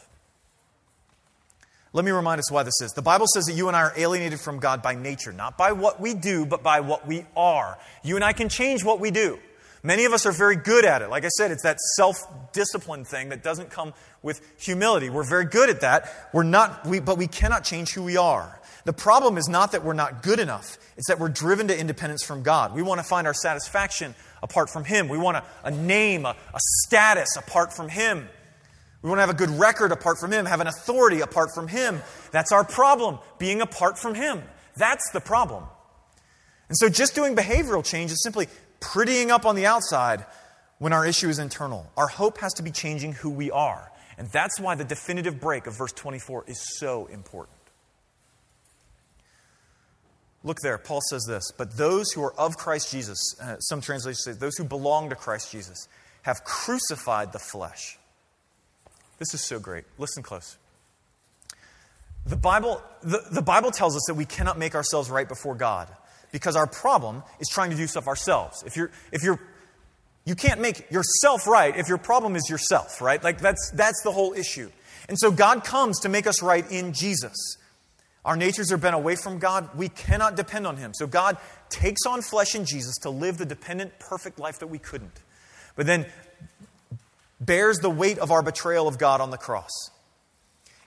Let 1.92 2.04
me 2.04 2.10
remind 2.10 2.38
us 2.38 2.50
why 2.50 2.64
this 2.64 2.80
is. 2.82 2.92
The 2.92 3.02
Bible 3.02 3.26
says 3.32 3.44
that 3.46 3.54
you 3.54 3.68
and 3.68 3.76
I 3.76 3.80
are 3.80 3.92
alienated 3.96 4.40
from 4.40 4.58
God 4.58 4.82
by 4.82 4.94
nature, 4.94 5.32
not 5.32 5.56
by 5.56 5.72
what 5.72 6.00
we 6.00 6.14
do, 6.14 6.44
but 6.44 6.62
by 6.62 6.80
what 6.80 7.06
we 7.06 7.24
are. 7.36 7.78
You 8.02 8.16
and 8.16 8.24
I 8.24 8.32
can 8.32 8.48
change 8.48 8.84
what 8.84 9.00
we 9.00 9.10
do. 9.10 9.38
Many 9.82 10.04
of 10.04 10.12
us 10.12 10.26
are 10.26 10.32
very 10.32 10.56
good 10.56 10.84
at 10.84 11.02
it. 11.02 11.08
Like 11.08 11.24
I 11.24 11.28
said, 11.28 11.50
it's 11.50 11.62
that 11.62 11.78
self 11.96 12.16
discipline 12.52 13.04
thing 13.04 13.30
that 13.30 13.42
doesn't 13.42 13.70
come 13.70 13.94
with 14.22 14.40
humility. 14.58 15.08
We're 15.08 15.28
very 15.28 15.44
good 15.44 15.70
at 15.70 15.80
that. 15.80 16.28
We're 16.32 16.42
not, 16.42 16.84
we, 16.84 17.00
but 17.00 17.16
we 17.16 17.26
cannot 17.28 17.64
change 17.64 17.92
who 17.92 18.02
we 18.02 18.16
are. 18.16 18.57
The 18.84 18.92
problem 18.92 19.36
is 19.36 19.48
not 19.48 19.72
that 19.72 19.84
we're 19.84 19.92
not 19.92 20.22
good 20.22 20.38
enough, 20.38 20.78
it's 20.96 21.08
that 21.08 21.18
we're 21.18 21.28
driven 21.28 21.68
to 21.68 21.78
independence 21.78 22.24
from 22.24 22.42
God. 22.42 22.74
We 22.74 22.82
want 22.82 23.00
to 23.00 23.04
find 23.04 23.26
our 23.26 23.34
satisfaction 23.34 24.14
apart 24.42 24.70
from 24.70 24.84
Him. 24.84 25.08
We 25.08 25.18
want 25.18 25.36
a, 25.36 25.44
a 25.64 25.70
name, 25.70 26.24
a, 26.26 26.30
a 26.30 26.60
status 26.84 27.36
apart 27.36 27.72
from 27.72 27.88
Him. 27.88 28.28
We 29.02 29.08
want 29.08 29.18
to 29.18 29.22
have 29.22 29.30
a 29.30 29.34
good 29.34 29.50
record 29.50 29.92
apart 29.92 30.18
from 30.18 30.32
Him, 30.32 30.46
have 30.46 30.60
an 30.60 30.66
authority 30.66 31.20
apart 31.20 31.50
from 31.54 31.68
Him. 31.68 32.00
That's 32.32 32.52
our 32.52 32.64
problem, 32.64 33.18
being 33.38 33.60
apart 33.60 33.98
from 33.98 34.14
Him. 34.14 34.42
That's 34.76 35.10
the 35.12 35.20
problem. 35.20 35.64
And 36.68 36.76
so 36.76 36.88
just 36.88 37.14
doing 37.14 37.34
behavioral 37.36 37.84
change 37.84 38.10
is 38.10 38.22
simply 38.22 38.48
prettying 38.80 39.30
up 39.30 39.46
on 39.46 39.56
the 39.56 39.66
outside 39.66 40.24
when 40.78 40.92
our 40.92 41.06
issue 41.06 41.28
is 41.28 41.38
internal. 41.38 41.90
Our 41.96 42.08
hope 42.08 42.38
has 42.38 42.54
to 42.54 42.62
be 42.62 42.70
changing 42.70 43.12
who 43.12 43.30
we 43.30 43.50
are. 43.50 43.90
And 44.16 44.28
that's 44.28 44.58
why 44.58 44.74
the 44.74 44.84
definitive 44.84 45.40
break 45.40 45.66
of 45.66 45.76
verse 45.78 45.92
24 45.92 46.44
is 46.48 46.78
so 46.78 47.06
important. 47.06 47.57
Look 50.44 50.58
there, 50.62 50.78
Paul 50.78 51.00
says 51.10 51.24
this, 51.28 51.50
but 51.56 51.76
those 51.76 52.12
who 52.12 52.22
are 52.22 52.32
of 52.34 52.56
Christ 52.56 52.92
Jesus, 52.92 53.18
uh, 53.42 53.58
some 53.58 53.80
translations 53.80 54.22
say 54.24 54.32
those 54.32 54.56
who 54.56 54.64
belong 54.64 55.10
to 55.10 55.16
Christ 55.16 55.50
Jesus, 55.50 55.88
have 56.22 56.44
crucified 56.44 57.32
the 57.32 57.38
flesh. 57.38 57.98
This 59.18 59.34
is 59.34 59.44
so 59.44 59.58
great. 59.58 59.84
Listen 59.98 60.22
close. 60.22 60.56
The 62.24 62.36
Bible, 62.36 62.82
the, 63.02 63.22
the 63.32 63.42
Bible 63.42 63.70
tells 63.70 63.96
us 63.96 64.02
that 64.06 64.14
we 64.14 64.24
cannot 64.24 64.58
make 64.58 64.74
ourselves 64.74 65.10
right 65.10 65.28
before 65.28 65.54
God 65.54 65.88
because 66.30 66.56
our 66.56 66.66
problem 66.66 67.22
is 67.40 67.48
trying 67.48 67.70
to 67.70 67.76
do 67.76 67.86
stuff 67.86 68.06
ourselves. 68.06 68.62
If 68.66 68.76
you're, 68.76 68.90
if 69.12 69.22
you're, 69.22 69.40
you 70.24 70.34
can't 70.34 70.60
make 70.60 70.90
yourself 70.90 71.46
right 71.46 71.76
if 71.76 71.88
your 71.88 71.98
problem 71.98 72.36
is 72.36 72.48
yourself, 72.50 73.00
right? 73.00 73.22
Like 73.22 73.40
that's, 73.40 73.72
that's 73.74 74.02
the 74.02 74.12
whole 74.12 74.34
issue. 74.34 74.70
And 75.08 75.18
so 75.18 75.30
God 75.30 75.64
comes 75.64 76.00
to 76.00 76.08
make 76.08 76.26
us 76.26 76.42
right 76.42 76.70
in 76.70 76.92
Jesus. 76.92 77.56
Our 78.24 78.36
natures 78.36 78.72
are 78.72 78.76
bent 78.76 78.94
away 78.94 79.16
from 79.16 79.38
God. 79.38 79.70
We 79.76 79.88
cannot 79.88 80.36
depend 80.36 80.66
on 80.66 80.76
Him. 80.76 80.92
So 80.94 81.06
God 81.06 81.36
takes 81.70 82.04
on 82.06 82.22
flesh 82.22 82.54
in 82.54 82.64
Jesus 82.64 82.96
to 83.02 83.10
live 83.10 83.38
the 83.38 83.46
dependent, 83.46 83.98
perfect 83.98 84.38
life 84.38 84.58
that 84.58 84.66
we 84.66 84.78
couldn't. 84.78 85.22
But 85.76 85.86
then 85.86 86.06
bears 87.40 87.78
the 87.78 87.90
weight 87.90 88.18
of 88.18 88.30
our 88.30 88.42
betrayal 88.42 88.88
of 88.88 88.98
God 88.98 89.20
on 89.20 89.30
the 89.30 89.36
cross. 89.36 89.70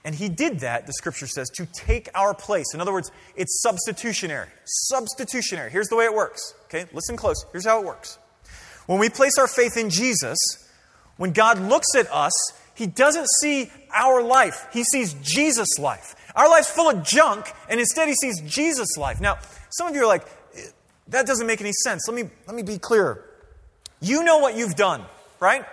And 0.03 0.15
he 0.15 0.29
did 0.29 0.61
that, 0.61 0.87
the 0.87 0.93
scripture 0.93 1.27
says, 1.27 1.49
to 1.51 1.67
take 1.67 2.09
our 2.15 2.33
place. 2.33 2.73
In 2.73 2.81
other 2.81 2.91
words, 2.91 3.11
it's 3.35 3.61
substitutionary. 3.61 4.47
Substitutionary. 4.65 5.69
Here's 5.69 5.87
the 5.87 5.95
way 5.95 6.05
it 6.05 6.13
works. 6.13 6.55
Okay, 6.65 6.85
listen 6.91 7.17
close. 7.17 7.45
Here's 7.51 7.65
how 7.65 7.79
it 7.79 7.85
works. 7.85 8.17
When 8.87 8.99
we 8.99 9.09
place 9.09 9.37
our 9.37 9.47
faith 9.47 9.77
in 9.77 9.89
Jesus, 9.89 10.37
when 11.17 11.33
God 11.33 11.59
looks 11.59 11.95
at 11.95 12.11
us, 12.11 12.33
he 12.73 12.87
doesn't 12.87 13.27
see 13.41 13.71
our 13.95 14.23
life, 14.23 14.67
he 14.73 14.83
sees 14.83 15.13
Jesus' 15.21 15.77
life. 15.77 16.15
Our 16.35 16.49
life's 16.49 16.69
full 16.69 16.89
of 16.89 17.03
junk, 17.03 17.51
and 17.69 17.79
instead 17.79 18.07
he 18.07 18.15
sees 18.15 18.41
Jesus' 18.41 18.97
life. 18.97 19.19
Now, 19.19 19.39
some 19.69 19.87
of 19.87 19.95
you 19.95 20.03
are 20.03 20.07
like, 20.07 20.25
that 21.07 21.27
doesn't 21.27 21.47
make 21.47 21.61
any 21.61 21.73
sense. 21.83 22.07
Let 22.07 22.15
me, 22.15 22.29
let 22.47 22.55
me 22.55 22.63
be 22.63 22.77
clear. 22.77 23.23
You 23.99 24.23
know 24.23 24.39
what 24.39 24.55
you've 24.55 24.75
done, 24.75 25.03
right? 25.39 25.65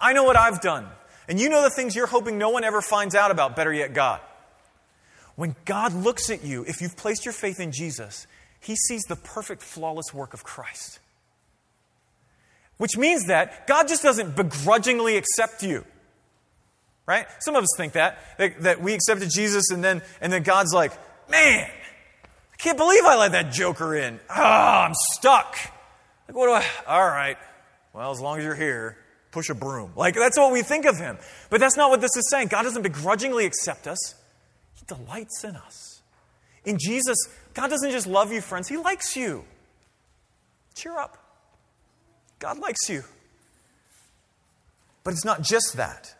I 0.00 0.12
know 0.12 0.24
what 0.24 0.36
I've 0.36 0.60
done. 0.60 0.86
And 1.28 1.40
you 1.40 1.48
know 1.48 1.62
the 1.62 1.70
things 1.70 1.96
you're 1.96 2.06
hoping 2.06 2.36
no 2.36 2.50
one 2.50 2.64
ever 2.64 2.82
finds 2.82 3.14
out 3.14 3.30
about, 3.30 3.56
better 3.56 3.72
yet, 3.72 3.94
God. 3.94 4.20
When 5.36 5.56
God 5.64 5.94
looks 5.94 6.30
at 6.30 6.44
you, 6.44 6.64
if 6.68 6.80
you've 6.80 6.96
placed 6.96 7.24
your 7.24 7.32
faith 7.32 7.58
in 7.58 7.72
Jesus, 7.72 8.26
he 8.60 8.76
sees 8.76 9.02
the 9.04 9.16
perfect, 9.16 9.62
flawless 9.62 10.12
work 10.12 10.34
of 10.34 10.44
Christ. 10.44 11.00
Which 12.76 12.96
means 12.96 13.26
that 13.26 13.66
God 13.66 13.88
just 13.88 14.02
doesn't 14.02 14.36
begrudgingly 14.36 15.16
accept 15.16 15.62
you. 15.62 15.84
Right? 17.06 17.26
Some 17.40 17.54
of 17.54 17.62
us 17.62 17.70
think 17.76 17.94
that, 17.94 18.18
that, 18.38 18.62
that 18.62 18.80
we 18.82 18.94
accepted 18.94 19.30
Jesus 19.30 19.70
and 19.70 19.84
then, 19.84 20.02
and 20.20 20.32
then 20.32 20.42
God's 20.42 20.72
like, 20.72 20.92
man, 21.30 21.68
I 22.52 22.56
can't 22.56 22.78
believe 22.78 23.04
I 23.04 23.16
let 23.16 23.32
that 23.32 23.52
joker 23.52 23.94
in. 23.94 24.20
Oh, 24.30 24.42
I'm 24.42 24.94
stuck. 25.12 25.56
Like, 26.26 26.36
what 26.36 26.46
do 26.46 26.52
I, 26.52 26.64
all 26.86 27.06
right. 27.06 27.36
Well, 27.92 28.10
as 28.10 28.20
long 28.20 28.38
as 28.38 28.44
you're 28.44 28.54
here, 28.54 28.96
push 29.32 29.50
a 29.50 29.54
broom. 29.54 29.92
Like, 29.96 30.14
that's 30.14 30.38
what 30.38 30.52
we 30.52 30.62
think 30.62 30.86
of 30.86 30.96
him. 30.96 31.18
But 31.50 31.60
that's 31.60 31.76
not 31.76 31.90
what 31.90 32.00
this 32.00 32.16
is 32.16 32.30
saying. 32.30 32.48
God 32.48 32.62
doesn't 32.62 32.82
begrudgingly 32.82 33.44
accept 33.44 33.86
us, 33.86 34.14
He 34.74 34.84
delights 34.86 35.44
in 35.44 35.56
us. 35.56 36.00
In 36.64 36.78
Jesus, 36.78 37.18
God 37.52 37.68
doesn't 37.68 37.90
just 37.90 38.06
love 38.06 38.32
you, 38.32 38.40
friends, 38.40 38.68
He 38.68 38.78
likes 38.78 39.14
you. 39.14 39.44
Cheer 40.74 40.96
up. 40.98 41.18
God 42.38 42.58
likes 42.58 42.88
you. 42.88 43.04
But 45.04 45.12
it's 45.12 45.24
not 45.24 45.42
just 45.42 45.76
that. 45.76 46.14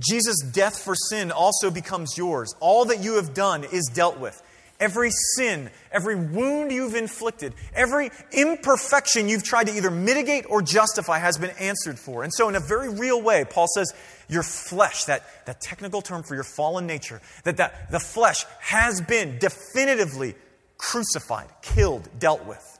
Jesus' 0.00 0.42
death 0.52 0.78
for 0.78 0.94
sin 0.94 1.30
also 1.30 1.70
becomes 1.70 2.18
yours. 2.18 2.54
All 2.60 2.86
that 2.86 3.02
you 3.02 3.16
have 3.16 3.34
done 3.34 3.64
is 3.64 3.90
dealt 3.92 4.18
with. 4.18 4.42
Every 4.80 5.10
sin, 5.36 5.70
every 5.92 6.16
wound 6.16 6.72
you've 6.72 6.96
inflicted, 6.96 7.54
every 7.74 8.10
imperfection 8.32 9.28
you've 9.28 9.44
tried 9.44 9.68
to 9.68 9.72
either 9.72 9.90
mitigate 9.90 10.46
or 10.50 10.62
justify 10.62 11.20
has 11.20 11.38
been 11.38 11.50
answered 11.60 11.96
for. 11.96 12.24
And 12.24 12.34
so, 12.34 12.48
in 12.48 12.56
a 12.56 12.60
very 12.60 12.88
real 12.88 13.22
way, 13.22 13.44
Paul 13.48 13.68
says, 13.72 13.92
your 14.28 14.42
flesh, 14.42 15.04
that, 15.04 15.46
that 15.46 15.60
technical 15.60 16.02
term 16.02 16.24
for 16.24 16.34
your 16.34 16.44
fallen 16.44 16.86
nature, 16.86 17.20
that, 17.44 17.56
that 17.58 17.90
the 17.92 18.00
flesh 18.00 18.44
has 18.60 19.00
been 19.00 19.38
definitively 19.38 20.34
crucified, 20.76 21.48
killed, 21.62 22.08
dealt 22.18 22.44
with. 22.44 22.78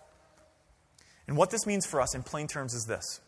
And 1.27 1.37
what 1.37 1.51
this 1.51 1.65
means 1.65 1.87
for 1.87 2.01
us 2.01 2.15
in 2.15 2.23
plain 2.23 2.49
terms 2.49 2.75
is 2.75 2.85
this 2.85 3.21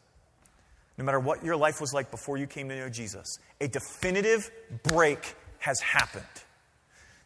no 0.98 1.04
matter 1.04 1.20
what 1.20 1.44
your 1.44 1.56
life 1.56 1.80
was 1.80 1.92
like 1.92 2.10
before 2.10 2.36
you 2.36 2.46
came 2.46 2.68
to 2.68 2.76
know 2.76 2.88
Jesus, 2.88 3.38
a 3.60 3.68
definitive 3.68 4.50
break 4.82 5.34
has 5.58 5.80
happened. 5.80 6.24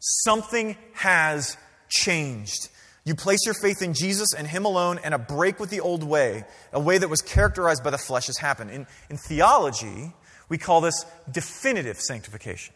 Something 0.00 0.76
has 0.94 1.56
changed. 1.88 2.68
You 3.04 3.14
place 3.14 3.40
your 3.44 3.54
faith 3.54 3.82
in 3.82 3.94
Jesus 3.94 4.34
and 4.36 4.46
Him 4.46 4.64
alone, 4.64 4.98
and 5.02 5.14
a 5.14 5.18
break 5.18 5.58
with 5.58 5.70
the 5.70 5.80
old 5.80 6.02
way, 6.02 6.44
a 6.72 6.80
way 6.80 6.98
that 6.98 7.08
was 7.08 7.20
characterized 7.20 7.82
by 7.82 7.90
the 7.90 7.98
flesh, 7.98 8.26
has 8.26 8.38
happened. 8.38 8.70
In, 8.70 8.86
in 9.08 9.16
theology, 9.16 10.12
we 10.48 10.58
call 10.58 10.80
this 10.80 11.04
definitive 11.30 12.00
sanctification. 12.00 12.74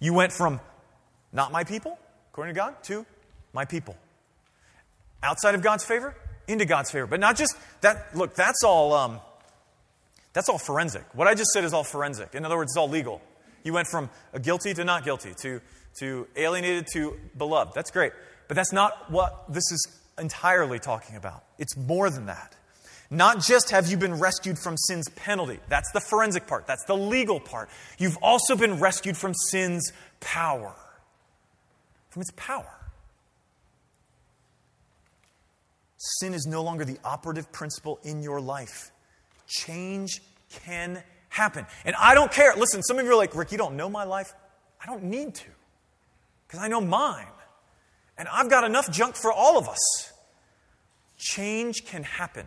You 0.00 0.14
went 0.14 0.32
from 0.32 0.60
not 1.32 1.52
my 1.52 1.64
people, 1.64 1.98
according 2.32 2.54
to 2.54 2.58
God, 2.58 2.82
to 2.84 3.06
my 3.52 3.64
people. 3.64 3.96
Outside 5.22 5.54
of 5.54 5.62
God's 5.62 5.84
favor, 5.84 6.14
into 6.48 6.64
God's 6.64 6.90
favor. 6.90 7.06
But 7.06 7.20
not 7.20 7.36
just 7.36 7.56
that, 7.82 8.16
look, 8.16 8.34
that's 8.34 8.64
all, 8.64 8.92
um, 8.92 9.20
that's 10.32 10.48
all 10.48 10.58
forensic. 10.58 11.04
What 11.14 11.26
I 11.26 11.34
just 11.34 11.50
said 11.50 11.64
is 11.64 11.72
all 11.72 11.84
forensic. 11.84 12.34
In 12.34 12.44
other 12.44 12.56
words, 12.56 12.72
it's 12.72 12.76
all 12.76 12.88
legal. 12.88 13.20
You 13.64 13.72
went 13.72 13.88
from 13.88 14.10
guilty 14.42 14.74
to 14.74 14.84
not 14.84 15.04
guilty, 15.04 15.34
to 15.42 15.60
to 15.98 16.28
alienated 16.36 16.86
to 16.92 17.18
beloved. 17.36 17.74
That's 17.74 17.90
great. 17.90 18.12
But 18.48 18.54
that's 18.54 18.72
not 18.72 19.10
what 19.10 19.52
this 19.52 19.70
is 19.72 20.00
entirely 20.18 20.78
talking 20.78 21.16
about. 21.16 21.44
It's 21.58 21.76
more 21.76 22.10
than 22.10 22.26
that. 22.26 22.56
Not 23.10 23.40
just 23.40 23.70
have 23.70 23.88
you 23.88 23.96
been 23.96 24.20
rescued 24.20 24.56
from 24.56 24.76
sin's 24.76 25.08
penalty, 25.16 25.58
that's 25.68 25.90
the 25.92 26.00
forensic 26.00 26.46
part, 26.46 26.66
that's 26.68 26.84
the 26.84 26.96
legal 26.96 27.40
part. 27.40 27.68
You've 27.98 28.16
also 28.22 28.54
been 28.54 28.78
rescued 28.78 29.16
from 29.16 29.34
sin's 29.34 29.92
power. 30.20 30.74
From 32.10 32.22
its 32.22 32.30
power. 32.36 32.72
Sin 35.96 36.34
is 36.34 36.46
no 36.46 36.62
longer 36.62 36.84
the 36.84 36.98
operative 37.04 37.50
principle 37.50 37.98
in 38.04 38.22
your 38.22 38.40
life. 38.40 38.92
Change 39.50 40.22
can 40.64 41.02
happen. 41.28 41.66
And 41.84 41.96
I 41.96 42.14
don't 42.14 42.30
care. 42.30 42.54
Listen, 42.56 42.82
some 42.84 42.98
of 42.98 43.04
you 43.04 43.10
are 43.10 43.16
like, 43.16 43.34
Rick, 43.34 43.50
you 43.50 43.58
don't 43.58 43.76
know 43.76 43.90
my 43.90 44.04
life. 44.04 44.32
I 44.80 44.86
don't 44.86 45.04
need 45.04 45.34
to 45.34 45.46
because 46.46 46.60
I 46.60 46.68
know 46.68 46.80
mine. 46.80 47.26
And 48.16 48.28
I've 48.28 48.48
got 48.48 48.62
enough 48.64 48.90
junk 48.90 49.16
for 49.16 49.32
all 49.32 49.58
of 49.58 49.68
us. 49.68 50.12
Change 51.18 51.84
can 51.84 52.04
happen. 52.04 52.46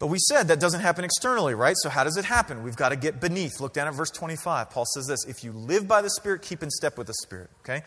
But 0.00 0.08
we 0.08 0.18
said 0.18 0.48
that 0.48 0.58
doesn't 0.58 0.80
happen 0.80 1.04
externally, 1.04 1.54
right? 1.54 1.76
So 1.78 1.88
how 1.88 2.02
does 2.02 2.16
it 2.16 2.24
happen? 2.24 2.64
We've 2.64 2.74
got 2.74 2.88
to 2.88 2.96
get 2.96 3.20
beneath. 3.20 3.60
Look 3.60 3.72
down 3.72 3.86
at 3.86 3.94
verse 3.94 4.10
25. 4.10 4.70
Paul 4.70 4.84
says 4.84 5.06
this 5.06 5.24
If 5.26 5.44
you 5.44 5.52
live 5.52 5.86
by 5.86 6.02
the 6.02 6.10
Spirit, 6.10 6.42
keep 6.42 6.64
in 6.64 6.70
step 6.70 6.98
with 6.98 7.06
the 7.06 7.14
Spirit, 7.14 7.50
okay? 7.60 7.84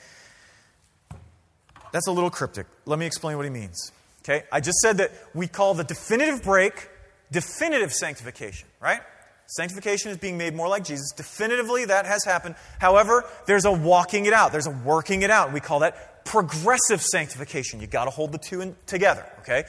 That's 1.91 2.07
a 2.07 2.11
little 2.13 2.29
cryptic. 2.29 2.67
Let 2.85 2.99
me 2.99 3.05
explain 3.05 3.35
what 3.35 3.43
he 3.43 3.49
means. 3.49 3.91
Okay? 4.25 4.43
I 4.51 4.59
just 4.59 4.79
said 4.79 4.97
that 4.97 5.11
we 5.35 5.47
call 5.47 5.75
the 5.75 5.83
definitive 5.83 6.43
break 6.43 6.89
definitive 7.31 7.93
sanctification, 7.93 8.67
right? 8.81 9.01
Sanctification 9.47 10.09
is 10.09 10.17
being 10.17 10.37
made 10.37 10.55
more 10.55 10.67
like 10.67 10.83
Jesus. 10.83 11.11
Definitively, 11.15 11.85
that 11.85 12.05
has 12.05 12.23
happened. 12.23 12.55
However, 12.79 13.25
there's 13.45 13.65
a 13.65 13.71
walking 13.71 14.25
it 14.25 14.33
out, 14.33 14.51
there's 14.51 14.67
a 14.67 14.71
working 14.83 15.21
it 15.21 15.29
out. 15.29 15.53
We 15.53 15.59
call 15.59 15.79
that 15.79 16.25
progressive 16.25 17.01
sanctification. 17.01 17.79
You've 17.81 17.91
got 17.91 18.05
to 18.05 18.11
hold 18.11 18.31
the 18.31 18.39
two 18.39 18.61
in, 18.61 18.75
together, 18.87 19.23
okay? 19.39 19.65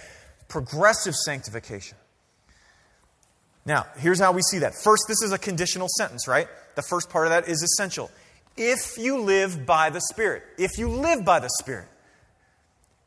Progressive 0.49 1.15
sanctification. 1.15 1.99
Now, 3.67 3.85
here's 3.99 4.21
how 4.21 4.33
we 4.33 4.43
see 4.43 4.61
that. 4.61 4.73
First, 4.83 5.05
this 5.09 5.21
is 5.23 5.33
a 5.33 5.39
conditional 5.39 5.89
sentence, 5.99 6.27
right? 6.27 6.49
The 6.77 6.83
first 6.83 7.11
part 7.11 7.27
of 7.27 7.31
that 7.31 7.49
is 7.49 7.63
essential. 7.63 8.11
If 8.57 8.97
you 8.97 9.19
live 9.19 9.67
by 9.67 9.91
the 9.91 10.01
Spirit, 10.01 10.45
if 10.57 10.79
you 10.79 10.89
live 10.89 11.25
by 11.25 11.41
the 11.41 11.51
Spirit, 11.61 11.89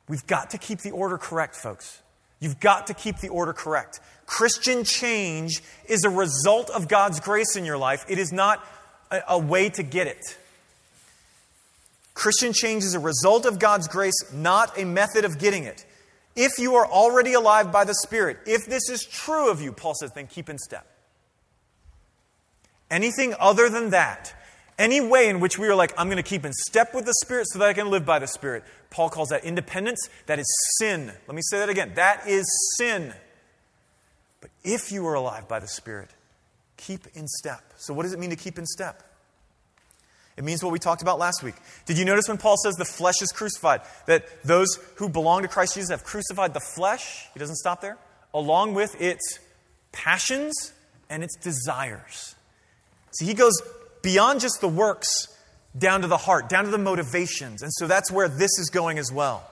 We've 0.10 0.26
got 0.26 0.50
to 0.50 0.58
keep 0.58 0.80
the 0.80 0.92
order 0.92 1.18
correct, 1.18 1.56
folks. 1.56 2.02
You've 2.42 2.60
got 2.60 2.88
to 2.88 2.94
keep 2.94 3.20
the 3.20 3.30
order 3.30 3.54
correct. 3.54 4.00
Christian 4.26 4.84
change 4.84 5.62
is 5.88 6.04
a 6.04 6.10
result 6.10 6.70
of 6.72 6.88
God's 6.88 7.20
grace 7.20 7.56
in 7.56 7.64
your 7.64 7.78
life, 7.78 8.04
it 8.10 8.18
is 8.18 8.34
not 8.34 8.66
a, 9.12 9.22
a 9.30 9.40
way 9.40 9.70
to 9.70 9.84
get 9.84 10.08
it. 10.08 10.38
Christian 12.16 12.52
change 12.52 12.84
is 12.84 12.96
a 12.96 13.00
result 13.00 13.46
of 13.46 13.60
God's 13.60 13.88
grace, 13.88 14.16
not 14.34 14.78
a 14.78 14.84
method 14.84 15.24
of 15.24 15.40
getting 15.40 15.64
it. 15.64 15.86
If 16.36 16.58
you 16.58 16.76
are 16.76 16.86
already 16.86 17.34
alive 17.34 17.72
by 17.72 17.86
the 17.86 17.94
Spirit, 17.94 18.40
if 18.46 18.66
this 18.66 18.90
is 18.90 19.06
true 19.06 19.50
of 19.50 19.62
you, 19.62 19.72
Paul 19.72 19.94
says, 19.94 20.12
then 20.12 20.28
keep 20.28 20.50
in 20.50 20.58
step. 20.58 20.86
Anything 22.92 23.36
other 23.40 23.70
than 23.70 23.92
that, 23.92 24.34
any 24.80 25.02
way 25.02 25.30
in 25.30 25.40
which 25.40 25.60
we 25.60 25.68
are 25.68 25.76
like, 25.76 25.94
I'm 25.98 26.08
going 26.08 26.18
to 26.18 26.24
keep 26.24 26.46
in 26.46 26.54
step 26.54 26.96
with 26.96 27.06
the 27.06 27.14
Spirit 27.22 27.48
so 27.50 27.60
that 27.60 27.68
I 27.68 27.74
can 27.74 27.92
live 27.92 28.06
by 28.06 28.18
the 28.18 28.28
Spirit, 28.28 28.64
Paul 28.90 29.10
calls 29.10 29.30
that 29.30 29.44
independence. 29.44 30.10
That 30.26 30.40
is 30.40 30.48
sin. 30.80 31.12
Let 31.28 31.36
me 31.36 31.42
say 31.44 31.60
that 31.60 31.70
again. 31.70 31.92
That 31.96 32.28
is 32.28 32.48
sin. 32.78 33.14
But 34.42 34.50
if 34.64 34.92
you 34.92 35.06
are 35.08 35.14
alive 35.14 35.48
by 35.48 35.60
the 35.60 35.68
Spirit, 35.68 36.10
keep 36.78 37.06
in 37.14 37.28
step. 37.28 37.62
So, 37.76 37.94
what 37.94 38.04
does 38.04 38.14
it 38.14 38.20
mean 38.20 38.30
to 38.30 38.36
keep 38.36 38.58
in 38.58 38.66
step? 38.66 39.04
It 40.38 40.46
means 40.46 40.64
what 40.64 40.72
we 40.72 40.80
talked 40.80 41.02
about 41.02 41.20
last 41.20 41.44
week. 41.44 41.56
Did 41.86 41.98
you 41.98 42.06
notice 42.06 42.30
when 42.30 42.38
Paul 42.38 42.56
says 42.56 42.76
the 42.76 42.86
flesh 42.86 43.22
is 43.22 43.30
crucified? 43.34 43.82
That 44.06 44.26
those 44.46 44.80
who 44.96 45.10
belong 45.10 45.42
to 45.42 45.50
Christ 45.50 45.74
Jesus 45.74 45.90
have 45.90 46.06
crucified 46.06 46.54
the 46.54 46.62
flesh, 46.62 47.28
he 47.34 47.40
doesn't 47.40 47.58
stop 47.58 47.82
there, 47.82 47.98
along 48.34 48.74
with 48.74 49.00
its 49.02 49.40
passions 49.92 50.72
and 51.10 51.22
its 51.24 51.36
desires. 51.36 52.36
See, 53.12 53.26
he 53.26 53.34
goes 53.34 53.62
beyond 54.02 54.40
just 54.40 54.62
the 54.62 54.68
works 54.68 55.28
down 55.78 56.02
to 56.02 56.08
the 56.08 56.18
heart, 56.18 56.50
down 56.50 56.66
to 56.66 56.72
the 56.72 56.78
motivations. 56.78 57.62
And 57.62 57.72
so 57.74 57.88
that's 57.88 58.12
where 58.12 58.28
this 58.28 58.58
is 58.58 58.70
going 58.70 58.98
as 58.98 59.12
well. 59.12 59.50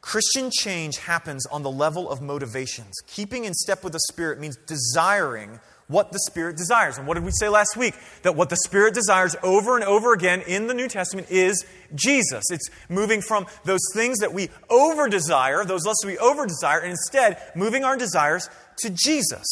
Christian 0.00 0.50
change 0.50 0.98
happens 0.98 1.46
on 1.46 1.62
the 1.62 1.70
level 1.70 2.10
of 2.10 2.20
motivations. 2.20 2.94
Keeping 3.06 3.44
in 3.44 3.54
step 3.54 3.84
with 3.84 3.92
the 3.92 4.00
Spirit 4.10 4.40
means 4.40 4.56
desiring 4.66 5.60
what 5.86 6.10
the 6.10 6.18
Spirit 6.26 6.56
desires. 6.56 6.98
And 6.98 7.06
what 7.06 7.14
did 7.14 7.24
we 7.24 7.30
say 7.30 7.48
last 7.48 7.76
week? 7.76 7.94
That 8.22 8.34
what 8.34 8.50
the 8.50 8.56
Spirit 8.56 8.94
desires 8.94 9.36
over 9.42 9.76
and 9.76 9.84
over 9.84 10.12
again 10.12 10.42
in 10.42 10.66
the 10.66 10.74
New 10.74 10.88
Testament 10.88 11.30
is 11.30 11.64
Jesus. 11.94 12.44
It's 12.50 12.68
moving 12.88 13.20
from 13.20 13.46
those 13.64 13.82
things 13.94 14.18
that 14.18 14.32
we 14.32 14.50
over 14.68 15.08
desire, 15.08 15.64
those 15.64 15.84
lusts 15.86 16.04
we 16.04 16.18
over 16.18 16.46
desire, 16.46 16.80
and 16.80 16.90
instead 16.90 17.40
moving 17.54 17.84
our 17.84 17.96
desires 17.96 18.50
to 18.78 18.90
Jesus. 18.90 19.44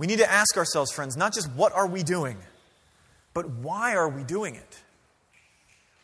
We 0.00 0.06
need 0.06 0.20
to 0.20 0.32
ask 0.32 0.56
ourselves, 0.56 0.90
friends, 0.90 1.14
not 1.14 1.34
just 1.34 1.50
what 1.50 1.74
are 1.74 1.86
we 1.86 2.02
doing, 2.02 2.38
but 3.34 3.46
why 3.50 3.96
are 3.96 4.08
we 4.08 4.24
doing 4.24 4.54
it? 4.54 4.78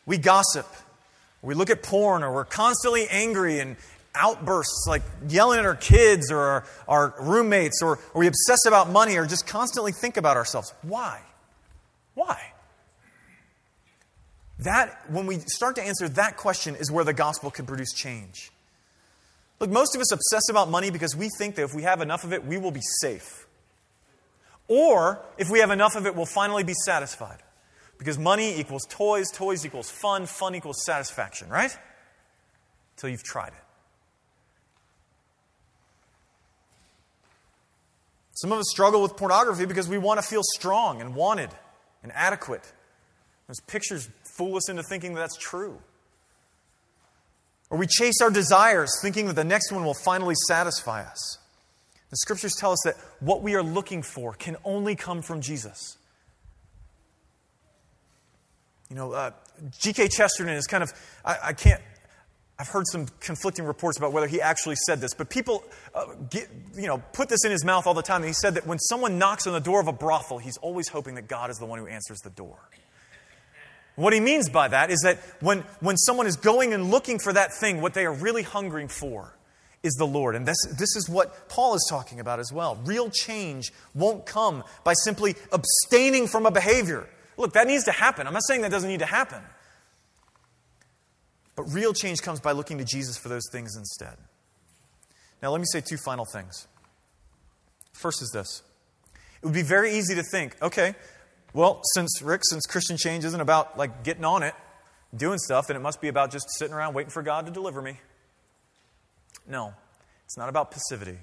We 0.04 0.18
gossip, 0.18 0.66
we 1.40 1.54
look 1.54 1.70
at 1.70 1.82
porn, 1.82 2.22
or 2.22 2.30
we're 2.30 2.44
constantly 2.44 3.06
angry 3.08 3.58
and 3.58 3.76
outbursts 4.14 4.84
like 4.86 5.00
yelling 5.30 5.60
at 5.60 5.64
our 5.64 5.74
kids 5.74 6.30
or 6.30 6.38
our, 6.38 6.64
our 6.86 7.14
roommates, 7.18 7.80
or, 7.80 7.98
or 8.12 8.20
we 8.20 8.26
obsess 8.26 8.66
about 8.66 8.90
money, 8.90 9.16
or 9.16 9.24
just 9.24 9.46
constantly 9.46 9.92
think 9.92 10.18
about 10.18 10.36
ourselves. 10.36 10.74
Why? 10.82 11.18
Why? 12.12 12.52
That, 14.58 15.10
when 15.10 15.24
we 15.24 15.38
start 15.38 15.74
to 15.76 15.82
answer 15.82 16.06
that 16.10 16.36
question, 16.36 16.76
is 16.76 16.90
where 16.90 17.04
the 17.04 17.14
gospel 17.14 17.50
can 17.50 17.64
produce 17.64 17.94
change. 17.94 18.50
Look, 19.58 19.70
most 19.70 19.94
of 19.94 20.02
us 20.02 20.12
obsess 20.12 20.50
about 20.50 20.68
money 20.68 20.90
because 20.90 21.16
we 21.16 21.30
think 21.38 21.54
that 21.54 21.62
if 21.62 21.72
we 21.72 21.84
have 21.84 22.02
enough 22.02 22.24
of 22.24 22.34
it, 22.34 22.44
we 22.44 22.58
will 22.58 22.70
be 22.70 22.82
safe. 23.00 23.45
Or, 24.68 25.20
if 25.38 25.48
we 25.50 25.60
have 25.60 25.70
enough 25.70 25.94
of 25.96 26.06
it, 26.06 26.14
we'll 26.14 26.26
finally 26.26 26.64
be 26.64 26.74
satisfied. 26.84 27.38
Because 27.98 28.18
money 28.18 28.58
equals 28.58 28.82
toys, 28.88 29.30
toys 29.32 29.64
equals 29.64 29.90
fun, 29.90 30.26
fun 30.26 30.54
equals 30.54 30.84
satisfaction, 30.84 31.48
right? 31.48 31.76
Until 32.96 33.10
you've 33.10 33.22
tried 33.22 33.48
it. 33.48 33.64
Some 38.34 38.52
of 38.52 38.58
us 38.58 38.66
struggle 38.68 39.00
with 39.00 39.16
pornography 39.16 39.64
because 39.64 39.88
we 39.88 39.96
want 39.96 40.20
to 40.20 40.26
feel 40.26 40.42
strong 40.56 41.00
and 41.00 41.14
wanted 41.14 41.48
and 42.02 42.12
adequate. 42.14 42.70
Those 43.48 43.60
pictures 43.60 44.10
fool 44.36 44.56
us 44.56 44.68
into 44.68 44.82
thinking 44.82 45.14
that 45.14 45.20
that's 45.20 45.38
true. 45.38 45.78
Or 47.70 47.78
we 47.78 47.86
chase 47.86 48.20
our 48.20 48.30
desires 48.30 48.90
thinking 49.00 49.26
that 49.26 49.36
the 49.36 49.44
next 49.44 49.72
one 49.72 49.84
will 49.84 49.94
finally 49.94 50.34
satisfy 50.48 51.02
us. 51.02 51.38
The 52.10 52.16
scriptures 52.16 52.54
tell 52.58 52.72
us 52.72 52.78
that 52.84 52.96
what 53.20 53.42
we 53.42 53.54
are 53.54 53.62
looking 53.62 54.02
for 54.02 54.32
can 54.34 54.56
only 54.64 54.94
come 54.94 55.22
from 55.22 55.40
Jesus. 55.40 55.98
You 58.88 58.96
know, 58.96 59.12
uh, 59.12 59.32
G.K. 59.78 60.08
Chesterton 60.08 60.54
is 60.54 60.66
kind 60.66 60.84
of, 60.84 60.92
I, 61.24 61.36
I, 61.44 61.52
can't, 61.52 61.80
I've 62.58 62.68
heard 62.68 62.84
some 62.86 63.06
conflicting 63.18 63.64
reports 63.64 63.98
about 63.98 64.12
whether 64.12 64.28
he 64.28 64.40
actually 64.40 64.76
said 64.86 65.00
this, 65.00 65.14
but 65.14 65.28
people, 65.28 65.64
uh, 65.94 66.04
get, 66.30 66.48
you 66.76 66.86
know, 66.86 67.02
put 67.12 67.28
this 67.28 67.44
in 67.44 67.50
his 67.50 67.64
mouth 67.64 67.88
all 67.88 67.94
the 67.94 68.02
time. 68.02 68.22
And 68.22 68.28
he 68.28 68.32
said 68.32 68.54
that 68.54 68.66
when 68.66 68.78
someone 68.78 69.18
knocks 69.18 69.48
on 69.48 69.52
the 69.52 69.60
door 69.60 69.80
of 69.80 69.88
a 69.88 69.92
brothel, 69.92 70.38
he's 70.38 70.56
always 70.58 70.88
hoping 70.88 71.16
that 71.16 71.26
God 71.26 71.50
is 71.50 71.56
the 71.56 71.66
one 71.66 71.80
who 71.80 71.86
answers 71.88 72.20
the 72.20 72.30
door. 72.30 72.58
What 73.96 74.12
he 74.12 74.20
means 74.20 74.48
by 74.48 74.68
that 74.68 74.90
is 74.90 75.00
that 75.00 75.18
when, 75.40 75.60
when 75.80 75.96
someone 75.96 76.26
is 76.26 76.36
going 76.36 76.72
and 76.74 76.90
looking 76.90 77.18
for 77.18 77.32
that 77.32 77.52
thing, 77.54 77.80
what 77.80 77.94
they 77.94 78.04
are 78.04 78.12
really 78.12 78.42
hungering 78.42 78.88
for 78.88 79.35
is 79.86 79.94
the 79.94 80.06
Lord. 80.06 80.34
And 80.34 80.46
this, 80.46 80.58
this 80.76 80.96
is 80.96 81.08
what 81.08 81.48
Paul 81.48 81.74
is 81.74 81.86
talking 81.88 82.20
about 82.20 82.40
as 82.40 82.52
well. 82.52 82.76
Real 82.84 83.08
change 83.08 83.72
won't 83.94 84.26
come 84.26 84.64
by 84.84 84.92
simply 84.92 85.34
abstaining 85.52 86.26
from 86.26 86.44
a 86.44 86.50
behavior. 86.50 87.08
Look, 87.36 87.52
that 87.52 87.66
needs 87.66 87.84
to 87.84 87.92
happen. 87.92 88.26
I'm 88.26 88.32
not 88.32 88.44
saying 88.46 88.62
that 88.62 88.70
doesn't 88.70 88.88
need 88.88 89.00
to 89.00 89.06
happen. 89.06 89.42
But 91.54 91.64
real 91.72 91.92
change 91.94 92.20
comes 92.20 92.40
by 92.40 92.52
looking 92.52 92.78
to 92.78 92.84
Jesus 92.84 93.16
for 93.16 93.28
those 93.28 93.48
things 93.50 93.76
instead. 93.76 94.16
Now, 95.42 95.50
let 95.50 95.58
me 95.58 95.66
say 95.70 95.80
two 95.80 95.96
final 95.96 96.24
things. 96.24 96.66
First 97.92 98.20
is 98.22 98.30
this 98.30 98.62
it 99.42 99.46
would 99.46 99.54
be 99.54 99.62
very 99.62 99.94
easy 99.94 100.14
to 100.14 100.22
think, 100.22 100.56
okay, 100.60 100.94
well, 101.52 101.80
since 101.94 102.20
Rick, 102.20 102.42
since 102.44 102.66
Christian 102.66 102.96
change 102.96 103.24
isn't 103.24 103.40
about 103.40 103.78
like 103.78 104.04
getting 104.04 104.24
on 104.24 104.42
it, 104.42 104.54
doing 105.16 105.38
stuff, 105.38 105.68
then 105.68 105.76
it 105.76 105.80
must 105.80 106.00
be 106.00 106.08
about 106.08 106.30
just 106.30 106.46
sitting 106.58 106.74
around 106.74 106.94
waiting 106.94 107.10
for 107.10 107.22
God 107.22 107.46
to 107.46 107.52
deliver 107.52 107.80
me. 107.80 107.98
No, 109.48 109.74
it's 110.24 110.36
not 110.36 110.48
about 110.48 110.70
passivity. 110.70 111.18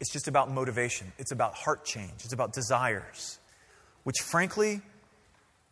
It's 0.00 0.12
just 0.12 0.28
about 0.28 0.50
motivation. 0.50 1.12
It's 1.18 1.32
about 1.32 1.54
heart 1.54 1.84
change. 1.84 2.24
It's 2.24 2.32
about 2.32 2.52
desires, 2.52 3.38
which 4.04 4.16
frankly 4.20 4.80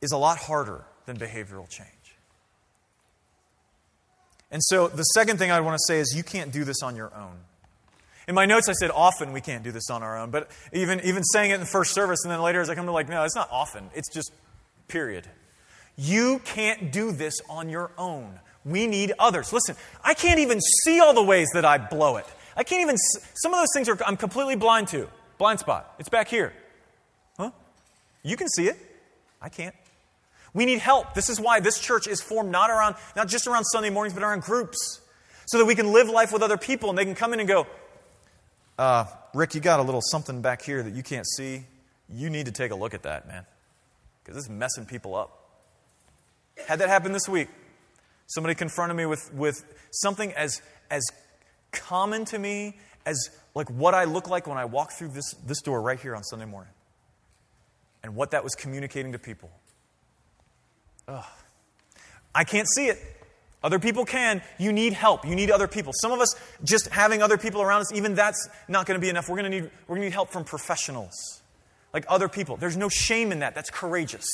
is 0.01 0.12
a 0.12 0.19
lot 0.19 0.39
harder 0.39 0.85
than 1.07 1.16
behavioral 1.16 1.69
change. 1.69 1.89
And 4.51 4.62
so 4.64 4.89
the 4.89 5.03
second 5.03 5.39
thing 5.39 5.51
I 5.51 5.61
want 5.61 5.77
to 5.77 5.85
say 5.87 5.99
is 5.99 6.14
you 6.16 6.23
can't 6.23 6.53
do 6.53 6.64
this 6.64 6.83
on 6.83 6.97
your 6.97 7.14
own. 7.14 7.37
In 8.27 8.35
my 8.35 8.45
notes, 8.45 8.69
I 8.69 8.73
said 8.73 8.91
often 8.91 9.33
we 9.33 9.41
can't 9.41 9.64
do 9.64 9.73
this 9.73 9.89
on 9.91 10.03
our 10.03 10.19
own, 10.19 10.31
but 10.31 10.51
even, 10.73 11.01
even 11.01 11.25
saying 11.25 11.51
it 11.51 11.55
in 11.55 11.61
the 11.61 11.66
first 11.66 11.95
service 11.95 12.21
and 12.25 12.31
then 12.31 12.43
later 12.43 12.61
as 12.61 12.69
I 12.69 12.75
come 12.75 12.87
to 12.87 12.93
like, 12.93 13.09
no, 13.09 13.25
it's 13.25 13.35
not 13.35 13.49
often. 13.51 13.89
It's 13.95 14.12
just 14.12 14.33
period. 14.87 15.27
You 15.97 16.41
can't 16.45 16.93
do 16.93 17.11
this 17.11 17.35
on 17.49 17.71
your 17.71 17.91
own. 17.97 18.39
We 18.69 18.87
need 18.87 19.12
others. 19.19 19.53
Listen, 19.53 19.77
I 20.05 20.14
can't 20.14 20.39
even 20.41 20.61
see 20.85 21.01
all 21.01 21.14
the 21.14 21.23
ways 21.23 21.49
that 21.55 21.64
I 21.64 21.79
blow 21.79 22.19
it. 22.19 22.27
I 22.57 22.64
can't 22.64 22.83
even, 22.83 22.97
some 23.35 23.55
of 23.55 23.61
those 23.61 23.69
things 23.75 23.89
are, 23.89 23.99
I'm 24.05 24.16
completely 24.16 24.57
blind 24.57 24.89
to. 24.89 25.09
Blind 25.39 25.61
spot. 25.61 25.95
It's 25.99 26.09
back 26.09 26.29
here. 26.29 26.53
Huh? 27.39 27.51
You 28.23 28.37
can 28.37 28.49
see 28.49 28.66
it. 28.66 28.77
I 29.41 29.49
can't. 29.49 29.75
We 30.53 30.66
need 30.66 30.81
help. 30.81 31.14
This 31.14 31.29
is 31.29 31.41
why 31.41 31.61
this 31.61 31.79
church 31.79 32.07
is 32.07 32.21
formed 32.21 32.51
not 32.51 32.69
around, 32.69 32.97
not 33.16 33.29
just 33.29 33.47
around 33.47 33.64
Sunday 33.64 33.91
mornings, 33.91 34.12
but 34.12 34.23
around 34.23 34.43
groups. 34.43 35.01
So 35.47 35.59
that 35.59 35.64
we 35.64 35.75
can 35.75 35.93
live 35.93 36.09
life 36.11 36.33
with 36.33 36.43
other 36.43 36.59
people 36.59 36.91
and 36.91 36.99
they 36.99 37.05
can 37.05 37.14
come 37.14 37.33
in 37.33 37.41
and 37.41 37.49
go, 37.49 37.66
uh, 38.79 39.07
Rick, 39.33 39.55
you 39.55 39.61
got 39.61 39.81
a 39.81 39.83
little 39.83 40.03
something 40.03 40.43
back 40.43 40.61
here 40.62 40.83
that 40.83 40.95
you 40.95 41.03
can't 41.03 41.27
see. 41.27 41.64
You 42.12 42.29
need 42.29 42.47
to 42.47 42.53
take 42.53 42.71
a 42.71 42.75
look 42.75 42.93
at 42.93 43.05
that, 43.05 43.27
man. 43.27 43.47
Because 44.23 44.45
is 44.45 44.51
messing 44.51 44.85
people 44.85 45.14
up. 45.14 45.39
Had 46.66 46.81
that 46.81 46.89
happen 46.89 47.12
this 47.12 47.29
week. 47.29 47.49
Somebody 48.29 48.55
confronted 48.55 48.97
me 48.97 49.07
with, 49.07 49.33
with 49.35 49.64
something 49.91 50.33
as, 50.35 50.62
as 50.91 51.03
common 51.72 52.24
to 52.26 52.39
me 52.39 52.76
as 53.05 53.31
like 53.55 53.70
what 53.70 53.95
I 53.95 54.05
look 54.05 54.29
like 54.29 54.47
when 54.47 54.59
I 54.59 54.66
walk 54.66 54.93
through 54.93 55.09
this, 55.09 55.35
this 55.47 55.61
door 55.62 55.81
right 55.81 55.99
here 55.99 56.14
on 56.14 56.22
Sunday 56.22 56.45
morning. 56.45 56.72
And 58.03 58.14
what 58.14 58.31
that 58.31 58.45
was 58.45 58.55
communicating 58.55 59.12
to 59.12 59.18
people. 59.18 59.51
Ugh. 61.09 61.24
I 62.35 62.45
can't 62.45 62.68
see 62.68 62.87
it. 62.87 62.99
Other 63.64 63.79
people 63.79 64.05
can. 64.05 64.41
You 64.59 64.72
need 64.72 64.93
help. 64.93 65.26
You 65.26 65.35
need 65.35 65.51
other 65.51 65.66
people. 65.66 65.93
Some 65.95 66.12
of 66.12 66.20
us, 66.20 66.37
just 66.62 66.89
having 66.89 67.22
other 67.22 67.39
people 67.39 67.61
around 67.61 67.81
us, 67.81 67.93
even 67.93 68.14
that's 68.14 68.49
not 68.68 68.87
going 68.87 69.01
to 69.01 69.01
be 69.01 69.09
enough. 69.09 69.29
We're 69.29 69.39
going 69.39 69.51
to 69.51 69.61
need, 69.61 69.70
we're 69.89 69.97
going 69.97 70.03
to 70.03 70.07
need 70.07 70.12
help 70.12 70.31
from 70.31 70.45
professionals, 70.45 71.43
like 71.93 72.05
other 72.09 72.29
people. 72.29 72.57
There's 72.57 72.76
no 72.76 72.89
shame 72.89 73.33
in 73.33 73.41
that. 73.41 73.55
That's 73.57 73.70
courageous. 73.70 74.29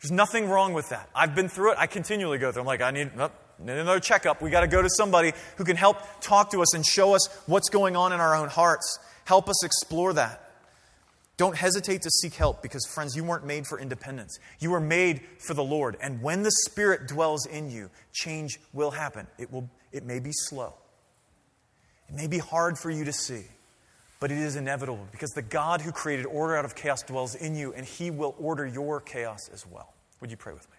There's 0.00 0.12
nothing 0.12 0.48
wrong 0.48 0.74
with 0.74 0.90
that. 0.90 1.08
I've 1.14 1.34
been 1.34 1.48
through 1.48 1.72
it. 1.72 1.78
I 1.78 1.86
continually 1.86 2.38
go 2.38 2.52
through. 2.52 2.62
I'm 2.62 2.66
like, 2.66 2.82
I 2.82 2.90
need, 2.90 3.10
another 3.58 4.00
checkup. 4.00 4.42
We 4.42 4.50
got 4.50 4.60
to 4.60 4.66
go 4.66 4.82
to 4.82 4.90
somebody 4.90 5.32
who 5.56 5.64
can 5.64 5.76
help 5.76 5.98
talk 6.20 6.50
to 6.50 6.60
us 6.60 6.74
and 6.74 6.84
show 6.84 7.14
us 7.14 7.26
what's 7.46 7.70
going 7.70 7.96
on 7.96 8.12
in 8.12 8.20
our 8.20 8.34
own 8.34 8.48
hearts. 8.48 8.98
Help 9.24 9.48
us 9.48 9.64
explore 9.64 10.12
that. 10.12 10.44
Don't 11.36 11.56
hesitate 11.56 12.02
to 12.02 12.10
seek 12.10 12.34
help 12.34 12.62
because, 12.62 12.86
friends, 12.86 13.16
you 13.16 13.24
weren't 13.24 13.44
made 13.44 13.66
for 13.66 13.80
independence. 13.80 14.38
You 14.60 14.70
were 14.70 14.80
made 14.80 15.22
for 15.40 15.54
the 15.54 15.64
Lord. 15.64 15.96
And 16.00 16.22
when 16.22 16.42
the 16.42 16.50
Spirit 16.50 17.08
dwells 17.08 17.46
in 17.46 17.70
you, 17.70 17.90
change 18.12 18.60
will 18.72 18.92
happen. 18.92 19.26
It, 19.36 19.50
will, 19.50 19.68
it 19.90 20.04
may 20.04 20.20
be 20.20 20.30
slow, 20.32 20.74
it 22.08 22.14
may 22.14 22.28
be 22.28 22.38
hard 22.38 22.78
for 22.78 22.90
you 22.90 23.04
to 23.04 23.12
see, 23.12 23.44
but 24.20 24.30
it 24.30 24.38
is 24.38 24.56
inevitable 24.56 25.06
because 25.10 25.30
the 25.30 25.42
God 25.42 25.80
who 25.80 25.92
created 25.92 26.26
order 26.26 26.56
out 26.56 26.64
of 26.64 26.74
chaos 26.74 27.02
dwells 27.02 27.34
in 27.34 27.54
you, 27.54 27.72
and 27.72 27.84
He 27.84 28.10
will 28.10 28.34
order 28.38 28.66
your 28.66 29.00
chaos 29.00 29.48
as 29.52 29.66
well. 29.66 29.92
Would 30.20 30.30
you 30.30 30.36
pray 30.36 30.52
with 30.52 30.68
me? 30.70 30.76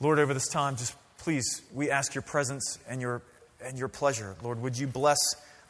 Lord, 0.00 0.18
over 0.18 0.34
this 0.34 0.48
time, 0.48 0.76
just 0.76 0.96
please, 1.18 1.62
we 1.72 1.90
ask 1.90 2.14
your 2.14 2.22
presence 2.22 2.78
and 2.88 3.00
your, 3.00 3.22
and 3.64 3.78
your 3.78 3.88
pleasure. 3.88 4.34
Lord, 4.42 4.60
would 4.60 4.76
you 4.76 4.88
bless 4.88 5.18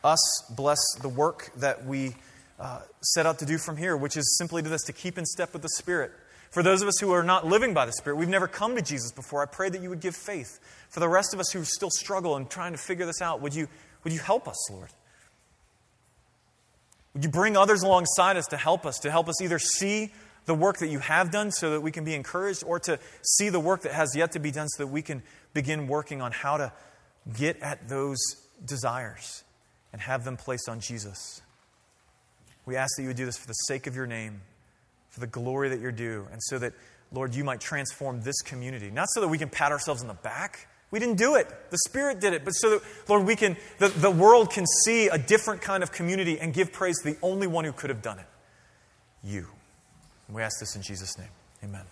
us, 0.03 0.45
bless 0.57 0.79
the 1.03 1.09
work 1.09 1.51
that 1.57 1.85
we 1.85 2.15
uh, 2.59 2.81
set 3.03 3.27
out 3.27 3.39
to 3.41 3.45
do 3.45 3.59
from 3.59 3.77
here, 3.77 3.97
which 3.97 4.17
is 4.17 4.37
simply 4.39 4.63
to 4.63 4.69
this 4.69 4.83
to 4.85 4.93
keep 4.93 5.19
in 5.19 5.27
step 5.27 5.53
with 5.53 5.63
the 5.63 5.69
Spirit. 5.69 6.13
For 6.51 6.63
those 6.63 6.83
of 6.83 6.89
us 6.89 6.99
who 7.01 7.13
are 7.13 7.23
not 7.23 7.47
living 7.47 7.75
by 7.75 7.87
the 7.87 7.93
Spirit, 7.93 8.17
we've 8.17 8.29
never 8.29 8.47
come 8.47 8.77
to 8.77 8.83
Jesus 8.83 9.13
before, 9.13 9.43
I 9.43 9.47
pray 9.47 9.69
that 9.69 9.83
you 9.83 9.89
would 9.91 10.01
give 10.01 10.15
faith. 10.15 10.59
For 10.89 11.01
the 11.01 11.09
rest 11.09 11.35
of 11.35 11.41
us 11.41 11.51
who 11.51 11.65
still 11.65 11.91
struggle 11.91 12.37
and 12.37 12.49
trying 12.49 12.73
to 12.73 12.79
figure 12.79 13.07
this 13.07 13.21
out, 13.21 13.41
would 13.41 13.55
you, 13.55 13.69
would 14.05 14.13
you 14.13 14.19
help 14.21 14.47
us, 14.47 14.71
Lord? 14.71 14.91
Would 17.15 17.25
you 17.25 17.31
bring 17.31 17.57
others 17.57 17.83
alongside 17.83 18.37
us 18.37 18.47
to 18.47 18.57
help 18.57 18.87
us, 18.87 18.99
to 19.01 19.11
help 19.11 19.29
us 19.29 19.43
either 19.43 19.59
see 19.59 20.13
the 20.45 20.55
work 20.55 20.79
that 20.79 20.89
you 20.89 20.99
have 20.99 21.31
done 21.31 21.51
so 21.51 21.71
that 21.71 21.81
we 21.81 21.93
can 21.93 22.05
be 22.05 22.15
encouraged, 22.15 22.65
or 22.65 22.81
to 22.81 22.99
see 23.23 23.49
the 23.49 23.61
work 23.61 23.83
that 23.83 23.93
has 23.93 24.17
yet 24.17 24.33
to 24.33 24.41
be 24.41 24.51
done 24.51 24.69
so 24.69 24.83
that 24.83 24.89
we 24.89 25.03
can 25.03 25.23
begin 25.55 25.87
working 25.87 26.21
on 26.21 26.33
how 26.33 26.57
to 26.57 26.73
get 27.39 27.61
at 27.61 27.89
those 27.89 28.19
desires 28.65 29.45
and 29.93 30.01
have 30.03 30.25
them 30.25 30.37
placed 30.37 30.69
on 30.69 30.81
Jesus? 30.81 31.43
We 32.65 32.77
ask 32.77 32.97
that 32.97 33.03
you 33.03 33.09
would 33.09 33.17
do 33.17 33.27
this 33.27 33.37
for 33.37 33.47
the 33.47 33.53
sake 33.53 33.87
of 33.87 33.95
your 33.95 34.07
name, 34.07 34.41
for 35.11 35.21
the 35.21 35.27
glory 35.27 35.69
that 35.69 35.81
you're 35.81 35.93
due, 35.93 36.27
and 36.33 36.43
so 36.43 36.59
that, 36.59 36.73
Lord, 37.13 37.35
you 37.35 37.45
might 37.45 37.61
transform 37.61 38.23
this 38.23 38.41
community. 38.41 38.91
Not 38.91 39.09
so 39.11 39.21
that 39.21 39.29
we 39.29 39.39
can 39.39 39.49
pat 39.49 39.71
ourselves 39.71 40.01
on 40.01 40.09
the 40.09 40.15
back. 40.15 40.67
We 40.93 41.01
didn't 41.01 41.17
do 41.19 41.35
it. 41.35 41.49
The 41.71 41.79
Spirit 41.89 42.21
did 42.21 42.33
it. 42.33 42.45
But 42.45 42.53
so 42.53 42.71
that, 42.71 42.83
Lord, 43.09 43.27
we 43.27 43.35
can, 43.35 43.57
the, 43.79 43.89
the 43.89 44.11
world 44.11 44.51
can 44.51 44.67
see 44.85 45.09
a 45.09 45.19
different 45.19 45.61
kind 45.61 45.83
of 45.83 45.91
community 45.91 46.39
and 46.39 46.55
give 46.55 46.71
praise 46.71 47.01
to 47.03 47.11
the 47.11 47.19
only 47.23 47.49
one 47.49 47.65
who 47.65 47.73
could 47.73 47.91
have 47.91 48.03
done 48.03 48.21
it 48.21 48.27
you. 49.23 49.47
And 50.27 50.37
we 50.37 50.43
ask 50.43 50.59
this 50.61 50.77
in 50.77 50.83
Jesus' 50.83 51.19
name. 51.19 51.29
Amen. 51.63 51.83